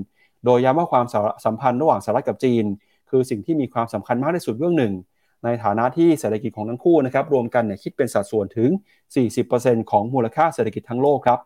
[0.45, 1.05] โดยย้ำว่าความ
[1.45, 2.65] สัมพันธ์ระหว่างสหรัฐกับจีน
[3.09, 4.93] คือสิ่งที่มีความสำคัญมากที่สุดเรื่องหนึ่ง
[5.43, 8.69] ในฐานะที่เศรษฐกิจของทั้งคู่นะครับรวมกันเนี่ยคิดเป็นสัดส่วนถึง
[9.29, 11.39] 40%ของมูลค่าเศรษฐกิจทั้งโลกครับ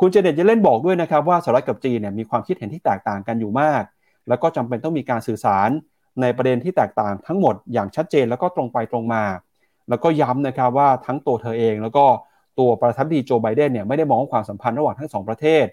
[0.00, 3.82] คุณเจเน็ตเยเลนบอกด้วยนะครับว่าสหรัฐกับจีนเนี่ยมีความคิดเห็นที่แตกต่างกันอยู่มาก
[4.28, 5.70] แล้วก็จำเป็นต้องมีการสื่อสาร
[6.20, 9.24] ในประเด็นที่แตกต่างทั้งหมดอย่างชัดเจนแล้วก็ตรงไปตรงมา
[9.88, 12.04] แล้วก็ย้ำนะครับว่าทั้งตัวเธอเอง แล้วก็
[12.58, 15.64] ตัวประธานาธิบดีโจไบเดนเนี่ยไม่ได้มองความสัมพันธ์ระหว่างทั้งสองประเทศ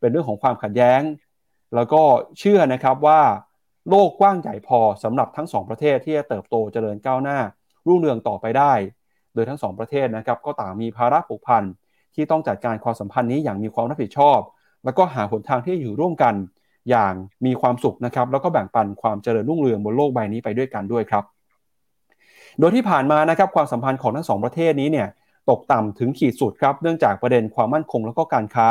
[0.00, 1.00] เป็นเรื่องของความขัดแย้ง
[1.74, 2.02] แล้วก็
[2.38, 3.20] เชื่อนะครับว่า
[3.88, 7.38] โลกกว้างใหญ่พอสำหรับทั้งสองประเทศที่จะเติบโตเจริญก้าวหน้า
[7.86, 8.72] รุ่งเรืองต่อไปได้
[9.34, 11.64] โดยทั้งสองประเทศนะครับก็ต่างมีภาระผูกพัน
[12.14, 14.38] ที่ต้องจัดการความสัมพันธ์นี้อย่างมีความรับผิดชอบ
[14.84, 16.34] แล้วก็หาหนทางที่อยู่ร่วมกัน
[16.90, 17.12] อย่าง
[17.46, 21.24] มีความสุขนะครับ แล้วก็แบ่งปันความเจริญรุ่งเรืองบนโลกใบนี้ไปด้วยกันด้วยครับ
[22.60, 25.08] โดยที่ผ่านมานะครับความสัมพันธ์ของทั้งสองประเทศนี้เนี่ย
[25.50, 28.68] ตกต่ำถึงขีดสุดครับเนื่องจากประเด็นความมั่นคงแล้วก็การค้า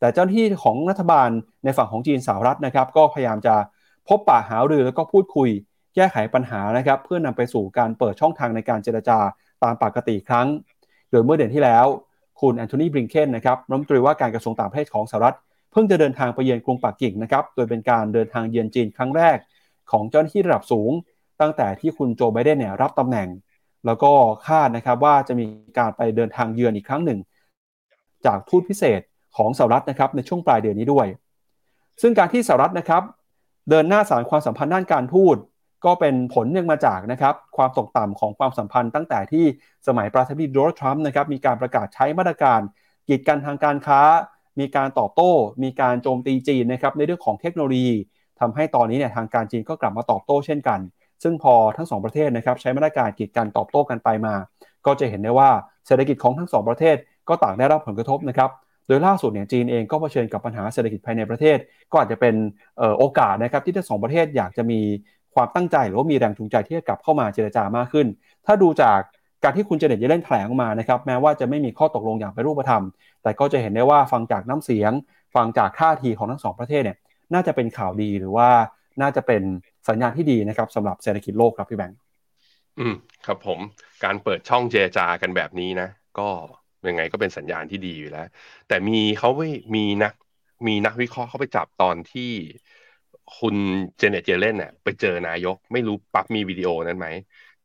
[0.00, 1.28] แต่เจ้าหน้าที่ของรัฐบาล
[1.64, 3.54] ในฝั่งของจีนสหรัฐนะครับ ก็พยายามจะ
[4.08, 5.48] พบปะหารือแล้วก็พูดคุย
[5.94, 9.18] แก้ไขปัญหานะครับ เพื่อนำไปสู่การเปิดช่องทางในการเจรจา
[9.64, 10.46] ตามปกติครั้ง
[11.10, 11.86] โดยเมื่อเดือนที่แล้ว
[12.40, 15.36] คุณแอนโทนีบริงเคนนะครับรัฐมนตรีว่าการกระทรวงต่างประเทศของสหรัฐ
[15.72, 19.36] เพิ่งจะเดินทางไปเยือนกรุงปักกิ่งนะครับโดยเป็นการเดินทางเยือนจีนครั้งแรก
[19.90, 20.90] ของเจ้าหน้าที่ระดับสูง
[21.40, 23.28] ตั้งแต่ที่คุณโจไบเดนเนี่ยรับตำแหน่ง
[23.86, 24.12] แล้วก็
[24.46, 25.44] คาดนะครับว่าจะมี
[25.78, 27.18] การไปเดินทางเยือนอีกครั้งหนึ่ง
[28.26, 29.00] จากทูตพิเศษ
[29.36, 31.06] ของสหรัฐนะครับในช่วงปลายเดือนนี้ด้วย
[32.02, 33.02] ซึ่งการที่สหรัฐนะครับ
[33.70, 35.36] เดินหน้าสารความสัมพันธ์ด้านการทูต
[35.84, 39.44] ก็เป็นผลเนื่องมาจากนะครับความตกต่ำของความสัมพันธ์ตั้งแต่ที่
[39.86, 42.60] สมัยประธานาธิบดีโดนัลด์ทรัมป์นะครับมีการประกาศใช้มาตรการ
[43.08, 44.00] กีดกันทางการค้า
[44.60, 45.30] มีการตอบโต้
[45.62, 47.92] มีการโจมตีจีนนะครับในเรื่องของเทคโนโลยี
[48.40, 50.80] ทำให้ตอนนี้เนี่ยทางการจีนก็กลับมาตอบโต้เช่นกัน
[51.22, 54.34] ซึ่งพอทั้งสองประเทศนะครับใช้มาตรการกีดกันตอบโต้กันไปมา
[54.86, 55.50] ก็จะเห็นได้ว่า
[55.86, 56.96] เศรษฐกิจของทั้งสองประเทศ
[57.28, 58.50] ก็ต่างได้รับผลกระทบนะครับ
[58.86, 61.58] โดยล่าสุดเนี่ยจีนเองก็เผชิญกับปัญหาเศรษฐกิจภายในประเทศ
[61.90, 62.34] ก็อาจจะเป็น
[62.98, 64.80] โอกาสนะครับที่ทั้งสองประเทศอยากจะมี
[65.34, 68.06] ความตั้งใจ หรือว่ามีแรงจูงใจที่จะกลับเข้ามาเจรจามากขึ้น
[68.46, 69.00] ถ้าดูจาก
[69.44, 72.82] การที่คุณเจเน็ตเยเลนแถลงออกมานะครับแม้ว่าจะไม่มีข้อตกลงอย่างเป็นรูปธรรม
[73.22, 74.92] แต่ก็จะเห็นได้ว่าฟังจากน้ำเสียง
[75.34, 76.98] ฟังจากท่าทีของทั้งสองประเทศเนี่ย
[77.34, 78.48] น่าจะเป็นข่าวดีหรือว่า
[79.02, 79.42] น่าจะเป็น
[79.88, 81.98] สัญญาณที่ดีนะครับสำหรับเศรษฐกิจโลกครับพี่แบงค์
[82.78, 82.94] อืม
[83.26, 83.58] ครับผม
[84.04, 86.28] การเปิดช่องเจรจากันแบบนี้นะ ก็
[86.88, 88.26] ยังไงก็เป็นสัญญาณที่ดีอยู่แล้ว
[88.68, 90.12] แต่มีเขาไม่มีนัก
[90.66, 92.30] มีนักวิเคราะห์เขาไปจับตอนที่
[93.38, 93.56] คุณ
[93.98, 97.08] เจเน็ตเจเลนเนี่ยไปเจอนายก ไม่รู้ปั๊บมีวิดีโอนั้นไหม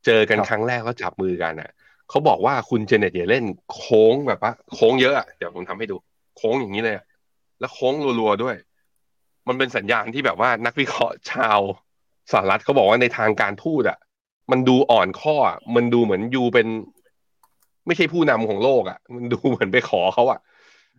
[0.05, 1.69] เจอกันครั้งแรกก็จับมือกันอะ
[2.09, 5.95] เขาบอกว่าคุณเจเน็ตเยเล่นโค้งแบบว่าโค้งเยอะเดี๋ยวผมทำให้ดู
[6.37, 6.95] โค้งอย่างนี้เลย
[7.59, 8.55] แล้วโค้งรัวๆด้วย
[9.47, 11.59] มันเป็นสัญญาณที่แบบว่านักวิเคราะห์ชาว
[12.31, 13.97] สหรัฐเขาบอกว่าในทางการทูตอะ
[14.51, 15.35] มันดูอ่อนข้อ
[15.75, 16.67] มันดูเหมือนยูเป็น
[17.87, 20.39] ไม่ใช่ผู้นำของโลกอะ มันดูเหมือนไปขอเขาอะ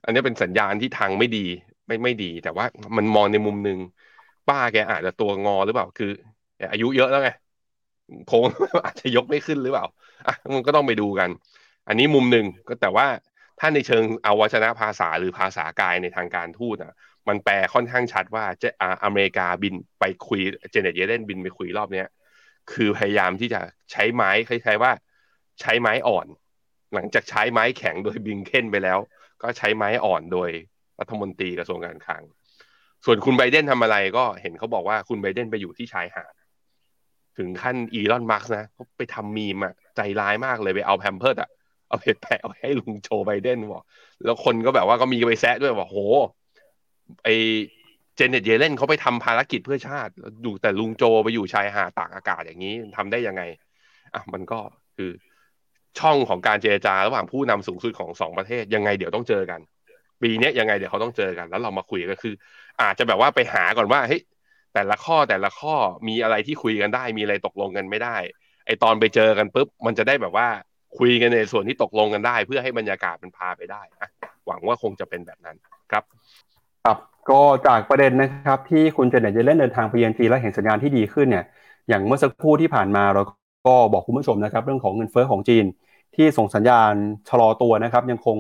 [0.05, 1.47] อันนี้เป็นสัญญาณที่ทางไม่ดี
[1.87, 2.65] ไม่ไม่ดี แต่ว่า
[2.97, 3.79] มันมองในมุมหนึ่ง
[4.49, 6.11] ป้าแกอาจจะตัวงอหรือเปล่า คือ
[6.73, 7.31] อายุเยอะแล้วไง
[8.27, 8.45] โค้ง
[8.85, 9.87] อาจจะยกไม่ขึ้นหรือเปล่า
[10.27, 11.31] อะมันก็ต้องไปดูกัน
[11.89, 13.07] อันนี้มุมหนึ่งก็แต่ว่า
[13.61, 16.93] ถ้าในเชิงเอาวชนะภาษาหรือภาษากายในทางการทูตอะ
[17.29, 18.69] มันแปลค่อนข้างชัดว่าจะ
[19.05, 20.41] อเมริกาบินไปคุย
[20.71, 22.09] เจเน็ตเยเลนบินไปคุยรอบเนี้ย
[22.73, 23.61] คือพยายามที่จะ
[23.93, 24.93] ใช้ไม้คล้ายๆว่า
[25.61, 26.27] ใช้ไม้อ่อน
[26.95, 28.99] หลังจากใช้ไม้แข็งโดยบลิงเคนไปแล้ว
[29.43, 30.51] ก็ใช้ไม้อ่อนโดย
[31.01, 32.23] รัฐมนตรีกระทรวงการคลัง
[33.05, 36.33] ส่วนคุณไบเดนทำอะไรก็เห็นเขาบอกว่าคุณไบเดนไปอยู่ที่ชายหาด
[37.39, 41.51] ถึงขั้นอีลอนมัสก์นะเขาไปทำมีมอะ ใจร้ายมากเลยไปเอาแพมเพิร์ดอะ
[41.89, 43.85] เอาไปแปะให้ลุงโจไบเดนบอก
[44.25, 45.97] แล้วคนก็แบบว่าก็มีไปแซะด้วยว่าโห
[47.25, 47.29] ไอ
[48.17, 50.13] เจเน็ตเยเลนเขาไปทำภารกิจเพื่อชาติ
[50.45, 53.43] ดูแต่ลุงโจไปอยู่ชายหาดตากอากาศอย่างนี้ทำได้ยังไง
[54.15, 54.59] อะมันก็
[54.97, 55.11] คือ
[55.99, 59.61] ช่องของการเจรจาระหว่างผู้นำสูงสุดของสองประเทศยังไงเดี๋ยวต้องเจอกัน
[60.23, 62.35] ปีนี้ยังไงเดี๋ยวเขาต้องเจอกัน แล้วเรามาคุยกันคือ
[62.83, 64.23] อาจจะแบบว่าไปหาก่อนว่าเฮ้ย
[64.75, 65.75] แต่ละข้อแต่ละข้อ
[66.09, 68.17] มีอะไรที่คุยกันได้ มีอะไรตกลงกันไม่ได้
[68.69, 70.49] ไอตอนไปเจอกันปุ๊บมันจะได้แบบว่า
[70.99, 74.09] คุยกันในส่วนที่ตกลงกันได้ เพื่อให้บรรยากาศมันพาไปได้นะ
[74.47, 75.57] หวังว่าคงจะเป็นแบบนั้น
[75.93, 76.05] ครับ
[76.85, 76.99] ครับ
[77.31, 81.45] ก็จากประเด็นนะครับที่คุณเจเน็ตจะเล่นเดินทางไปเยือนจีนและเห็นสัญญาณที่ดีขึ้นเนี่ย
[81.89, 83.23] อย่างเมื่อสักครู่ที่ผ่านมาเรา
[83.67, 85.65] ก็บอกคุณผู้ชมนะครับ เรื่องของเงินเฟ้อของจีน
[86.17, 86.93] ที่ส่งสัญญาณ
[87.29, 88.37] ชะลอตัวนะครับ ยังคง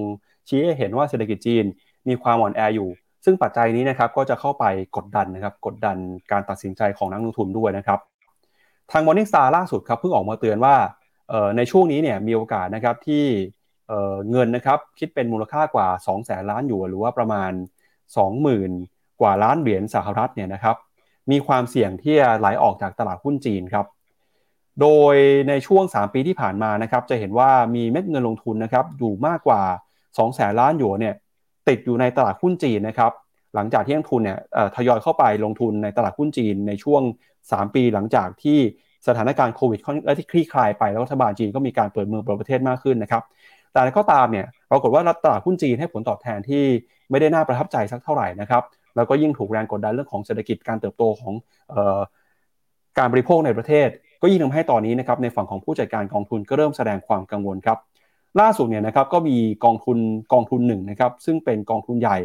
[0.48, 1.64] ชี้ให้เห็นว่าเศรษฐกิจจีน
[2.08, 2.88] มีความอ่อนแออยู่
[3.24, 4.64] ซึ่งปัจจัยนี้นะครับก็จะเข้าไป
[4.96, 5.96] กดดันนะครับกดดัน
[6.32, 7.98] การตัดสินใจของนักลงทุนด้วยนะครับ
[8.92, 10.76] ทาง Morning Star ล่าสุดครับเพิ่งออกมาเตือนว่า
[11.56, 13.24] ในช่วงนี้เนี่ยมีโอกาสนะครับที่
[14.30, 17.52] เงินนะครับคิดเป็นมูลค่ากว่า2แสนล้านอยู่หรือว่าประมาณ
[18.36, 20.76] 20,000 กว่าล้านเหรียญสหรัฐเนี่ยนะครับ
[21.30, 23.86] มีความเสี่ยงที่จะไหลออกจากตลาดหุ้นจีนครับ
[24.80, 25.16] โดย
[25.48, 29.62] ในช่วง 3 ปีที่ผ่านมานะครับจะเห็นว่ามีเม็ดเงินลงทุนนะครับอยู่มากกว่า
[29.98, 31.14] 2แสนล้านหยวนเนี่ย
[31.68, 33.12] ติดอยู่ในตลาดหุ้นจีนนะครับ
[33.54, 34.38] หลังจากที่นักทุนเนี่ย
[34.76, 37.02] ทยอยเข้าไปลงทุนในตลาดหุ้นจีนในช่วง
[37.52, 38.58] 3 ปีหลังจากที่
[39.08, 43.22] สถานการณ์โควิดและที่คลี่คลายไปแล้วรัฐบาลจีนก็มีการเปิดเมืองเปิดประเทศมากขึ้นนะครับ
[43.72, 46.64] แต่ก็ตามเนี่ยปรากฏว่าตลาดหุ้นจีนให้ผลตอบแทนที่
[47.10, 48.62] ไม่ได้น่าประทับใจสักเท่าไหร่นะครับ
[48.96, 51.34] แล้วก็ยิ่งถูกแรงกดดันเรื่องของเศรษฐกิจการเติบโตของ
[51.72, 52.00] ออ
[52.98, 53.88] การบริโภคในประเทศ
[54.22, 57.78] ก็ยิ่งทำให้ตอนนี้นะครับในฝั่งของผู้จัดการกองทุนก็เริ่มแสดงความกังวลครับ
[58.40, 59.98] ล่าสุดเนี่ยนะครับก็มีกองทุน
[60.32, 62.18] กองทุนหนึ่งนะครับซึ่งเป็นกองทุนใหญ่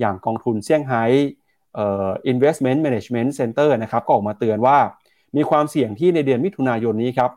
[0.00, 1.02] อย่างกองทุนเซี่ยงไฮ้
[2.32, 4.78] investment management center นะครับก็ออกมาเตือนว่า
[5.36, 7.30] มีความเสี่ยงที่ในเดือนมิถุนายนนี้ครับ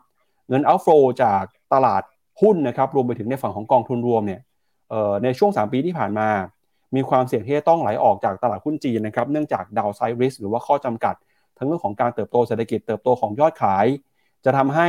[0.48, 2.02] เงิน outflow จากตลาด
[2.40, 4.40] หุ้นนะครับรวมไปถึงในฝั่งของกองทุนรวมเนี่ย
[5.24, 6.28] ในช่วง 3 ปีที่ผ่านมา
[6.96, 11.14] มีความเสี่ยงที่จะต้องไหลออกจากตลาดหุ้นจีนนะครับเนื่องจาก downside risk หรือว่าข้อจำกัด
[11.58, 13.86] ทั้งเรื่องของการเติบโตเศรษฐกิจเติบโตของยอดขาย
[14.44, 14.88] จะทำให้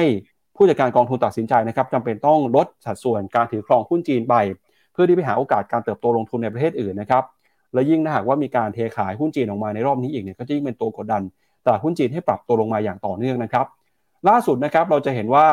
[0.56, 4.36] ผู้จัดการกองทุนตัดสินใจนะครับจำเป็นต้องลดสัดส่วนการถือครองหุ้นจีนไป
[4.94, 7.24] เพื่อที่ไปหาโอกาสการเติบโตลงทุนในประเทศอื่นนะครับ
[7.76, 11.22] และยิ่งถ้าหากว่ามีการเทขายหุ้นจีนออกมาในรอบนี้อีกเนี่ยก็จะยิ่งเป็นตัวกดดัน
[11.66, 13.66] ตลาดหุ้นจีนให้ปรับตัวลงมาอย่างต่อเนื่องนะครับ
[14.30, 15.48] ล่าสุดนะครับเราจะเห็นว่า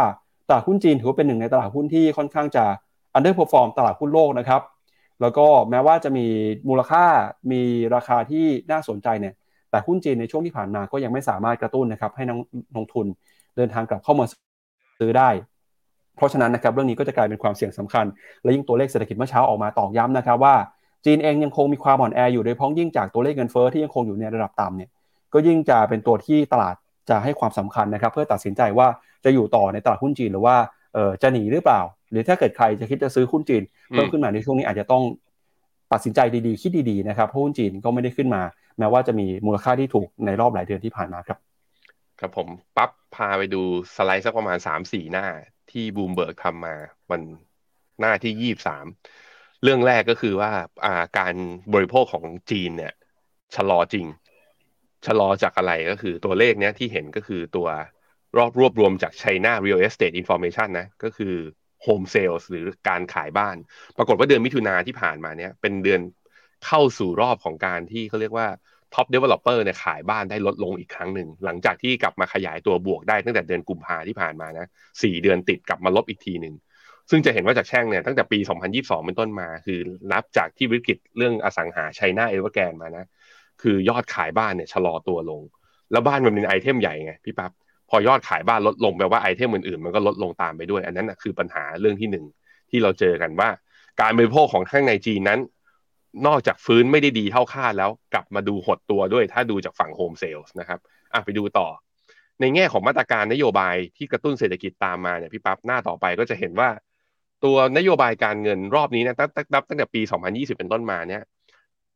[0.49, 2.65] ตลาดหุ้นจีนถือว่าเป็นหนึ่งในตลาดหุ้นที่ค่อนข้างจะ
[3.17, 4.63] underperform ตลาดหุ้นโลกนะครับ
[5.21, 6.27] แล้วก็แม้ว่าจะมี
[6.69, 7.05] มูลค่า
[7.53, 7.63] มี
[7.95, 9.35] ราคาที่น่าสนใจเนี่ย
[9.71, 12.37] แต่หุ้นจีนในช่วงที่ผ่านมาก็ยังไม่สามารถกระตุ้นนะครับให้นัก
[12.77, 13.07] ลงทุน
[13.57, 14.25] เดินทางกลับเข้ามา
[14.99, 15.29] ซื้อได้
[16.17, 18.07] เพราะฉะนั้นนะครับเรื่องนี้ก็จะกลายเป็นความเสี่ยงสำคัญ
[18.43, 20.55] และยิ่งตัวเลขเศรษฐกิจเมื่อเช้าออกมาตอกย้ำนะครับว่า
[21.05, 24.91] จีนเองยังคงมีความอ่อนแออยู่โดยพ้องยิ่งจากตัวเลขเงินเฟ้อที่ยังคงอยู่ในระดับต่ำเนี่ย
[25.33, 26.75] ก็ยิ่งจะเป็นตัวที่ตลาด
[27.11, 28.87] จะให้ความสำคัญนะครับ เพื่อตัดสินใจว่า
[29.25, 30.57] จะอยู่ต่อในตลาดหุ้นจีนหรือว่า
[30.95, 31.81] เออจะหนีหรือเปล่า
[32.11, 35.03] หรือถ้าเกิดใครจะคิดจะซื้อหุ้นจีนเพิ่มขึ้นมาในช่วงนี้อาจจะต้อง
[35.93, 38.43] ตัดสินใจดีๆคิดดีๆนะครับเพราะหุ้นจีนก็ไม่ได้ขึ้นมา
[38.79, 41.39] แม้ว่าจะมีมูลค่าที่ถูกในรอบหลายเดือนที่ผ่านมาครับ
[42.21, 43.63] ครับผมปั๊บพาไปดู
[43.97, 45.27] สไลด์สักประมาณสามสี่หน้า
[45.71, 46.75] ที่บูมเบิร์กทำมา
[47.11, 47.23] วัน
[48.01, 48.87] หน้าที่ยี่สาม
[49.63, 51.35] เรื่องแรกก็คือว่าาการ
[51.75, 52.93] บริโภคของจีนเนี่ย
[53.57, 54.07] ชะลอจริง
[55.07, 57.69] ชะลอจากอะไรก็คือตัวเลขเนี้ยที่เห็นก็คือตัว
[58.39, 61.35] รอบรวบรวมจาก China Real Estate Information นะ ก็คือ
[61.85, 63.57] Home Sales หรือการขายบ้าน
[63.97, 66.01] ปรากฏว่าเดือนมิถุนาที่ผ่านมาเนี้ยเป็นเดือน
[66.67, 68.49] เข้าสู่รอบของการที่เขาเรียกว่า
[68.95, 74.67] Top Developer เนี่ยขายบ้านได้ลดลงอีกครั้งหนึ่ง หลังจากที่กลับมาขยายตัวบวกได้ตั้งแต่เดือนกุมภาที่ผ่านมานะ
[75.03, 76.55] สี่เดือนติดกลับมาลบอีกทีหนึ่ง
[77.15, 78.39] ซึ่งจะเห็นว่าจากแท่งเนี่ยตั้งแต่ปี
[78.73, 79.81] 2022 เป็นต้นมา คือ
[80.13, 83.05] นับจากที่วิกฤตเรื่องอสังหา China Evergrande มานะ
[83.63, 85.43] คือยอดขายบ้านเนี่ยชะลอตัวลง
[85.93, 87.53] แล้วบ้านมันเป็น item ใหญ่ไงพี่ปั๊บ
[87.91, 92.25] พอยอดขายบ้านลดลงแปลว่า item อื่นๆมันก็ลดลงตามไปด้วย อันนั้นคือปัญหาเรื่องที่หนึ่ง
[92.71, 93.49] ที่เราเจอกันว่า
[94.01, 95.41] การบริโภคของข้างในจีนนั้น
[96.27, 100.79] นอกจากฟื้นไม่ได้ดีเท่าคาดแล้วกลับมาดูหดตัวด้วย ถ้าดูจากฝั่ง home sales นะครับ
[101.13, 101.69] อะไปดูต่อ
[102.41, 106.69] ในแง่ของมาตรการนโยบายที่กระตุ้นเศรษฐกิจตามมาเนี่ยพี่ปั๊บหน้าต่อไปก็จะเห็นว่า
[107.45, 109.31] ตัวนโยบายการเงินรอบนี้นะตั้ง
[109.69, 111.23] ตั้งแต่ปี 2020 เป็นต้นมาเนี่ย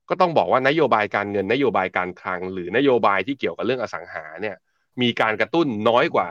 [0.09, 4.57] ก็ต้องบอกว่านโยบายการเงินนโยบายการคลัง หรือนโยบายที่เกี่ยวกับเรื่องอสังหาเนี่ย
[5.03, 6.29] มีการกระตุ้นน้อยกว่า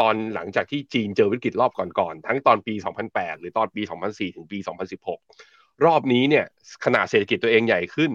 [0.00, 2.74] ตอนหลังจากที่จีนเจอวิกฤตรอบก่อนๆทั้งตอนปี
[3.08, 4.58] 2008 หรือตอนปี 2004 ถึงปี
[5.22, 6.44] 2016 รอบนี้เนี่ย
[6.84, 8.12] ขนาดเศรษฐกิจตัวเองใหญ่ขึ้น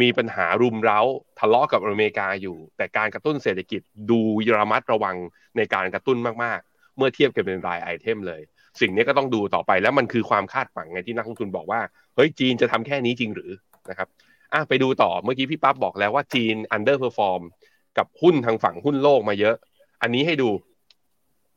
[0.00, 1.00] มีปัญหารุมเร้า
[1.38, 3.80] ทะเลาะกับอเมริกาอยู่ แต่การกระตุ้นเศรษฐกิจ
[4.10, 4.20] ดู
[4.58, 5.16] ระมัดระวัง
[5.56, 8.42] ในการกระตุ้นมากๆ เมื่อเทียบกับเป็นรายไอเทมเลย
[8.80, 11.80] สิ่งนี้ก็ต้องดูต่อไปแล้วมันคือความคาดหวังไงที่นักลงทุนบอกว่า
[12.14, 13.50] เฮ้ยจีนจะทำแค่นี้จริงหรือ
[13.90, 14.08] นะครับ
[14.52, 17.42] อะไปดูต่อเมื่อกี้พี่ปั๊บบอกแล้วว่าจีน underperform
[17.98, 19.56] กับหุ้นทางฝั่งหุ้นโลกมาเยอะ
[20.02, 20.50] อันนี้ให้ดู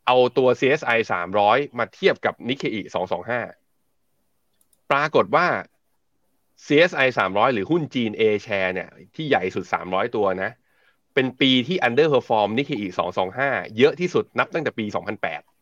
[0.08, 1.00] เอาตัว CSI
[1.40, 2.78] 300 มาเทียบกับ Nikkei
[4.06, 5.48] 225 ปรากฏว่า
[6.66, 10.52] CSI 300 หรือหุ้นจีน A share เนี่ย ที่ใหญ่สุด 300 ตัวนะ
[11.14, 12.84] เป็นปีที่ underperform Nikkei
[13.30, 15.57] 225 เยอะที่สุดนับตั้งแต่ปี 2008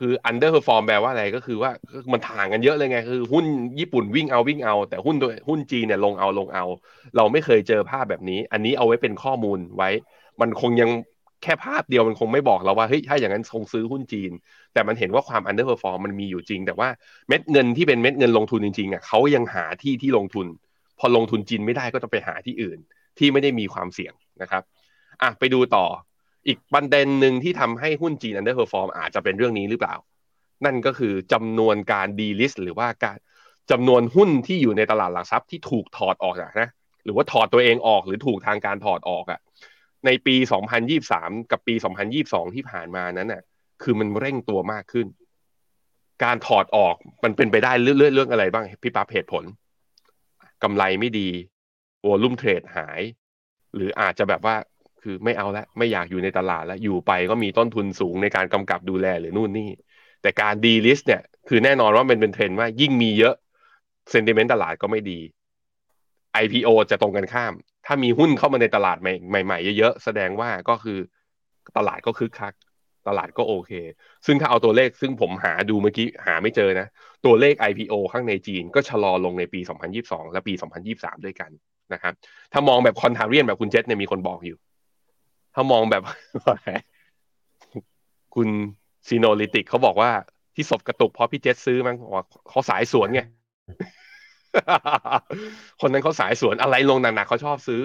[0.00, 1.70] คือ underperform แปลว่าอะไรก็คือว่า
[2.12, 3.44] มันถ่างกันเยอะเลยไง คือหุ้น
[3.80, 6.64] ญี่ปุ่นวิ่งเอาวิ่งเอา แต่หุ้นโดยหุ้นจีนเนี่ยลงเอาลงเอา
[7.16, 9.90] เราไม่เคยเจอภาพแบบนี้ อันนี้เอาไว้เป็นข้อมูลไว้
[10.40, 10.90] มันคงยัง
[11.42, 14.32] แค่ภาพเดียวมันคงไม่บอกเราว่าเฮ้ยถ้าอย่างนั้นคงซื้อหุ้นจีน
[14.72, 16.88] แต่มันเห็นว่าความ underperform มันมีอยู่จริง แต่ว่า
[17.28, 20.46] เม็ดเงินที่เป็นเม็ดเงินลงทุนจริงๆอะเขายังหาที่ที่ลงทุน
[20.98, 22.78] พอลงทุนจีนไม่ได้ก็ต้องไปหาที่อื่น
[23.18, 24.62] ที่ไม่ได้มีความเสี่ยงนะครับ
[25.22, 25.86] อะไปดูต่อ
[26.46, 29.94] อีกประเด็นหนึ่งที่ทำให้หุ้นจีน underperform อร์มอาจจะเป็นเรื่องนี้หรือเปล่า
[30.64, 33.16] นั่นก็คือจำนวนการ delist หรือว่าการ
[33.70, 36.70] จำนวนหุ้นที่อยู่ในตลาดหลักทรัพย์ที่ถูกถอดออกจากนะ
[37.04, 39.40] หรือว่าถอดตัวเองออกหรือถูกทางการถอดออกอะ่ะ
[40.06, 40.36] ในปี
[40.92, 41.74] 2023 กับปี
[42.14, 43.42] 2022 ที่ผ่านมานั้นน่ะ
[43.82, 45.06] คือมันเร่งตัวมากขึ้น
[46.24, 49.44] การถอดออกมันเป็นไปได้เรื่องเรื่องอะไรบ้างพี่ปั๊บเหตุผล
[50.62, 51.28] กำไรไม่ดี
[52.06, 53.00] volume trade หาย
[53.74, 54.56] หรืออาจจะแบบว่า
[55.08, 59.70] คือไม่เอาละไม่อยากอยู่ในตลาดแล้วอยู่ไปก็มีต้นทุนสูงในการกำกับดูแลหรือนู่นนี่
[60.22, 63.34] แต่การ delist เนี่ย คือแน่นอนว่ามันเป็นเทรนด์ว่ายิ่งมีเยอะ
[64.10, 65.20] sentiment ตลาดก็ไม่ดี
[66.42, 67.52] IPO จะตรงกันข้าม
[67.86, 70.98] ถ้ามีหุ้นเข้ามาในตลาดใหม่ๆเยอะๆแสดงว่าก็คือ
[71.76, 72.54] ตลาดก็คึกคัก
[73.08, 73.72] ตลาดก็โอเค
[74.26, 76.86] ซึ่งถ้าเอาตัวเลขซึ่งผมหาดูเมื่อกี้หาไม่เจอนะ
[77.24, 79.60] ตัวเลข IPO ข้างในจีนก็ชะลอลงในปี
[79.96, 80.54] 2022 และปี
[80.88, 81.50] 2023 ด้วยกัน
[81.92, 82.14] นะครับ
[82.52, 84.58] ถ้ามองแบบคอนทาเรียนแบบคุณเจษเนี่ยมีคนบอกอยู่
[85.54, 86.02] ถ้ามองแบบ
[88.34, 88.48] คุณ
[89.08, 90.10] ซีโนลิติกเขาบอกว่า
[90.54, 91.96] ที่ศพกระตุกเพราะพี่เจษซื้อมั้ง
[92.48, 93.20] เขาสายสวนไง
[95.80, 97.80] คนนั้นเขาสายสวนอะไรลงหนักๆเขาชอบซื้อ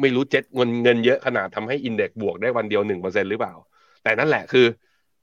[0.00, 3.54] ไม่รู้เจ็ดเงินเงินเยอะขนาดทำให้อินเด็กบวกได้วันเดียวหนึ่งเปอร์เซ็นหรือเปล่า
[4.02, 4.66] แต่นั่นแหละคือ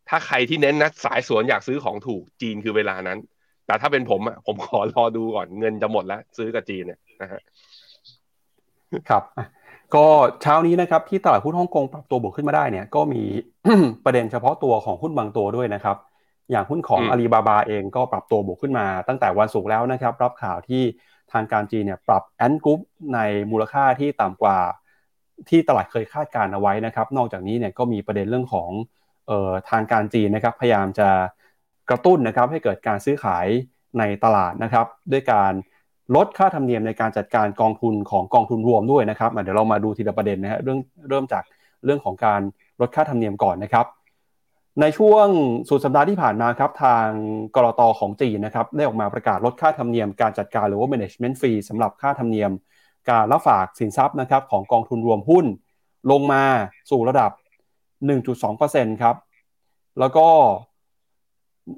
[0.09, 3.19] ถ้าใครที่เน้นนะสายสวนอยากซื้อของถูกจีนคือเวลานั้น
[3.67, 7.41] แต่ถ้าเป็นผมอะผมขอรอดูก่อนเงินจะหมดแล้ว ซื้อกับจีนเนี่ยนะฮะ
[9.09, 9.23] ครับ
[9.95, 10.07] ก็
[10.41, 13.21] เช้านี้นะครับที่ตลาดหุ้นฮ่องกงปรับตัวบวกขึ้นมาได้เนี่ยก็มี
[14.05, 15.97] ประเด็นเฉพาะตัวของหุ้นบางตัวด้วยนะครับ
[16.51, 20.83] อย่างหุ้นของอาลีบาบาเองก็ปรับตัวบวกขึ้นมาตั้งแต่วันศุกร์แล้วนะครับ รับข่าวที่
[21.31, 22.79] ทางการจีนเนี่ยปรับแอนกรุ๊ป
[23.13, 23.19] ใน
[23.51, 24.57] มูลค่าที่ต่ำกว่า
[25.49, 28.69] ที่ตลาดเคยคาดการเอาไว้นะครับ นอกจากนี้เนี่ยก็มีประเด็นเรื่องของ
[29.29, 31.09] ออทางการจีนนะครับ พยายามจะ
[31.89, 33.47] กระตุ้นนะครับให้เกิดการซื้อขาย
[33.99, 35.53] ในตลาดนะครับ ด้วยการ
[36.15, 40.79] ลดค่าธรรมเนียมในการจัดการกองทุนของกองทุนรวมด้วยนะครับเดี๋ยวเรามาดูทีละประเด็นนะฮะเรื่อง
[41.09, 41.43] เริ่มจาก
[41.85, 42.41] เรื่องของการ
[42.81, 43.85] ลดค่าธรรมเนียมก่อนนะครับ
[44.81, 45.27] ในช่วง
[45.69, 47.07] สุดสัปดาห์ที่ผ่านมาครับทาง
[47.55, 52.51] กรอตของจีนนะครับได้ออกมาประกาศลดค่าธรรมเนียมการจัดการหรือว่า management fee สำหรับค่าธรรมเนียม
[53.09, 55.45] การรับฝากสินทรัพย์นะครับของกองทุนรวมหุ้น
[56.11, 56.43] ลงมา
[56.91, 57.31] สู่ระดับ
[58.15, 59.15] 1.2%ครับ
[59.99, 60.27] แล้วก็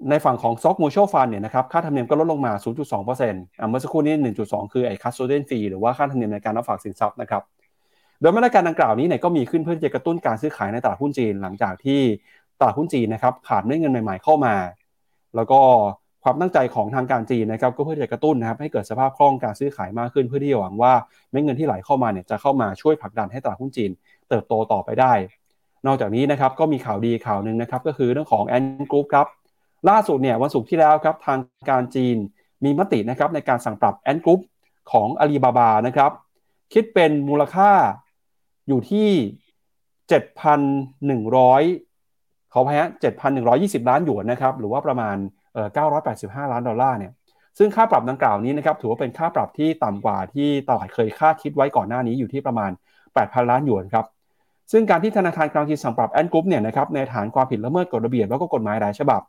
[0.10, 4.14] ในฝั่งของ Stock Mutual Fund เนี่ยนะครับค่าธรรมเนียมก็ลดลงมา 0.2%อ่าเมื่อสักครู่นี้
[4.44, 7.42] 1.2 คือไอ้ custodian fee หรือว่าค่าธรรมเนียมในการรับฝากสินทรัพย์นะครับ
[8.22, 12.02] โดยมาตรการดังกล่าวนี้เนี่ยก็มีขึ้นเพื่อจะกระตุ้นการซื้อขายในตลาดหุ้นจีน หลังจากที่
[12.60, 14.56] ตลาดหุ้นจีนนะครับขาดเม็ดเงินใหม่ ๆเข้ามา
[15.36, 15.60] แล้วก็
[16.24, 20.94] ความตั้งใจของทางการจีนนะครับก็เพื่อจะกระตุ้นนะครับให้เกิดสภาพคล่องการซื้อขายมากขึ้น เพื่อที่หวังว่า
[21.32, 23.92] เม็ดเงินที่ไหลเข้ามาเนี่ยจะเข้ามาช่วยผลักดันให้ตลาดหุ้นจีน
[24.30, 25.14] เติบโตต่อไปได้
[25.88, 29.28] นอกจากนี้นะครับก็มีข่าวดีข่าวหนึ่งนะครับก็คือเรื่องของแอนกรุ๊ปครับ
[29.90, 32.18] ล่าสุดเนี่ยวันศุกร์ที่แล้วครับทางการจีน
[32.64, 34.42] มีมตินะครับในการสั่งปรับ Ant Group
[34.92, 36.12] ของอาลีบาบานะครับ
[36.74, 37.72] คิดเป็นมูลค่า
[38.68, 39.10] อยู่ที่
[41.20, 42.88] 7,100 ขออภัยฮะ
[43.38, 45.16] 7,120 ล้านหยวนนะครับ หรือว่าประมาณ
[45.54, 45.68] เอ่อ
[46.10, 47.12] 985 ล้านดอลลาร์เนี่ย
[47.58, 52.72] ซึ่งค่าปรับดังกล่าวนี้นะครับ ถือว่าเป็นค่าปรับที่ต่ำกว่าที่ตลาดเคยคาดคิดไว้ก่อนหน้านี้อยู่ที่ประมาณ
[53.12, 54.06] 8,000 ล้านหยวนครับ
[54.72, 59.22] ซึ่งการที่ธนาคารกลางจีนสั่งปรับ Ant Group เนี่ยนะครับในฐานความผิดละเมิดกฎระเบียบแล้วก็กฎหมายหลายฉบับ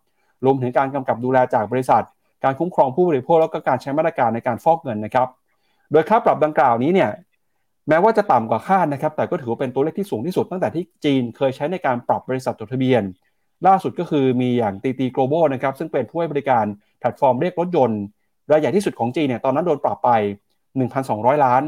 [0.44, 2.02] รวมถึงการกำกับดูแลจากบริษัท
[2.44, 5.28] การคุ้มครองผู้บริโภคแล้วก็การใช้มาตรการในการฟอกเงินนะครับ
[5.92, 7.10] โดยค่าปรับดังกล่าวนี้เนี่ย
[7.88, 13.02] แม้ว่าจะต่ำกว่าคาดนะครับ แต่ก็ถือว่าเป็นตัวเลขที่สูงที่สุดตั้งแต่ที่จีนเคยใช้ในการปรับบริษัทจดทะเบียน
[13.66, 16.64] ล่าสุดก็คือมีอย่างตีตี global นะครับซึ่งเป็นผู้ให้บริการ
[16.98, 18.00] แพลตฟอร์มเรียกรถยนต์
[18.50, 20.10] รายใหญ่ที่สุดของจีนเนี่ยตอนนั้นโดนปรับไป
[20.78, 21.62] 1,200 ล้าน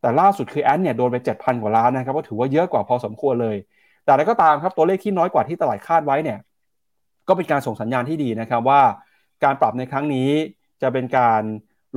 [0.00, 3.56] แต่ล่าสุดคือแอนเนี่ยโดนไป 7,000 กว่าล้านนะครับก็ถือว่าเยอะกว่าพอสมควรเลย
[4.04, 6.38] แต่อะไรก็ตามครับตัวเลขที่น้อยกว่าที่ตลาดคาดไว้เนี่ย
[7.28, 8.82] ก็เป็นการส่งสัญญาณที่ดีนะครับว่า
[9.44, 10.28] การปรับในครั้งนี้
[10.82, 11.42] จะเป็นการ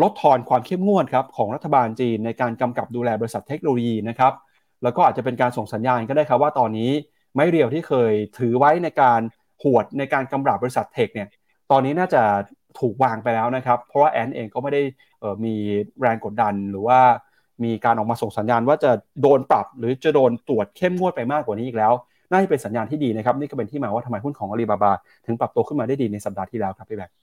[0.01, 4.34] ลดทอนความเข้มงวดครับของรัฐบาลจีนในการกำกับดูแลบริษัทเทคโนโลยีนะครับ
[4.84, 6.91] แล้วก็อาจจะเป็นการส่งสัญญาณก็ได้ครับว่าตอนนี้
[7.34, 9.21] ไม้เรียวที่เคยถือไว้ในการ
[9.63, 11.28] หวดในการกำราบบริษัทเทคเนี่ย
[11.71, 12.23] ตอนนี้น่าจะ
[12.80, 14.82] ถูกวางไปแล้วนะครับ เพราะว่าแอนเองก็ไม่ได้
[15.45, 15.55] มี
[16.01, 16.99] แรงกดดันหรือว่า
[17.63, 21.93] มีการออกมาส่งสัญญาณว่าจะโดนปรับหรือจะโดนตรวจเข้มงวดไปมากกว่านี้อีกแล้ว
[22.32, 24.91] น่าจะเป็นสัญญาณที่ดีนะครับ นี่ก็เป็นที่มาว่าทำไมหุ้นของอาลีบาบา
[25.25, 27.15] ถึงปรับตัวขึ้นมาได้ดีในสัปดาห์ที่แล้วครับพี่แบงค์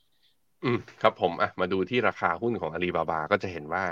[0.64, 3.84] อืมครับผมอะมาดูที่ราคาหุ้นของอาลีบาบาก็จะเห็นว่า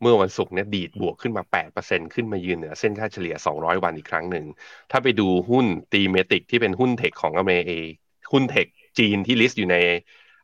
[0.00, 1.42] เมื่อวันศุกร์เนี่ยดีดบวกขึ้นมา
[1.78, 4.46] 8%ขึ้นมายืนเหนือเส้นค่าเฉลี่ย 200 วันอีกครั้งหนึ่ง
[4.90, 7.80] ถ้าไปดูหุ้น thematic ที่เป็นหุ้น tech ของอเมริกา
[8.32, 8.66] หุ้น tech
[8.98, 9.76] จีนที่ list อยู่ใน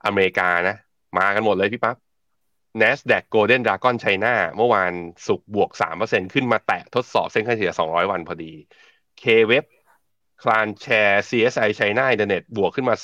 [0.07, 0.77] อเมริกานะ
[1.19, 1.97] มากันหมดเลยพี่ปั๊บ
[2.81, 4.93] NASDAQ Golden Dragon China เมื่อวาน
[5.27, 5.71] สุกบวก
[6.03, 8.53] 3%ขึ้นมาแตะทดสอบเส้นค่าเฉลี่ย 200 วันพอดี
[9.23, 9.65] K-Web
[10.43, 12.95] คลานแชร์ CSI China Internet บวกขึ้นมา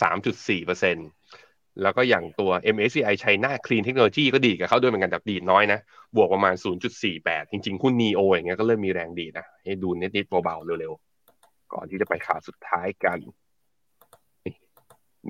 [0.64, 5.80] 3.4%แล้วก็อย่างตัว MSCI China Clean Technology ก็ดีกับเขาด้วยเหมือนกันแต่ดีดน้อยนะ
[6.16, 6.54] บวกประมาณ
[7.02, 13.18] 0.48 จริงๆหุ้น NEO อย่างเงี้ยก็เริ่มมีแรงดีนะ ให้ดูนิดๆเบาๆเร็วๆ ก่อนที่จะไปขาสุดท้ายกัน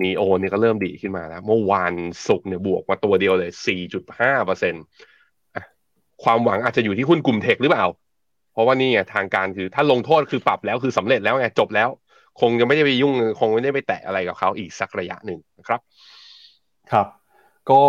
[0.02, 1.92] นีโอเนี่ยก็เริ่มดีขึ้นมาแล้ว เมื่อวาน
[2.26, 3.50] สุกร์เนี่ยบวกมาตัวเดียวเลย
[3.98, 4.84] 4.5เปอร์เซ็นต์
[6.24, 7.86] ความหวังอาจจะอยู่ที่หุ้นกลุ่มเทคหรือเปล่า
[8.54, 11.88] เพราะว่านี่ไงทางการคือถ้าลงโทษคือปรับแล้วคือสำเร็จแล้วไงจบแล้ว
[12.40, 15.80] คงจะไม่ได้ไปยุ่งคงไม่ได้ไปแตะอะไรกับเขาอีกสักระยะหนึ่งนะครับ
[16.92, 17.06] ครับ
[17.70, 17.82] ก็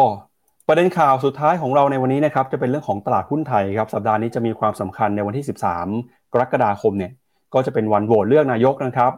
[0.67, 5.45] ประเด็นข่าวสุดท้ายของเราในวันนี้นะครับจะเป็นเรื่องของตลาดหุ้นไทยครับสัปดาห์นี้จะมีความสำคัญในวันที่
[5.87, 7.11] 13 กรกฎาคมเนี่ย
[7.53, 9.11] ก็จะเป็นวันโหวตเลือกนายกนะครับ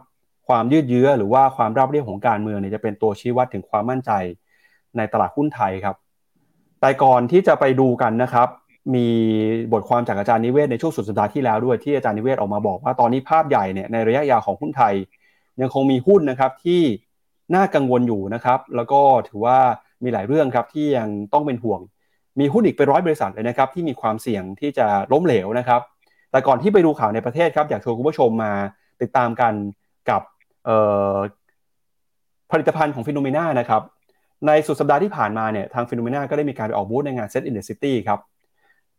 [0.48, 4.10] ความยืดเยื้อหรือว่าความราบเรียบของการเมืองเนี่ยจะเป็นตัวชี้วัดถึงความมั่นใจ
[4.96, 5.96] ในตลาดหุ้นไทยครับ
[6.80, 8.48] แต่ก่อนที่จะไปดูกันนะครับ
[8.94, 9.08] มี
[9.72, 14.94] บทความจากอาจารย์นิเวศในช่วงสุดสัปดาห์ที่แล้วด้วยที่อาจารย์นิเวศออกมาบอกว่าตอนนี้ภาพใหญ่เนี่ยในระยะยาวของหุ้นไทย
[15.60, 16.82] ยังคงมีหุ้นนะครับที่
[17.54, 19.58] น่ากังวลอยู่นะครับแล้วก็ถือว่า
[20.04, 21.80] มีหลายเรื่องครับที่ยังต้องเป็นห่วง
[22.40, 25.80] มีหุ้นอีกเป็นร้อยบริษัทเลยนะครับที่มีความเสี่ยงที่จะล้มเหลวนะครับ
[26.30, 28.52] แต่ก่อนที่ไปดูข่าวในประเทศครับอยากชวนคุณผู้ชมมา
[29.02, 29.54] ติดตามกัน
[30.10, 30.22] กับ
[32.50, 33.82] ผลิตภัณฑ์ของ FINNOMENA นะครับ
[34.46, 38.18] ในสุดสัปดาห์ที่ผ่านมาเนี่ยทาง FINNOMENA ก็ได้มีการไปออกบูธในงาน Set in the City ครับ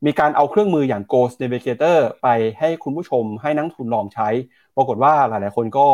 [0.06, 2.28] มีการเอาเครื่องมืออย่าง Goal Navigator ไป
[2.60, 4.30] ให้คุณผู้ชมให้นักลงทุนลองใช้
[4.76, 5.88] ปรากฏว่าหลาย ๆ คนก็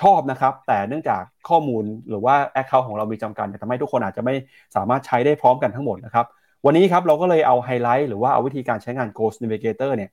[0.00, 4.34] ชอบนะครับ แต่เนื่องจากข้อมูลหรือว่า Account ของเรามีจำกัดทำให้ทุกคนอาจจะไม่
[4.76, 6.26] สามารถใช้ได้พร้อมกันทั้งหมดนะครับ
[6.66, 10.10] วันนี้ครับเราก็เลยเอาไฮไลท์หรือว่าเอาวิธีการใช้งาน Goal Navigator เนี่ย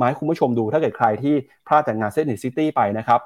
[0.00, 1.34] มาให้คุณผู้ชมดูถ้าเกิดใครที่
[1.66, 3.20] พลาดจากงาน Set in City ไปนะครับ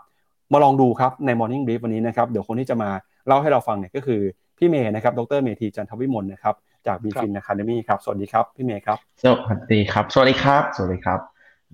[0.52, 2.90] มาลองดูครับใน Morning Brief วันนี้นะครับ เดี๋ยวคนที่จะมา
[3.26, 4.20] เล่าให้เราฟังเนี่ยก็คือ
[4.58, 6.54] พี่เมย์นะครับ ดรเมธีจันทวิมลนะครับ
[6.86, 9.34] จากบีฟินอะคาเดมี่ครับ สวัสดีครับพี่เมย์ครับ สวั
[9.66, 11.20] สดีครับ สวัสดีครับ สวัสดีครับ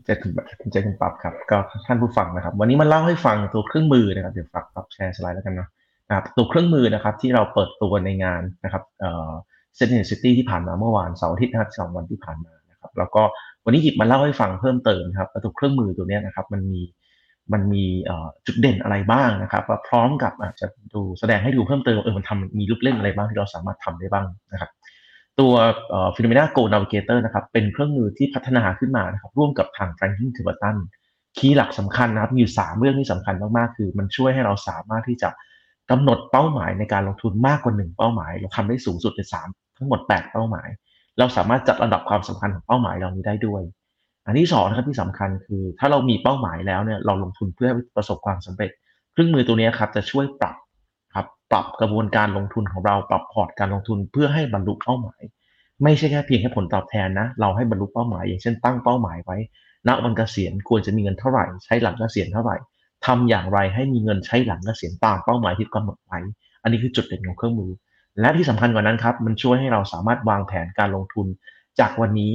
[0.04, 0.26] เจคุ
[0.68, 5.68] ณเจคุณปับครับ ก็ท่านผู้ฟังนะครับ วันนี้มาเล่าให้ฟังตัวเครื่องมือนะครับ เดี๋ยวฝากปรับแชร์สไลด์แล้วกันเนาะ
[6.08, 9.32] นะครับตัวเครื่องมือนะครับที่เราเปิดตัวในงานนะครับเอ่อ
[9.76, 13.22] Set in the City ที่ผ่านมาเมื่อวานเสาร์อาทิตย์นะครับสองวันที่ผ่านมานะครับ แล้วก็
[13.64, 16.80] วันนี้หยิบมาเล่าให้ฟังเพิ่มเติมครับตัวเครื่องมือตัวนี้นะครับมันมี
[17.52, 17.84] มันมี
[18.46, 24.70] จุดเด่นอะไรบ้างนะครับพร้อมกับอาจจะดูแสดงให้ดูเพิ่มเติมเออมันทำมีลูกเล่นอะไรบ้างที่เราสามารถทำได้บ้างนะครับ
[25.40, 25.54] ตัว
[26.14, 30.76] FINNOMENA Goal Navigator นะครับเป็นเครื่องมือที่พัฒนาขึ้นมานะครับร่วมกับทางแฟรงคลินเทมเพิลตัน
[31.38, 35.28] คีย์หลักสำคัญนะครับมีอยู่ 3 เรื่องที่สำคัญมากๆ คือ มันช่วยให้เราสามารถที่จะ
[35.90, 39.20] กำหนดเป้าหมายในการลงทุนมากกว่า 1 เป้าหมาย เราทำได้สูงสุดใน
[39.50, 40.68] 3ทั้งหมด 8 เป้าหมาย
[41.18, 43.62] เราสามารถจัดระดับความสำคัญของเป้าหมายเหล่านี้ได้ด้วย
[44.26, 48.70] อันที่2นะครับที่สำคัญคือ ถ้าเรามีเป้าหมายแล้วเนี่ยเราลงทุนเพื่อประสบความสำเร็จ
[49.12, 50.54] เครื่องมือตัวนี้ครับจะช่วยปรับ
[51.52, 55.22] ปรับกระบวนการลงทุนของเราปรับพอร์ตการลงทุนเพื่อให้บรรลุเป้าหมาย
[55.82, 59.36] ไม่ใช่แค่เพียงแค่ผลตอบแทนนะ เราให้บรรลุเป้าหมาย อย่างเช่นตั้งเป้าหมายไว้
[59.88, 62.56] ณวันเกษียณควรจะมีเงินเท่าไหร่ ใช้หลังเกษียณเท่าไหร่
[63.06, 66.18] ทำอย่างไรให้มีเงินใช้หลังเกษียณตามเป้าหมายที่กำหนดไว้
[66.62, 67.72] อันนี้คือจุดเด่นของเครื่องมือ
[68.20, 71.26] และที่สำคัญกว่านั้นครับ มันช่วยให้เราสามารถวางแผนการลงทุน
[71.80, 72.34] จากวันนี้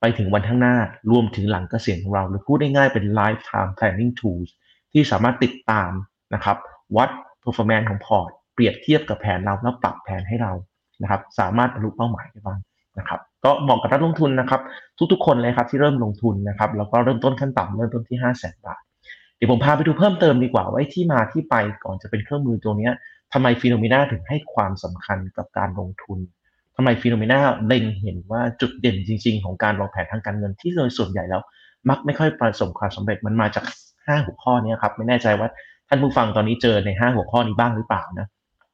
[0.00, 0.76] ไปถึงวันข้างหน้า
[1.10, 4.50] รวมถึงหลังเกษียณของเราหรือพูดง่ายๆเป็น lifetime planning tools
[4.92, 5.90] ที่สามารถติดตาม
[6.34, 6.56] นะครับ
[6.96, 7.10] วัด
[7.42, 10.52] performance ของพอร์ต เปรียบเทียบกับแผนเราแล้วปรับแผนให้เรา
[11.02, 12.58] นะครับ สามารถบรรลุเป้าหมายได้บ้าง
[12.98, 14.60] นะครับ ก็เหมาะกับนักลงทุนนะครับ
[15.12, 18.80] ทุกๆ คนเลยครับที่เริ่มลงทุนนะครับแล้วก็เริ่มต้นขั้นต่ำเริ่มต้นที่ 5 0 0 0 0นบาท
[19.36, 22.90] เดี๋ยวผมพาไปดูเพิ่มเติมดีกว่าว่าที่มาที่ไปก่อนจะเป็นเครื่องมือตัวนี้
[23.32, 26.18] ทำไม FINNOMENA ถึงให้ความสำคัญกับการลงทุน
[26.76, 31.42] ทำไม FINNOMENA เล็งเห็นว่าจุดเด่นจริง ๆ ของการวางแผนทางการเงินที่โดยส่วนใหญ่แล้ว
[31.88, 35.48] มักไม่ค่อยประสบความสำเร็จมันมาจาก 5 หัวข้อนี้ครับ ไม่แน่ใจว่า
[35.88, 38.26] ท่านผู้ฟังตอนนี้เจอใน 5 หัวข้อนี้บ้างหรือเปล่านะ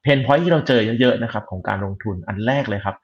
[0.03, 2.97] pain point ที่เราเจอเยอะๆนะครับของการลงทุนอันแรกเลยครับ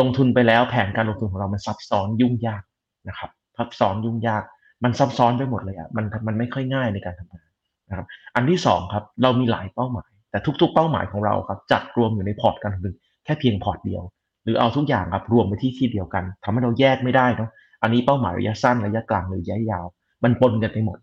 [0.00, 2.62] ลงทุนไปแล้วแผนการลงทุนของเรามันซับซ้อนยุ่งยาก
[3.08, 4.42] นะครับซับซ้อนยุ่งยาก
[4.84, 7.48] มันซับซ้อนไปหมดเลยอะมันมันไม่ค่อยง่ายในการทำงาน
[7.88, 12.94] นะครับอันที่สองครับเรามีหลายเป้าหมาย แต่ทุก ๆ เป้าหมายของเราครับจัดรวมอยู่ในพอร์ตการลงทุน
[13.24, 14.02] แค่เพียงพอร์ตเดียว
[14.44, 17.50] หรือเอาทุกอย่างครับรวมไปที่ที่เดียวกันทำให้เราแยกไม่ได้เนาะ
[17.82, 19.86] อันนี้เป้าหมายระยะสั้นระยะกลางหรือระยะยาว
[20.24, 20.98] มันปนกันไปหมด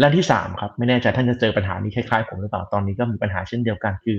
[0.00, 4.18] และที่สามครับไม่แน่ใจท่านจะเจอปัญหานี้คล้ายๆผมหรือเปล่าตอนนี้ก็มีปัญหาเช่นเดียวกันคือ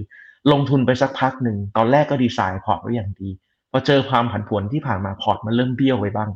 [0.52, 3.30] ลงทุนไปสักพักหนึ่งตอนแรกก็ดีไซน์พอร์ตไว้อย่างดี
[3.72, 6.30] พอเจอความผันผวนที่ผ่านมาพอร์ตมันเริ่มเบี้ยวไปบ้าง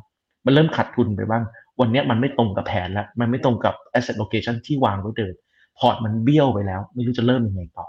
[0.45, 1.43] มันเริ่มขาดทุนไปบ้าง
[1.79, 5.35] วันนี้มันไม่ตรงกับแผนแล้ว มันไม่ตรงกับ asset allocation ที่วางไว้เดิม
[5.79, 7.85] พอร์ตมันเบี้ยวไปแล้ว ไม่รู้จะเริ่มยังไงต่อ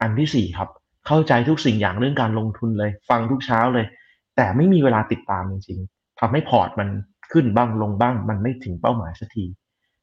[0.00, 0.68] อันที่สี่ครับ
[1.06, 3.86] เข้าใจทุกสิ่งอย่างเรื่องการลงทุนเลย ฟังทุกเช้าเลย
[4.36, 6.88] แต่ไม่มีเวลาติดตามจริงๆทำให้พอร์ตมัน
[7.32, 9.44] ขึ้นบ้างลงบ้าง มันไม่ถึงเป้าหมายสักที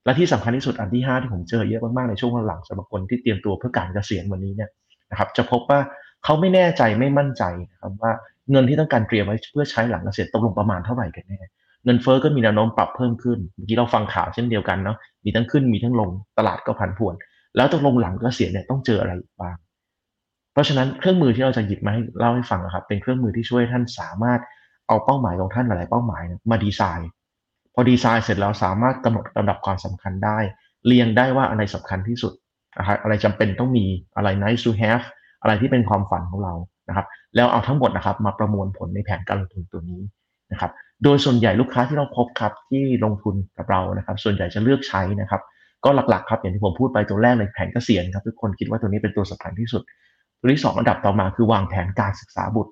[0.05, 4.69] และที่สำคัญที่สุดอันที่ 5 ที่ผมเจอเยอะมากๆในช่วงหลังสำหรับคนที่เตรียมตัวเพื่อการเกษียณวันนี้เนี่ย
[5.11, 5.79] นะครับจะพบว่า
[6.23, 8.11] เขาไม่แน่ใจไม่มั่นใจนะครับว่า
[8.51, 11.39] เงินที่ต้องการเตรียมไว้เพื่อใช้หลังเกษียณตกลงประมาณเท่าไหร่กันแน่
[11.85, 17.13] เงินเฟอ้อก็มีแนวโน้มปรับเพิ่มขึ้นเมื่อกี้เราฟังข่าวเช่นเดียวกันเนาะมีทั้งขึ้นมีทั้งลงตลาดก็ผันผวน
[17.55, 19.57] แล้วตกลงหลังเกษียณเนี่ยต้องเจออะไรบ้าง
[20.53, 24.39] เพราะฉะนั้นเครื่องมือที่เราจะหยิบมาให้เล่าให้ฟังนะครับเป็นเครื่องมือที่ช่วยท่านสามารถ
[24.87, 27.09] เอาเป้าหมายของท่านหลายๆเป้าหมายมาดีไซน์
[27.73, 30.37] พอดีไซน์เสร็จแล้วสามารถกำหนดลำดับความสำคัญได้
[30.85, 32.33] เรียงได้ว่าอะไรสำคัญที่สุด
[32.77, 35.05] นะครับอะไรจำเป็นต้องมีอะไร nice to have
[35.41, 36.53] อะไรที่เป็นความฝันของเรา
[36.89, 37.05] นะครับ
[37.35, 40.01] แล้วเอาทั้งหมดนะครับมาประมวลผลในแผนการลงทุนตัวนี้
[40.51, 40.71] นะครับ
[41.03, 45.41] โดยส่วนใหญ่ลูกค้าที่เราพบครับที่ลงทุนกับเรานะครับ ส่วนใหญ่จะเลือกใช้นะครับ
[45.85, 49.81] ก็หลักๆครับอย่างที่ผมพูดไปตัวแรกในแผนเกษียณครับทุกคนคิดว่าตัวนี้เป็นตัวสำคัญที่สุด
[50.39, 52.71] ตัวที่ 2 อันดับต่อมาคือวางแผนการศึกษาบุตร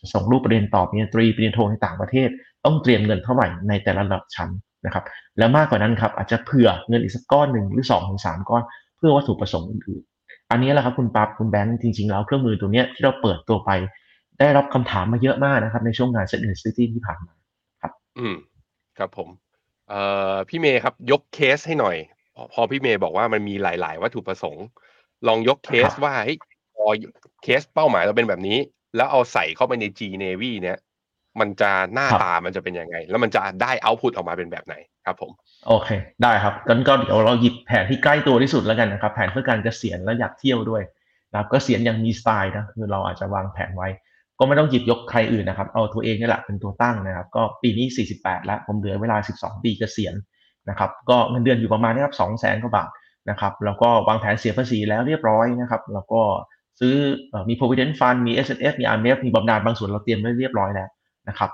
[0.00, 2.28] จะส่งลูกปรเรียนต่อปริญญาตรีปริญญาโทในต่างประเทศ
[2.64, 4.50] ต้องเตรียมเงินเท่าไหร่ในแต่ละระดับชั้น
[4.86, 5.04] นะครับ
[5.38, 8.62] แล้วมากกว่านั้นครับอาจจะเผื่อเงินอีกสักก้อนหนึ่งหรือ2อถึงสก้อน
[9.02, 13.70] พื่อวัตถุประสงค์อื่นๆ อันนี้แหละครับคุณปั๊บคุณแบงค์จริงๆแล้วเครื่องมือตัวเนี้ยที่เราเปิดตัวไป
[14.38, 17.34] ได้รับคำถามมาเยอะมากนะครับ ในช่วงงานเซ็นต์ซิตี้ที่ผ่านมา
[17.82, 18.36] ครับ อืม
[18.98, 19.28] ครับผม
[19.88, 21.96] เอ่อพี่เมย์ครับยกเคสให้หน่อย
[22.34, 24.66] พอพอพี่เมย์บอกว่ามันมีหลาย ๆ วัตถุประสงค์
[25.28, 26.38] ลองยกเคสครับว่าเฮ้ย
[26.76, 26.86] พอ
[27.42, 28.58] เคสเป้าหมายเราเป็นแบบนี้
[28.96, 30.78] แล้วเอาใส่เข้าไปใน G Navy เนี่ย
[31.40, 34.74] มันจะหน้าตามันจะเป็นยังไง แล้วมันจะได้เอาพุตออกมาเป็นแบบไหน
[35.06, 35.30] ครับผม
[35.68, 35.88] โอเค
[36.22, 40.82] ได้ครับงั้นก็เดี๋ยวเราหยิบแผนที่ใกล้ตัวที่สุดแล้วกันนะครับ แผนเพื่อการเกษียณและอยากเที่ยวด้วย
[41.30, 43.88] นะครับเกษียณอย่างมีสไตล์นะคือเราอาจจะวางแผนไว้
[44.38, 47.86] ก็ไม่ต้องหยิบยกใครอื่นนะครับ เอาตัวเองนี่แหละเป็นตัวตั้งนะครับ ก็ปีนี้
[48.16, 50.14] 48 แล้วผมเหลือเวลา 12 ปีเกษียณ
[50.68, 52.90] นะครับ ก็เงินเดือนอยู่ประมาณนี้ครับ2 0 0แสนกว่าบาท
[53.30, 56.20] นะครับแล้วก็วางแผนเสียภาษีแล้วเรียบร้อยนะครับ แล้วก็
[56.80, 56.94] ซื้อ
[57.48, 60.88] มี provident fund มี S F มี R M F มีบำนาญบางส่วนเราเตรียมไว้เรียบร้อยแล้ว
[61.28, 61.50] นะครับ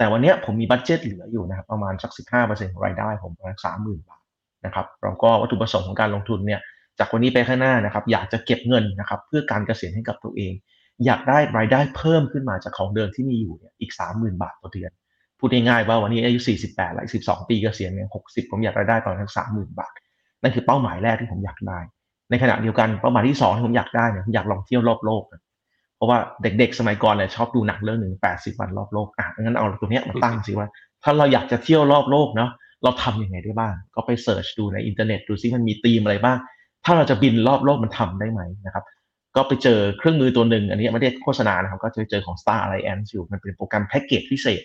[0.00, 4.22] แต่วันนี้ผมมีบัตเจ็ตเหลืออยู่นะครับประมาณสัก 15%ของรายได้ผมประมาณ30,000 บาท
[4.66, 6.60] นะครับแล้วก็วัตถุประสงค์ของการลงทุนเนี่ย
[6.98, 10.52] จากวันนี้ไปข้างหน้านะครับอยากจะเก็บเงินนะครับเพื่อการเกษียณให้กับตัวเอง
[11.06, 14.90] อยากได้รายได้เพิ่มขึ้นมาจากของเดิมที่มีอยู่เนี่ยอีก 30,000 บาทต่อเดือน
[15.38, 19.92] พูดง่ายๆว่าวันนี้อายุ 48 แล้ว 12 ปีเกษียณเนี่ย 60 ผมอยากรายได้ตอนนั้น30,000 บาท
[20.42, 21.78] นั่นคือเป้าหมายแรกที่ผมอยากได้
[22.30, 25.39] ในขณะเดียวกันเป้าหมายที่สองที่ผมอยากได้เนี่ยผมอยากลองเที่ยวรอบโลกนะ
[26.00, 30.68] เพราะว่าเด็กๆ สมัยก่อนเนี่ยชอบดูหนังเรื่องหนึ่ง80วันรอบโลกอะงั้นเอาตัวเนี้ยมาตั้งสิว่า
[31.04, 32.50] ถ้าเราอยากจะเที่ยวรอบโลกเนาะ
[32.82, 36.38] เราทำยังไงได้บ้าง ก็ไปเสิร์ชดูในอินเทอร์เน็ตดูซิมันมีธีมอะไรบ้าง
[36.84, 38.84] ถ้าเราจะบินรอบโลกมันทำได้ไหมนะครับ
[39.36, 44.62] ก็ไปเจอเครื่องมือตัวหนึ่ง อันนี้ไม่ได้โฆษณานะครับ ก็จะเจอของ Star Alliance อยู่ มันเป็นโปรแกรมแพ็กเกจพิเศษ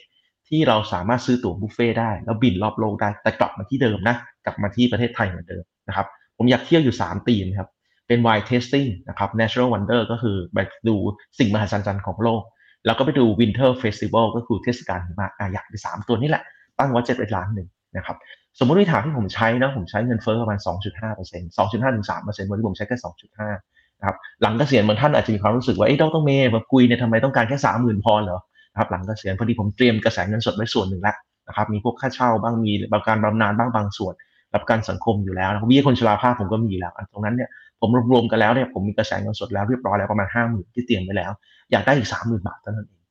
[0.47, 4.15] ที่เราสามารถซื้อตั๋วบุฟเฟ่ได้ แล้วบินรอบโลกได้ แต่กลับมาที่เดิมนะ
[4.45, 6.07] กลับมาที่ประเทศไทยเหมือนเดิมนะครับ
[6.37, 7.69] ผมอยากเที่ยวอยู่3ตีมครับ
[8.07, 10.95] เป็น wine tasting นะครับ natural wonder ก็คือไปดู
[11.39, 12.41] สิ่งมหัศจรรย์ของโลก
[12.85, 16.43] แล้วก็ไปดู winter festival ก็คือเทศกาลหิมะอะอยากไปสามตัวนี้แหละ
[16.79, 18.17] ตั้งไว้เจ็ดล้านหนึ่งนะครับ
[18.59, 22.97] สมมติฐานที่ผมใช้นะผมใช้เงินเฟ้อประมาณ 2.5% 2.5ถึง3%วันนี้ผมใช้แค่
[23.43, 28.39] 2.5นะครับหลังเกษียณบางท่านอาจจะมีความรู้สึกว่าเอ้ยดรเมย์มาคุยเนี่ยทำไมต้องการแค่ 30,000 พอเหรอ
[28.71, 31.15] นะครับหลังเกษียณพอดีผมเตรียมกระแสเงินสดไว้ส่วนหนึ่งแล้ว
[31.47, 34.13] นะครับมีพวกค่าเช่าบ้างมีประกันบำนาญบ้างบางส่วน
[34.53, 37.49] รับประกันสังคมอยู่แล้วนะเบี้ยคนชราภาพผมก็มีอยู่แล้วตรงนั้นเนี่ย
[37.81, 41.31] ผมรวมๆกันแล้วเนี่ยผมมีกระแสเงินสดแล้วเรียบร้อยแล้วประมาณ50,000ที่เตรียมไว้แล้ว
[41.71, 43.01] อยากได้อีก30,000บาทเท่านั้นเอง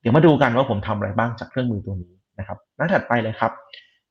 [0.00, 3.52] เดี๋ยวมาดูกันว่าผมทำอะไรบ้างจากเครื่องมือตัวนี้นะครับหน้าถัดไปเลยครับ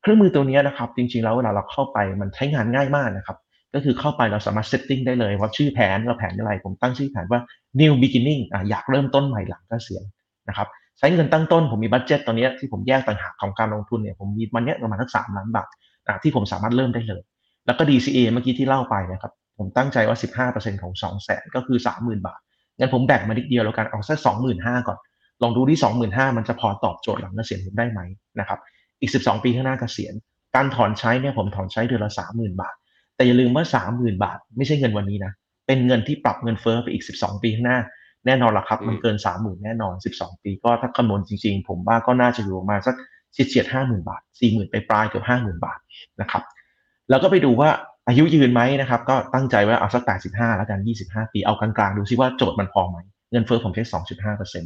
[0.02, 3.36] เครื่องมือตัวนี้นะครับ จริงๆแล้วเวลาเราเข้าไปมันใช้งานง่ายมากนะครับ
[3.74, 7.40] ก็คือเข้าไปเราสามารถเซตติ้งได้เลยว่าชื่อแผนเราแผนอะไร ผมตั้งชื่อแผนว่า
[7.80, 10.04] new beginning ออยากเริ่มต้นใหม่หลังเกษียณ
[10.48, 15.68] นะครับใช้เงินตั้งต้นผมมีบัตเจ็ตตอนนี้ที่ผมแยกต่างหากของการลงทุนเนี่ยผมมีมันเนี้ยประมาณสักสามล้านบาท
[16.22, 17.22] ที่ผมสามารถเริ่มได้เลย
[17.66, 20.16] แล้วก็ DCA เมื่อกี้ที่เล่าไปนะครับ ผมตั้งใจว่า
[20.52, 22.40] 15%ของ 2 0 0 0 0 0 ก็คือ 30,000 บาท
[22.78, 24.18] งั้นผมแบ่งมานิดเดียวแล้วกัน เอาสัก
[24.52, 24.98] 25,000 ก่อน
[25.42, 25.78] ลองดูที่
[26.10, 28.00] 25,000 มันจะพอตอบโจทย์หลังเกษียณผมได้ไหม
[28.40, 28.58] นะครับ
[29.00, 30.14] อีก 12 ปีข้างหน้าเกษียณ
[30.54, 32.74] การถอนใช้เนี่ยผมถอนใช้เดือนละ 30,000 บาท
[33.16, 35.32] แต่อย่าลืมว่า 30,000 บาท ไม่ใช่เงินวันนี้นะ
[35.66, 37.78] เป็นเงินที่ปรับเงินเฟ้อไปอีก 12 ปีข้างหน้า
[38.26, 42.94] แน่นอนละครับ มันเกิน 30,000 แน่นอน 12 ปี ก็ถ้าคำนวณจริงๆ ผมว่าก็น่าจะอยู่ประมาณสัก
[43.32, 45.78] เฉียดๆ50,000 บาท 40,000 ไปปลายๆเกือบ50,000 บาท
[46.20, 46.42] นะครับ
[47.10, 47.70] แล้วก็ไปดูว่า
[48.08, 52.96] อายุยืนไหมนะครับ ก็ตั้งใจไว้เอาสัก 85 แล้วกัน 25 ปี เอากลางๆ ดูซิว่าโจทย์มันพอไหม
[53.30, 53.84] เงินเฟ้อผมใช้
[54.22, 54.62] 2.5%น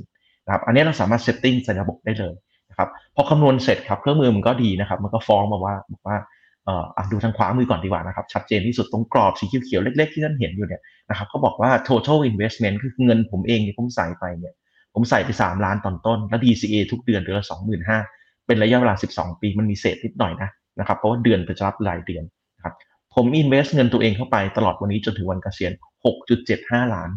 [0.49, 2.35] ะครับ อันนี้เราสามารถเซตติ้งใส่ระบบได้เลย
[2.71, 6.17] นะครับพอคำนวณเสร็จครับ เครื่องมือมันก็ดีนะครับ มันก็ฟ้องมาว่าบอกว่า
[6.65, 14.55] เอ่อดูทางขวามือก่อนดีกว่านะครับ ชัดเจนที่สุดตรงกรอบสีเขียวๆเล็ก ๆ ที่ท่านเห็นอยู่เนี่ยนะครับเขาบอกว่า total investment คือเงินผมเองที่ผมใส่ไปเนี่ย
[14.95, 17.47] ผมใส่ไป 3 ล้านตอนต้น แล้ว DCA ทุกเดือนเดือนละ
[17.97, 22.25] 25,000เป็นระยะเวลา 12 ปี มันมีเศษนิดหน่อยนะนะครับ เพราะว่าเดือนเป็นจะรับรายเดือน
[23.21, 25.73] ผม invest เงินตัวเองเข้าไปตลอดวันนี้จนถึงวันเกษียณ
[26.33, 27.11] 6.75 ล้าน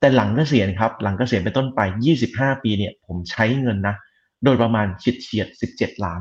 [0.00, 1.80] แต่หลังเกษียณครับ หลังเกษียณเป็นต้นไป
[2.22, 3.94] 25 ปีเนี่ย ผมใช้เงินนะ
[4.44, 6.20] โดยประมาณเฉียดเฉียด 17 ล้าน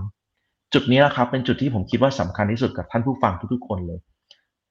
[0.73, 3.99] จุดนี้แหละครับเป็นจุดที่ผมคิดว่าสำคัญที่สุดกับท่านผู้ฟังทุกๆคนเลย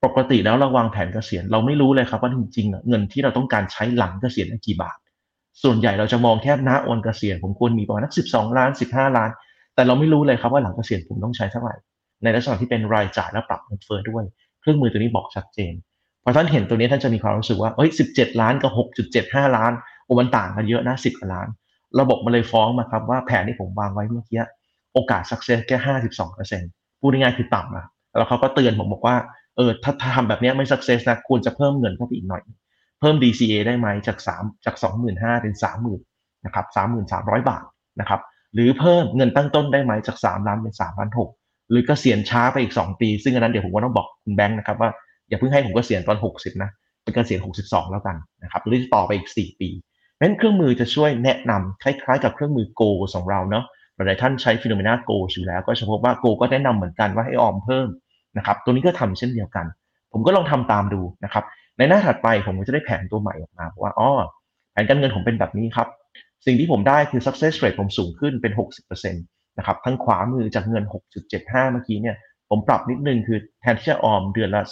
[0.05, 4.99] ปกติแล้วเราวางแผนเกษียณเราไม่รู้เลยครับว่าจริงๆเงินที่เราต้องการใช้หลังเกษียณกี่บาท
[5.62, 9.30] ส่วนใหญ่เราจะมองแค่ณวันเกษียณผมควรมีประมาณนัก 12 ล้าน 15 ล้าน
[9.74, 11.74] แต่เราไม่รู้เลยครับว่าหลังเกษียณผมต้องใช้เท่าไหร่
[12.25, 14.25] ในลักษณะที่เป็นรายจ่ายและปรับเงินเฟ้อด้วย
[14.61, 15.72] เครื่องมือตัวนี้บอกชัดเจน
[16.25, 18.72] พอท่านเห็นตัวนี้ท่านจะมีความรู้สึกว่าเฮ้ย17ล้านกับ
[19.14, 19.72] 6.75ล้าน
[20.05, 21.49] โอ้มันต่างกันเยอะนะ10กว่าล้าน
[22.01, 24.43] ระบบมันเลยฟ้องมาครับว่าแผนที่ผมวางไว้เมื่อกี้
[24.95, 25.97] โอกาส success แค่
[26.45, 29.16] 52%พูดง่ายๆคือต่ำอะแล้วเขาก็เตือนผมบอกว่า
[29.57, 32.43] เออถ้าทำแบบนี้ไม่ success นะควรจะเพิ่มเงินเข้าไปอีกหน่อย
[33.01, 34.77] เพิ่ม DCA ได้ไหมจาก3จาก
[35.11, 35.55] 25,000เป็น
[35.99, 36.66] 30,000นะครับ
[37.09, 37.64] 3,300 บาท
[38.01, 38.20] นะครับ
[38.55, 41.29] หรือเพิ่มเงินตั้งต้นได้ไหมจาก 3 ล้านเป็น3ล้าน6
[41.70, 44.90] หรือเกษียณช้าไปอีก 2 ปี ซึ่งอันนั้นเดี๋ยวผมก็ต้องบอกคุณแบงค์นะครับว่า
[45.28, 46.70] อย่าเพิ่งให้ผมเกษียณตอน 60 นะ
[47.02, 49.68] เป็นเกษียณ 62 แล้วกันนะครับหรือต่อไปอีก 4 ปี
[50.14, 53.64] เพราะฉะนั้นเครื่องมือจะช่วยแนะนำคล้ายๆ กับเครื่องมือ Go ของเราเนาะ
[53.96, 57.88] หลายท่านใช้ฟิโนเมนา Go อยู่แล้ว ก็จะพบว่า Go ก็แนะนำเหมือนกันว่าให้ออมเพิ่ม
[58.36, 59.66] นะครับตัวนี้ก็ทำเช่นเดียวกัน
[60.12, 61.44] ผมก็ลองทำตามดูนะครับ
[61.78, 64.08] ในหน้าถัดไปผมก็จะได้แผนตัวใหม่ออกมาว่าอ๋อ
[64.72, 65.88] แผนการเงินผมเป็นแบบนี้ครับ
[66.46, 68.52] สิ่งที่ผมได้คือ success rate ผมสูงขึ้นเป็น
[68.98, 70.84] 60% นะครับทั้งขวามือจากเงิน
[71.28, 72.16] 6.75 เมื่อกี้เนี่ย
[72.50, 74.62] ผมปรับนิดนึงคือแทนที่จะออมเดือนละ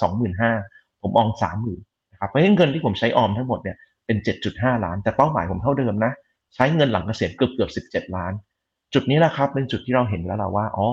[0.47, 1.29] 25,000 ผมออม
[1.71, 1.77] 30,000
[2.13, 3.77] นะครับเพราะฉะนั้นเงินที่ผมใช้ออมทั้งหมดเนี่ย
[4.07, 4.17] เป็น
[4.51, 6.13] 7.5 ล้าน แต่เป้าหมายผมเท่าเดิมนะ
[6.55, 8.33] ใช้เงินหลังเกษียณเกือบเกือบ17 ล้าน
[8.95, 10.89] จุดนี้แหละครับเป็นจุดที่เราเห็นแล้วเราว่าอ๋อ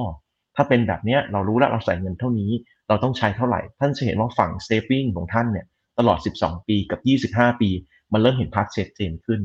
[0.55, 2.51] ถ้าเป็นแบบนี้เรารู้แล้วเราใส่เงินเท่านี้
[2.87, 5.65] เราต้องใช้เท่าไหร่ ท่านจะเห็นว่าฝั่ง saving ของท่านเนี่ย
[5.99, 6.97] ตลอด 12 ปีกั
[7.29, 7.69] บ 25 ปี
[8.13, 9.41] มันเริ่มเห็นภาพชัดเจนขึ้น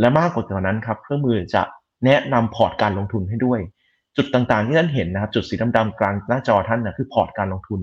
[0.00, 1.62] และมากกว่านั้นครับเครื่องมือจะ
[2.04, 3.60] แนะนำพอร์ตการลงทุนให้ด้วย
[4.16, 7.80] จุดต่างๆที่ท่านเห็นนะครับ จุดสีดำๆกลางหน้าจอท่านนะคือพอร์ตการลงทุน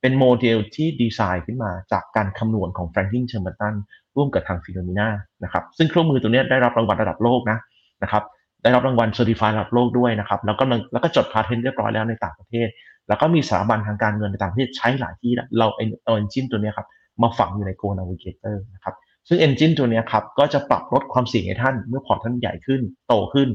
[0.00, 3.74] เป็นโมเดลที่ดีไซน์ขึ้นมาจากการคำนวณของ Franklin Templeton
[4.16, 5.08] ร่วมกับทาง Finnomena
[5.44, 7.58] นะครับซึ่งเครื่องมือตัวนี้ได้รับรางวัลระดับโลกนะ
[8.02, 8.22] นะครับ
[8.62, 12.68] ได้รับรางวัล certify ระดับโลกด้วยนะครับแล้วก็แล้วก็จด patent เรียบร้อยแล้วในต่างประเทศ
[13.08, 15.66] แล้วก็มีสถาบันทางการเงินในต่างประเทศใช้หลายที่เรา
[16.04, 16.86] เอา engine ตัวนี้ครับ
[17.22, 18.94] มาฝังอยู่ใน Goal Navigator นะครับ
[19.28, 23.48] ซึ่ง Engine ตัวนี้ครับก็จะปรับลดความเสี่ยงให้ท่านเมื่อพอร์ตท่านใหญ่ขึ้นโตขึ้น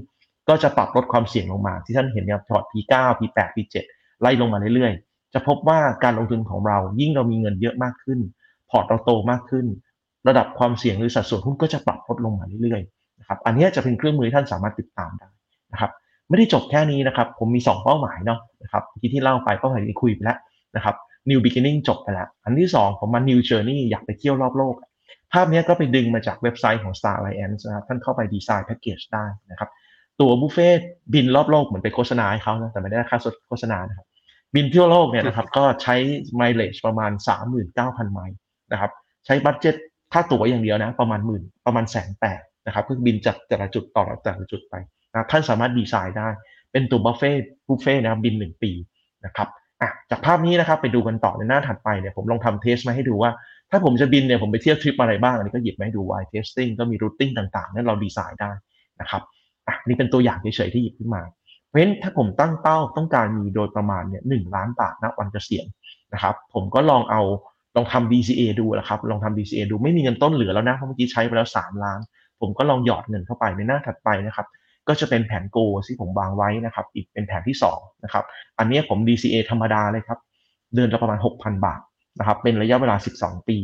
[0.50, 3.76] ก็จะปรับลดความเสี่ยงลงมา ที่ท่านเห็นเนี่ยพอร์ต P9 P8 P7
[4.22, 8.20] ไล่ลงมาเรื่อยๆ จะพบว่าการลงทุนของเรายิ่งเรามีเงินเยอะมากขึ้น
[8.70, 9.66] พอร์ตเราโตมากขึ้น
[10.28, 15.30] ระดับความเสี่ยงหรือสัดส่วนหุ้นก็จะปรับลดลงมาเรื่อยๆนะครับอันนี้จะเป็นเครื่องมือที่ท่านสามารถติดตามได้
[15.74, 15.92] นะครับ
[16.30, 20.38] ไม่ได้จบแค่นี้นะครับ ผมมี 2 เป้าหมายเนาะนะครับที่ที่เล่าไปเป้าหมายที่คุยไปแล้ว
[20.76, 20.96] นะครับ
[21.30, 24.76] New Beginning จบไปแล้ว อันที่ 2 ผมมา New Journey อยากไปเที่ยวรอบโลก
[25.34, 29.70] ภาพนี้ก็ไปดึงมาจากเว็บไซต์ของ Star Alliance นะครับท่านเข้าไปดีไซน์แพ็กเกจได้นะครับ
[30.20, 30.70] ตัวบุฟเฟ่
[31.14, 34.08] บินรอบโลกเหมือนไปโฆษณาให้เขานะแต่ไม่ได้ค่าโฆษณานะครับ
[34.56, 35.96] บินเที่ยวโลกเนี่ยนะครับก็ใช้
[36.36, 37.12] mileage ประมาณ
[37.62, 38.38] 39,000 ไมล์
[38.72, 38.92] นะครับ
[39.26, 39.76] ใช้ budget
[40.14, 44.76] ค่าตั๋วอย่างเดียวนะประมาณหมื่นประมาณแสนแปดนะครับเพื่อบินจากแต่ละจุดต่อแต่ละจุดไป
[45.12, 46.30] นะท่านสามารถดีไซน์ได้
[46.72, 47.32] เป็นตัวบุฟเฟ่
[47.68, 48.72] บุฟเฟ่นะครับบิน1ปี
[49.26, 49.48] นะครับ
[49.82, 53.32] อะจากภาพนี้นะครับไปดูกันต่อในหน้าถัดไปเนี่ยผมลองทำ test มาให้ดูว่า
[53.72, 58.52] ถ้าผมจะบินเนี่ยผมไปเที่ยวทริปอะไรบ้างอันนี้ก็หยิบมาให้ดูไว testing ก็มี routing ต่างๆนั่นเราดีไซน์ได้
[59.02, 59.22] นะครับ
[59.68, 61.22] อะนี่เป็นตัวอย่างเฉยๆที่หยิบขึ้นมา
[61.68, 65.66] เพราะฉะนั้นถ้าผมตั้งเป้าต้องการมีโดยประมาณเนี่ย1 ล้านบาทณวันเกษียณ
[66.14, 67.22] นะครับ ผมก็ลองเอา
[67.76, 72.00] ลองทำ DCA ดูนะครับ ลองทำ DCA ดูไม่มีเงินต้นเหลือแล้วนะเพราะเมื่อกี้ใช้ไปแล้ว 3 ล้าน
[72.42, 74.48] ผมก็ลองหยอดเงินเข้าไปในหน้าถัดไปนะครับ
[74.88, 78.24] ก็จะเป็นแผน goal ที่ผมวางไว้นะครับ อีกเป็นแผนที่2นะครับ
[78.60, 80.20] อันนี้ผม DCA ธรรมดาเลยครับ
[80.74, 81.82] เดือนละประมาณ 6,000 บาท
[82.20, 83.58] นะครับ เป็นระยะเวลา 12 ปี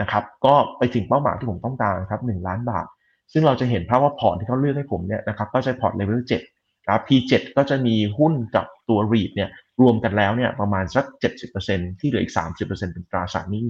[0.00, 2.86] นะครับ ก็ไปถึงเป้าหมายที่ผมต้องการครับ1ล้านบาท
[3.32, 6.20] ซึ่งเราจะเห็นภาพว่าพอร์ตที่เขาเลือกให้ผมเนี่ยนะครับก็จะพอร์ตเลเวล
[6.52, 9.50] 7ครับ P7 ก็จะมีหุ้นกับตัว REIT เนี่ย
[9.80, 11.04] รวมกันแล้วเนี่ยประมาณสัก
[11.52, 13.66] 70%ที่เหลืออีก 30%เป็นตราสารหนี้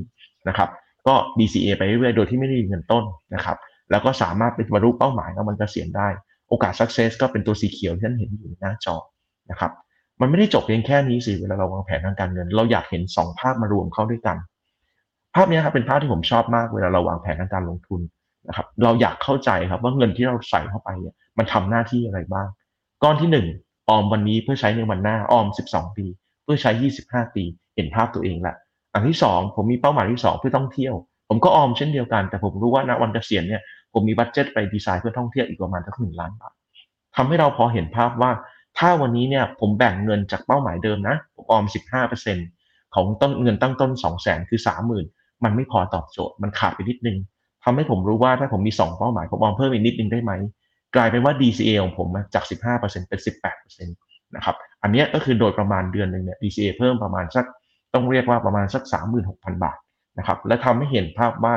[0.49, 0.69] นะครับ
[1.07, 3.05] ก็ DCA ไปเรื่อยๆโดยที่ไม่ได้มีเงินต้น
[3.35, 3.57] นะครับ
[3.91, 6.09] แล้วก็สามารถเป็นบรรลุเป้าหมายแล้วมันเกษียณได้
[6.49, 8.97] โอกาส success ก็เป็นตัวสีเขียวที่ท่านเห็นอยู่หน้าจอ
[9.51, 9.73] นะครับ
[10.21, 14.37] มันไม่ได้จบเพียงแค่นี้สิเวลาเราวางแผนทางการเงิน เราอยากเห็น 2 ภาพมารวมเข้าด้วยกัน
[15.35, 18.01] ภาพนี้ครับเป็นภาพที่ผมชอบมากเวลาเราวางแผนทางการลงทุน
[18.49, 22.49] นะครับ เราอยากเข้าใจครับว่าเงินที่เราใส่เข้าไปเนี่ยมันทำหน้าที่อะไรบ้าง
[23.03, 26.07] ก้อนที่ 1 ออมวันนี้เพื่อใช้ในวันหน้าออม 12 ปี
[26.45, 26.71] เพื่อใช้
[27.03, 27.45] 25 ปี
[27.75, 28.55] เห็นภาพตัวเองละ
[28.95, 30.95] อันที่ 2 ผมมีเป้าหมายที่ 2 เพื่อท่องเที่ยว
[31.29, 36.53] ผมก็ออมเช่นเดียวกัน แต่ผมรู้ว่าณวันเกษียณเนี่ยผมมีบัตเจ็ตไปดีไซน์เพื่อท่องเที่ยวอีกประมาณทั้งหนึ่งล้านบาท
[37.17, 38.31] ทำให้เราพอเห็นภาพว่า
[38.79, 41.65] ถ้าวันนี้เนี่ยผมแบ่งเงินจากเป้าหมายเดิมนะผมออม
[42.31, 44.61] 15%ของต้นเงินตั้งต้น 2 0 0 0 0 0 คือ
[45.03, 47.17] 30,000 มันไม่พอตอบโจทย์ มันขาดไปนิดนึง
[47.65, 50.33] ทำให้ผมรู้ว่าถ้าผมมี 2 เป้าหมาย ผมออมเพิ่มอีกนิดนึงได้ไหม
[50.97, 52.45] กลายเป็นว่า DCA ของผมจาก
[52.75, 53.21] 15%เป็น
[53.57, 53.87] 18%
[54.37, 57.47] นะครับ อันนี้ก็คือโดยประมาณเดือนหนึ่งเนี่ย DCA เพิ่มประมาณสัก
[57.95, 58.83] ต้องเรียกว่าประมาณสัก
[59.23, 59.79] 36,000 บาท
[60.19, 61.55] นะครับและทำให้เห็นภาพว่า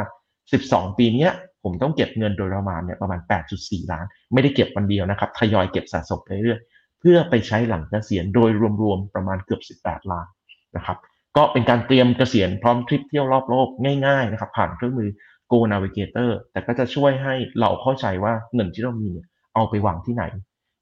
[0.47, 1.29] 12 ปีนี้
[1.63, 3.19] ผมต้องเก็บเงินโดยประมาณเนี่ยประมาณ
[3.55, 6.61] 8.4 ล้าน ไม่ได้เก็บวันเดียวนะครับทยอยเก็บสะสมไปเรื่อย
[6.99, 8.49] เพื่อไปใช้หลังเกษียณโดย
[8.81, 10.27] รวมๆประมาณเกือบ 18 ล้าน
[10.75, 10.97] นะครับ
[11.37, 13.67] ก็เป็นการเตรียมเกษียณพร้อมทริปเที่ยวรอบโลก
[14.07, 15.09] ง่ายๆนะครับผ่านเครื่องมือ
[15.51, 19.11] Go Navigator แต่ก็จะช่วยให้เราเข้าใจว่าเงินที่เรามี
[19.55, 20.23] เอาไปวางที่ไหน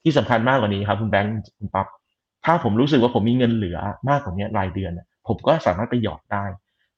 [0.04, 1.88] ที่สำคัญมากกว่านี้ครับคุณแบงค์คุณปั๊บ
[2.46, 3.78] ถ้าผมรู้สึกว่าผมมีเงินเหลือ
[4.10, 4.92] มากกว่านี้รายเดือน
[5.28, 6.46] ผมก็สามารถไปหยอดได้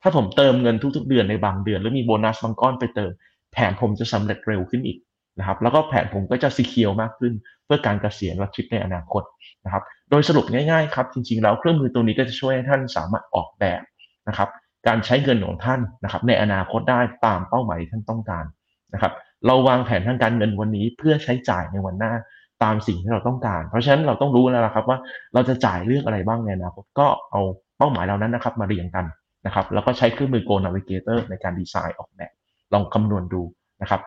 [0.01, 3.11] ถ้าผมเติมเงินทุกๆเดือนในบางเดือนแล้วมีโบนัสบางก้อนไปเติม
[3.53, 4.97] แผนผมจะสำเร็จเร็วขึ้นอีก
[5.39, 7.33] นะครับ แล้วก็แผนผมก็จะซีเคียวมากขึ้น
[7.65, 9.23] เพื่อการเกษียณและทริปในอนาคต
[9.65, 13.81] นะครับ โดยสรุปง่ายๆครับจริงๆแล้วเครื่องมือตัวนี้ก็จะช่วยให้ท่านสามารถออกแบบ
[14.27, 14.49] นะครับ
[14.87, 18.45] การใช้เงินของท่านนะครับ ในอนาคตได้ตามเป้าหมายที่ท่านต้องการ
[18.93, 19.13] นะครับ
[19.45, 22.13] เราวางแผนทางการเงินวันนี้เพื่อใช้จ่ายในวันหน้า
[22.63, 24.97] ตามสิ่งที่เราต้องการ เพราะฉะนั้นเราต้องรู้แล้วนะครับว่า
[25.33, 27.41] เราจะจ่ายเรื่องอะไรบ้างในอนาคตก็เอา
[27.77, 29.05] เป้าหมายเหล่านั้นนะครับ มาเรียงกัน
[29.45, 32.31] นะครับ แล้วก็ใช้เครื่องมือ Goal Navigator ในการดีไซน์ออกแบบ
[32.73, 33.41] ลองคำนวณดู
[33.81, 34.01] นะครับ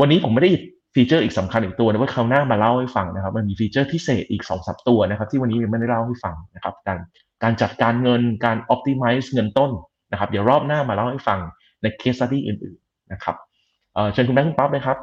[0.00, 0.50] วันนี้ผมไม่ได้
[0.94, 6.98] ฟีเจอร์อีกสำคัญอีกตัวนะว่าคราวหน้ามาเล่าให้ฟังนะครับ มันมีฟีเจอร์พิเศษอีกสองสามตัวนะครับ ที่วันนี้ยังไม่ได้เล่าให้ฟังนะครับ การ
[7.42, 9.70] การจัดการเงินการ optimize เงินต้น
[10.12, 11.40] นะครับเดี๋ยวรอบหน้ามาเล่าให้ฟัง
[11.82, 13.36] ใน case study อื่นๆนะครับ
[14.12, 14.98] เชิญคุณแบงค์ปั๊บเลยครับ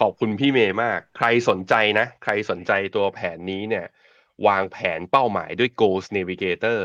[0.00, 3.86] ขอบคุณพี่เมย์มาก ใครสนใจนะ ใครสนใจตัวแผนนี้เนี่ย
[4.46, 6.80] วางแผนเป้าหมายด้วย Goals Navigator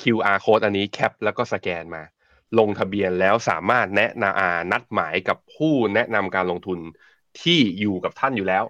[0.00, 2.02] QR code อันนี้แคปแล้วก็สแกนมา
[2.58, 6.78] ลงทะเบียนแล้วสามารถแนะนาอานัดหมายกับผู้แนะนำการลงทุน
[7.42, 8.64] ที่อยู่กับท่านอยู่แล้ว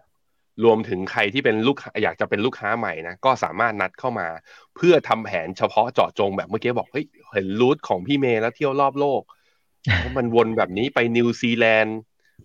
[0.65, 4.29] รวมถึงใครที่เป็นลูกอยากจะเป็นลูกค้าใหม่นะก็สามารถนัดเข้ามา
[4.77, 9.23] เพื่อทำแผนเฉพาะเจาะจงแบบเมื่อกี้บอกเฮ้ยเห็นรูทของพี่เมย์แล้วเที่ยวรอบโลก
[10.17, 11.99] มันวนแบบนี้ไปนิวซีแลนด์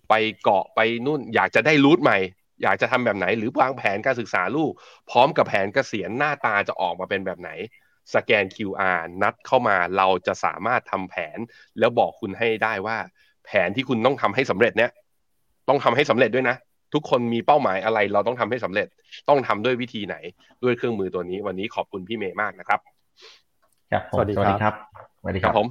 [0.08, 2.18] ไปเกาะไปนู่น อยากจะได้รูทใหม่
[2.62, 4.72] อยากจะทำแบบไหน หรือวางแผนการศึกษาลูก
[5.10, 7.50] พร้อมกับแผนเกษียณหน้าตาจะออกมาเป็นแบบไหน
[8.14, 11.38] สแกน QR นัดเข้ามาเราจะสามารถทำแผน
[11.78, 12.96] แล้วบอกคุณให้ได้ว่า
[13.46, 14.90] แผนที่คุณต้องทำให้สำเร็จเนี้ย
[15.68, 16.56] ต้องทำให้สำเร็จด้วยนะ
[16.94, 18.86] ทุกคนมีเป้าหมายอะไร เราต้องทำให้สำเร็จ
[19.28, 20.16] ต้องทำด้วยวิธีไหน
[20.62, 22.80] ด้วยเครื่องมือตัวนี้ วันนี้ขอบคุณพี่เมย์มากนะครับ
[23.92, 24.74] ครับสวัสดีครับ
[25.20, 25.68] สวัสดีครับผม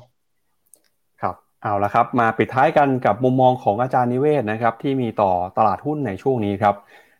[1.22, 6.76] ครับเอาละครับ มาปิดท้ายกันกับมุมมองของอาจารย์นิเวศนะครับ ที่มีต่อตลาดหุ้นในช่วงนี้ครับ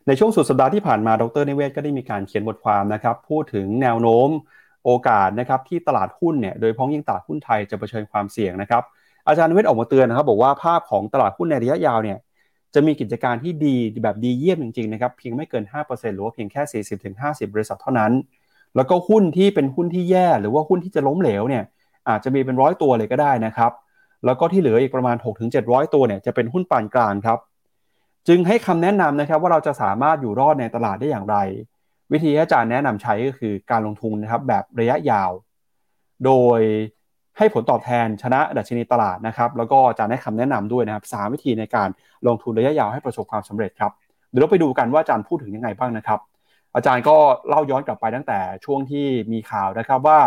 [0.06, 4.28] ในช่วงสุดสัปดาห์ที่ผ่านมาดรนิเวศก็ได้มีการเขียนบทความนะครับ พูดถึงแนวโน้ม
[4.84, 8.82] โอกาสนะครับที่ตลาดหุ้นเนี่ยโดยพ้องยิ่งตลาดหุ้นไทยจะเผชิญความเสี่ยงนะครับ
[9.28, 12.18] อาจารย์นิเวศออกมาเตือนนะครับ บอกว่าภาพของตลาดหุ้นในระยะยาวเนี่ย
[12.74, 18.12] จะมีกิจการที่ดีแบบดีเยี่ยมจริงๆนะครับเพียงไม่เกิน 5%หรือว่าเพียงแค่ 40-50 บริษัทเท่านั้น
[18.76, 21.64] แล้วก็หุ้นที่เป็นหุ้นที่แย่หรือว่าหุ้นที่จะล้มเหลวเนี่ย
[22.08, 23.72] อาจจะมีเป็นร้อยตัวเลยก็ได้นะครับ
[24.24, 25.16] แล้วก็ที่เหลืออีกประมาณ
[25.54, 27.38] 6-700 ตัวเนี่ยจะเป็นหุ้นปานกลางครับ
[28.28, 31.36] จึงให้คำแนะนำนะครับว่าเราจะสามารถอยู่รอดในตลาดได้อย่างไร
[32.12, 35.30] วิธีที่อาจารย์แนะนำใช้ก็คือการลงทุนนะครับแบบระยะยาว
[36.24, 36.60] โดย
[37.38, 41.88] ให้ผลตอบแทนชนะดัชนีตลาดนะครับแล้วก็อาจารย์ให้คำแนะนำด้วยนะครับสามวิธีในการ
[42.26, 43.92] ลงทุนระยะยาวให้ประสบความสำเร็จครับ
[44.28, 46.20] เดี๋ยวเราไปดูกันว่าอาจารย์พูดถึงยังไงบ้างนะครับ
[46.74, 47.16] อาจารย์ก็
[47.48, 50.18] เล่าย้อนกลับไปตั้งแต่ช่วงที่มีข่าวนะครับว่า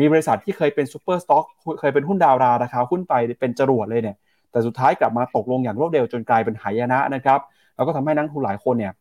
[0.00, 1.44] มีบริษัทที่เคยเป็น super stock
[1.80, 4.16] เคยเป็นหุ้นดาราราคาหุ้นไปเป็นจรวดเลยเนี่ย
[4.50, 7.40] แต่สุดท้ายกลับมาตกลงอย่างรวดเร็วจนกลายเป็นหายนะนะครับ
[7.76, 8.92] แล้วก็ทำให้นักลงทุนหลายคนเนี่ย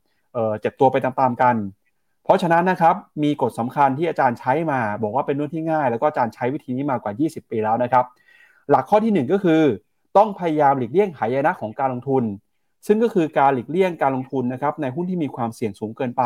[0.60, 1.56] เจ็บตัวไปตามๆกัน
[2.30, 8.06] เพราะฉะนั้นนะครับมีกฎสำคัญที่อาจารย์ใช้มา บอกว่าเป็นเรื่องที่ง่าย แล้วก็อาจารย์ใช้วิธีนี้มากว่า 20 ปีแล้วนะครับ
[8.70, 9.62] หลักข้อที่ 1 ก็คือ
[10.18, 12.24] ต้องพยายามหลีกเลี่ยงหายนะของการลงทุน
[12.88, 16.24] ซึ่งก็คือการหลีกเลี่ยงการลงทุนนะครับในหุ้นที่มีความเสี่ยงสูงเกินไป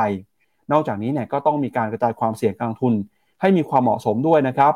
[0.71, 2.93] นอกจากนี้เนี่ยก็ต้องมีการกระจายความเสี่ยงการลงทุน
[3.41, 4.73] ให้มีความเหมาะสมด้วยนะครับ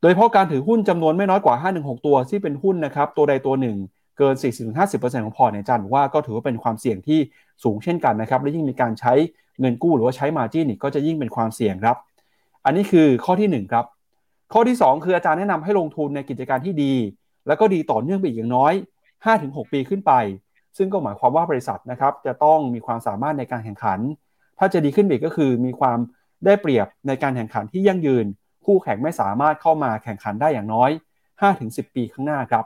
[0.00, 3.76] โดยเฉพาะการถือหุ้นจำนวนไม่น้อยกว่า 5-6 ตัวที่เป็นหุ้นนะครับตัวใดตัวหนึ่ง
[4.18, 4.34] เกิน
[4.76, 7.18] 40-50%ของพอร์ตเนี่ยอาจารย์บอกว่าก็ถือว่าเป็นความเสี่ยงที่
[7.64, 9.14] สูงเช่นกันนะครับและยิ่งมีการใช้
[9.60, 11.96] เงินกู้หรือว่าใช้มาจิ้นอีกก็จะยิ่งเป็นความเสี่ยงครับ
[12.64, 13.84] อันนี้คือข้อที่1ครับ
[14.52, 16.94] ข้อที่ 2 คืออาจารย์แนะนำให้ลงทุนในกิจการที่ดี
[17.46, 18.72] แล้วก็ดีต่อเนื่องไปอีกอย่างน้อย
[19.22, 20.12] 5-6 ปีขึ้นไป
[20.76, 23.98] ซึ่งก็หมายความว่าบริษัทนะครับจะต้องมีความสามารถในการแข่งขัน
[24.58, 25.98] ถ้าจะดีขึ้นอีกก็คือมีความ
[26.44, 28.26] ได้เปรียบในการแข่งขันที่ยั่งยืน
[28.64, 30.90] คู่แข่งไม่สามารถเข้ามาแข่งขันได้อย่างน้อย
[31.42, 32.64] 5-10 ปีข้างหน้าครับ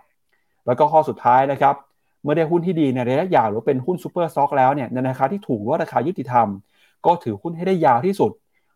[0.66, 1.74] แล้วก็ข้อสุดท้ายนะครับ
[2.22, 6.48] เมื่อได้หุ้นที่ดีในระยะยาวหรือเป็นหุ้นซูเปอร์สต็อกแล้วเนี่ยในราคาที่ถูกว่าราคายุติธรรม
[7.06, 8.32] ก็ถือหุ้นให้ได้ยาวที่สุด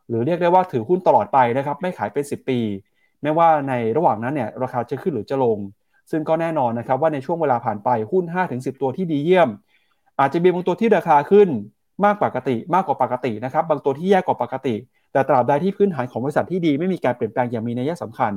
[0.08, 2.58] หรือเรียกได้ว่าถือหุ้นตลอดไปนะครับไม่ขายเป็น 10 ปี
[3.22, 5.58] ไม่ว่าในระหว่างนั้นเนี่ยราคาจะขึ้นหรือจะลง
[6.10, 9.48] ซึ่งก็แน่นอนนะครับว่าในช่วงเวลาผ่านไปหุ้น 5-10 ตัวที่ดีเยี่ยม
[10.20, 11.48] อาจจะมีบางตัวที่ราคาขึ้น
[12.04, 14.74] มากปกติมากกว่าปกตินะครับบางตัวที่แย่กว่าปกติ
[15.12, 18.32] แต่ตราบใดที่พื้นฐานของบริษัทที่ดีไม่มีการเปลี่ยนแปลงอย่างมีนัยสำคัญ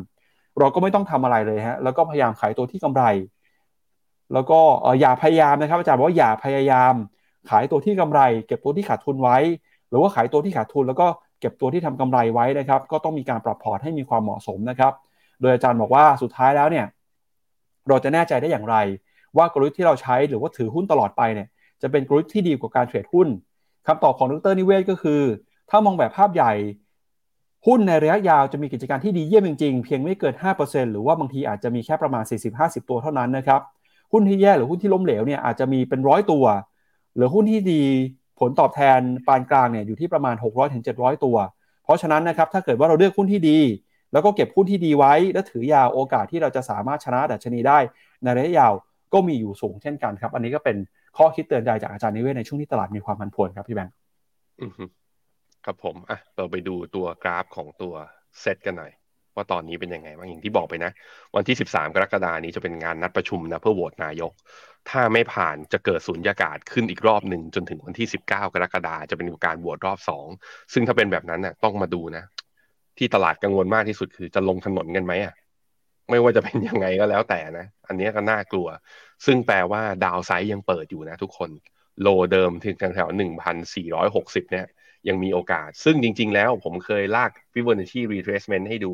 [0.60, 3.04] เราก็ไม่ต้องทำอะไรเลยฮะแล้วก็พยายามขายตัวที่กำไร
[4.34, 4.60] แล้วก็
[5.02, 6.94] อย่าพยายามนะครับอาจารย์บอกว่าอย่าพยายาม
[7.50, 9.38] ขายตัวที่กำไร เก็บตัวที่ขาดทุนไว้
[9.90, 11.08] หรือว่าขายตัวที่ขาดทุนแล้วก็
[11.40, 14.94] เก็บตัวที่ทำกำไรไว้นะครับ ก็ต้องมีการปรับพอร์ตให้มีความเหมาะสมนะครับ
[15.42, 16.86] โดยอาจารย์บอกว่าสุดท้ายแล้วเนี่ย
[17.88, 18.76] เราจะแน่ใจได้อย่างไร
[19.38, 21.48] ว่ากลยุทธ์ที่เราใช้หรือว่าถือหุ้นตลอดไปเนี่ย
[21.82, 23.28] จะเป็นกลยุทธ์ที่ดีกว่าการเทรดหุ้น
[23.88, 25.22] คำตอบของดรนิเวศก็คือ
[25.70, 26.54] ถ้ามองแบบภาพใหญ่
[27.68, 32.24] หุ้นในระยะยาวจะมีกิจการที่ดีเยี่ยมจริงๆ เพียงไม่เกิน 5%หรือว่าบางทีอาจจะมีแค่ประมาณ
[32.58, 33.62] 40-50 ตัวเท่านั้นนะครับ
[34.12, 36.46] หุ้นที่แย่หรือหุ้นที่ล้มเหลวเนี่ยอาจจะมีเป็นร้อยตัว
[37.16, 37.84] หรือหุ้นที่ดี
[38.40, 40.36] ผลตอบแทนปานกลางเนี่ยอยู่ที่ประมาณ
[40.80, 41.38] 600-700 ตัว
[41.84, 43.60] เพราะฉะนั้นนะครับถ้าเกิดว่าเราเลือกหุ้นที่ดี
[44.14, 47.80] แล้วก็เก็บหุ้นที่ดีไว้ และถือยาวโอกาสที่เราจะสามารถชนะดัชนีได้
[48.24, 48.74] ในระยะยาว
[49.14, 50.78] ก็มีอยู่สูงเช่นกันครับ อันนี้ก็เป็น
[51.18, 53.94] ข้อคิดเตือนใจจากอาจารย์นิเวศในช่วงที่ตลาดมีความผันผวนครับพี่แบงค์
[55.66, 57.94] ครับผมอะเราไปดูตัวกราฟของตัว
[58.40, 58.92] เซตกันหน่อย
[59.40, 60.92] ว่าตอนนี้เป็นยังไงบ้างอย่างที่บอกไปนะ
[61.36, 64.32] วันที่ 13 กรกฎานี้จะเป็นงานนัดประชุมนะเพื่อโหวตนายก
[64.90, 70.28] ถ้าไม่ผ่านจะเกิดสุญญากาศขึ้นอีกรอบหนึ่งจนถึงวันที่ 19 กรกฎาจะเป็นการโหวตรอบสอง
[70.74, 72.24] ซึ่งถ้าเป็นแบบนั้นน่ะต้องมาดูนะ
[72.98, 75.34] ที่ตลาดกังวลมากที่สุดคือจะลงถนนกันไหมอะ
[76.10, 78.68] ไม่ว่าจะเป็นยังไงก็แล้วแต่นะ อันนี้ก็น่ากลัว
[79.26, 81.50] ซึ่งแปลว่าดาวไซด์ยังเปิดอยู่นะทุกคน
[82.02, 84.66] โลเดิมถึงแถวหนึ่งพันสี่ร้อยหกสิบเนี่ย
[85.08, 88.94] ยังมีโอกาส ซึ่งจริง ๆ แล้วผมเคยลาก Fibonacci retracement ให้ดู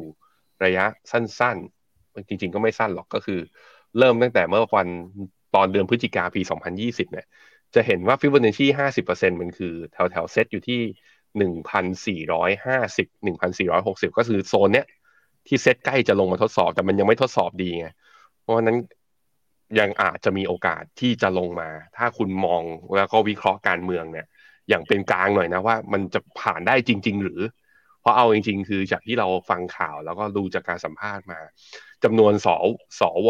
[0.64, 3.40] ระยะสั้นๆ จริง ๆ ก็ไม่สั้นหรอกก็คือ
[3.98, 4.88] เริ่มตั้งแต่เมื่อวัน
[5.56, 6.42] ตอนเดือนพฤศจิกาปี
[6.78, 7.26] 2020 เนี่ย
[7.76, 10.82] จะเห็นว่า Fibonacci 50%มันคือแถวแถวเซตอยู่ที่
[11.38, 14.88] 1,450 1,460 ก็คือโซนเนี้ย
[15.48, 17.88] ที่เซตใกล้จะลงมาทดสอบ แต่มันยังไม่ทดสอบดีไง
[18.42, 18.78] เพราะฉะนั้น
[19.80, 22.64] ยังอาจจะมีโอกาสที่จะลงมา ถ้าคุณมอง
[22.98, 24.26] แล้วก็วิเคราะห์การเมืองเนี่ย
[24.70, 27.40] อย่างเป็นกลางหน่อยนะว่ามันจะผ่านได้จริง ๆ หรือ
[28.06, 31.40] เพราะเอาจริง ๆ คือจากที่เราฟังข่าวแล้วก็ดูจากการสัมภาษณ์มา
[32.04, 32.48] จำนวนส
[33.00, 33.30] สว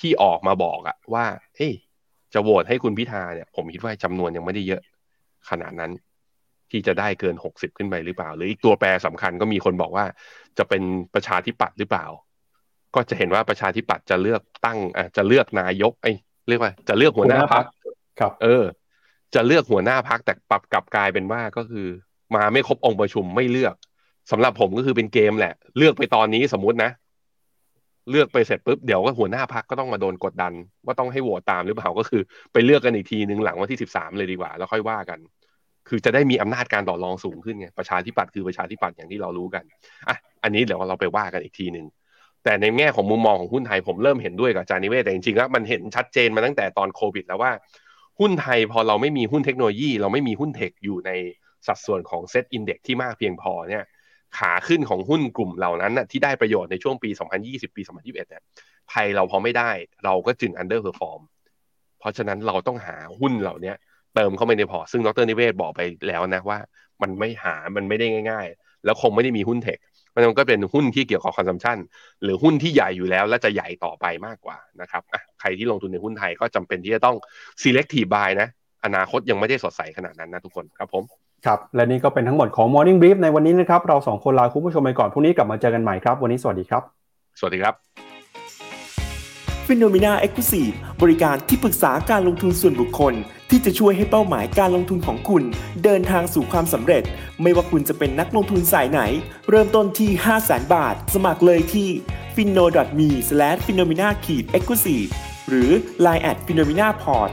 [0.00, 1.24] ที่ออกมาบอกอะว่า
[1.56, 1.72] เฮ้ย
[2.34, 4.82] จะโหวตให้คุณพิธาเนี่ย ผมคิดว่าจำนวนยังไม่ได้เยอะ
[5.50, 5.92] ขนาดนั้น
[6.70, 10.04] ที่จะได้เกินหกสิบขึ้นไปหรือเปล่า หรืออีกตัวแปรสำคัญก็มีคนบอกว่า
[10.58, 10.82] จะเป็น
[11.14, 12.06] ประชาธิปัตย์หรือเปล่า
[12.94, 16.12] ก็จะเห็นว่าประชาธิปัตย์จะเลือกตั้งอะจะเลือกนายกไอ้
[16.48, 17.64] เรียกว่า จะเลือกหัวหน้าพัก
[18.20, 18.64] ครับ เออ
[19.34, 21.88] จะเลือกหัวหน้าพักแต่ปรับกลับกลายเป็นว่าก็คือ
[22.36, 23.74] มาไม่ครบองค์ประชุมไม่เลือก
[24.30, 26.90] สำหรับผมก็คือเป็นเกมแหละ เลือกไปตอนนี้สมมุตินะ
[28.10, 30.52] เลือกไปเสร็จปุ๊บเดี๋ยวก็หัวหน้าพักก็ต้องมาโดนกดดัน
[30.84, 32.22] ว่าต้องให้โหวตตามหรือเปล่าก็คือ
[32.52, 35.18] ไปเลือกกันอีกทีหนึ่งหลังวันที่สิบสามเลยดีกว่า แล้วค่อยว่ากัน
[35.88, 39.64] คือจะได้มีอำนาจการต่อรองสูงขึ้นไงประชาธิปัตย์คือประชาธิปัตย์อย่างที่เรารู้กัน
[40.08, 41.86] อะอันนี้เดี๋ยวเราไปว่ากันอีกทีหนึ่ง
[42.44, 47.52] แต่ในแง่ของมุมมองของหุ้นไทยผมเริ่มเห็นด้วยกับจานิเวศแต่จริงๆแล้วมันเห็นชัดเจนมาตั้งแต่ตอนโควิด แล้วว่า
[48.20, 51.10] หุ้นไทยพอเราไม่มีหุ้นเทคโนโลยี เราไม่มีหุ้นเทคอยู่ใน
[51.66, 53.84] สัดส่วนของเซ็ตอินเด็กที่มากเพียงพอเนี่ย
[54.38, 57.10] ขาขึ้นของหุ้นกลุ่มเหล่านั้นนะที่ได้ประโยชน์ในช่วงปี
[57.42, 58.42] 2020 ปี 2021 เนี่ย
[58.90, 59.70] ไทยเราพอไม่ได้
[60.04, 61.20] เราก็จึง underperform
[61.98, 63.72] เพราะฉะนั้นเราต้องหาหุ้นเหล่านี้
[64.14, 66.58] เติมเข้าไปในพอร์ตซึ่งดร.นิเวศน์บอกไปแล้วนะว่า
[67.02, 69.78] มันไม่หา มันไม่ได้ง่าย ๆ แล้วคงไม่ได้มีหุ้น tech
[70.14, 71.78] มันก็เป็นหุ้นที่เกี่ยวกับ consumption
[72.22, 75.02] หรือหุ้นที่ใหญ่อยู่แล้ว และจะใหญ่ต่อไปมากกว่านะครับ
[75.40, 77.16] ใครที่ลงทุนในหุ้นไทยก็จำเป็นที่จะต้อง
[77.62, 78.48] selective buy นะ
[78.84, 81.04] อนาคตยังไม่ได้สดใสขนาดนั้นนะทุกคนครับผม
[81.46, 86.82] ครับ และนี่ก็เป็นทั้งหมดของ Morning Brief ในวันนี้นะครับ เราสองคนลาคุณผู้ชมไปก่อนพรุ่งนี้กลับมาเจอกันใหม่ครับ วันนี้สวัสดีครับ
[87.38, 87.74] สวัสดีครับ
[89.66, 90.62] f i n o m e n a e x c l u s i
[90.68, 93.14] v e บริการที่ปรึกษาการลงทุนส่วนบุคคล
[93.50, 95.42] ที่จะช่วยให้เป้าหมายการลงทุนของคุณ
[95.84, 97.02] เดินทางสู่ความสำเร็จ
[97.42, 99.00] ไม่ว่าคุณจะเป็นนักลงทุนสายไหน
[99.48, 101.88] เริ่มต้นที่ 5 0 0 0 0 0 บาท สมัครเลยที่
[102.36, 102.64] f i n o
[102.98, 103.10] m e
[103.66, 104.96] f i n o m e n a e x c l u s i
[105.02, 105.08] v e
[105.48, 105.70] หรือ
[106.06, 107.32] line at f i n o m e n a p o r t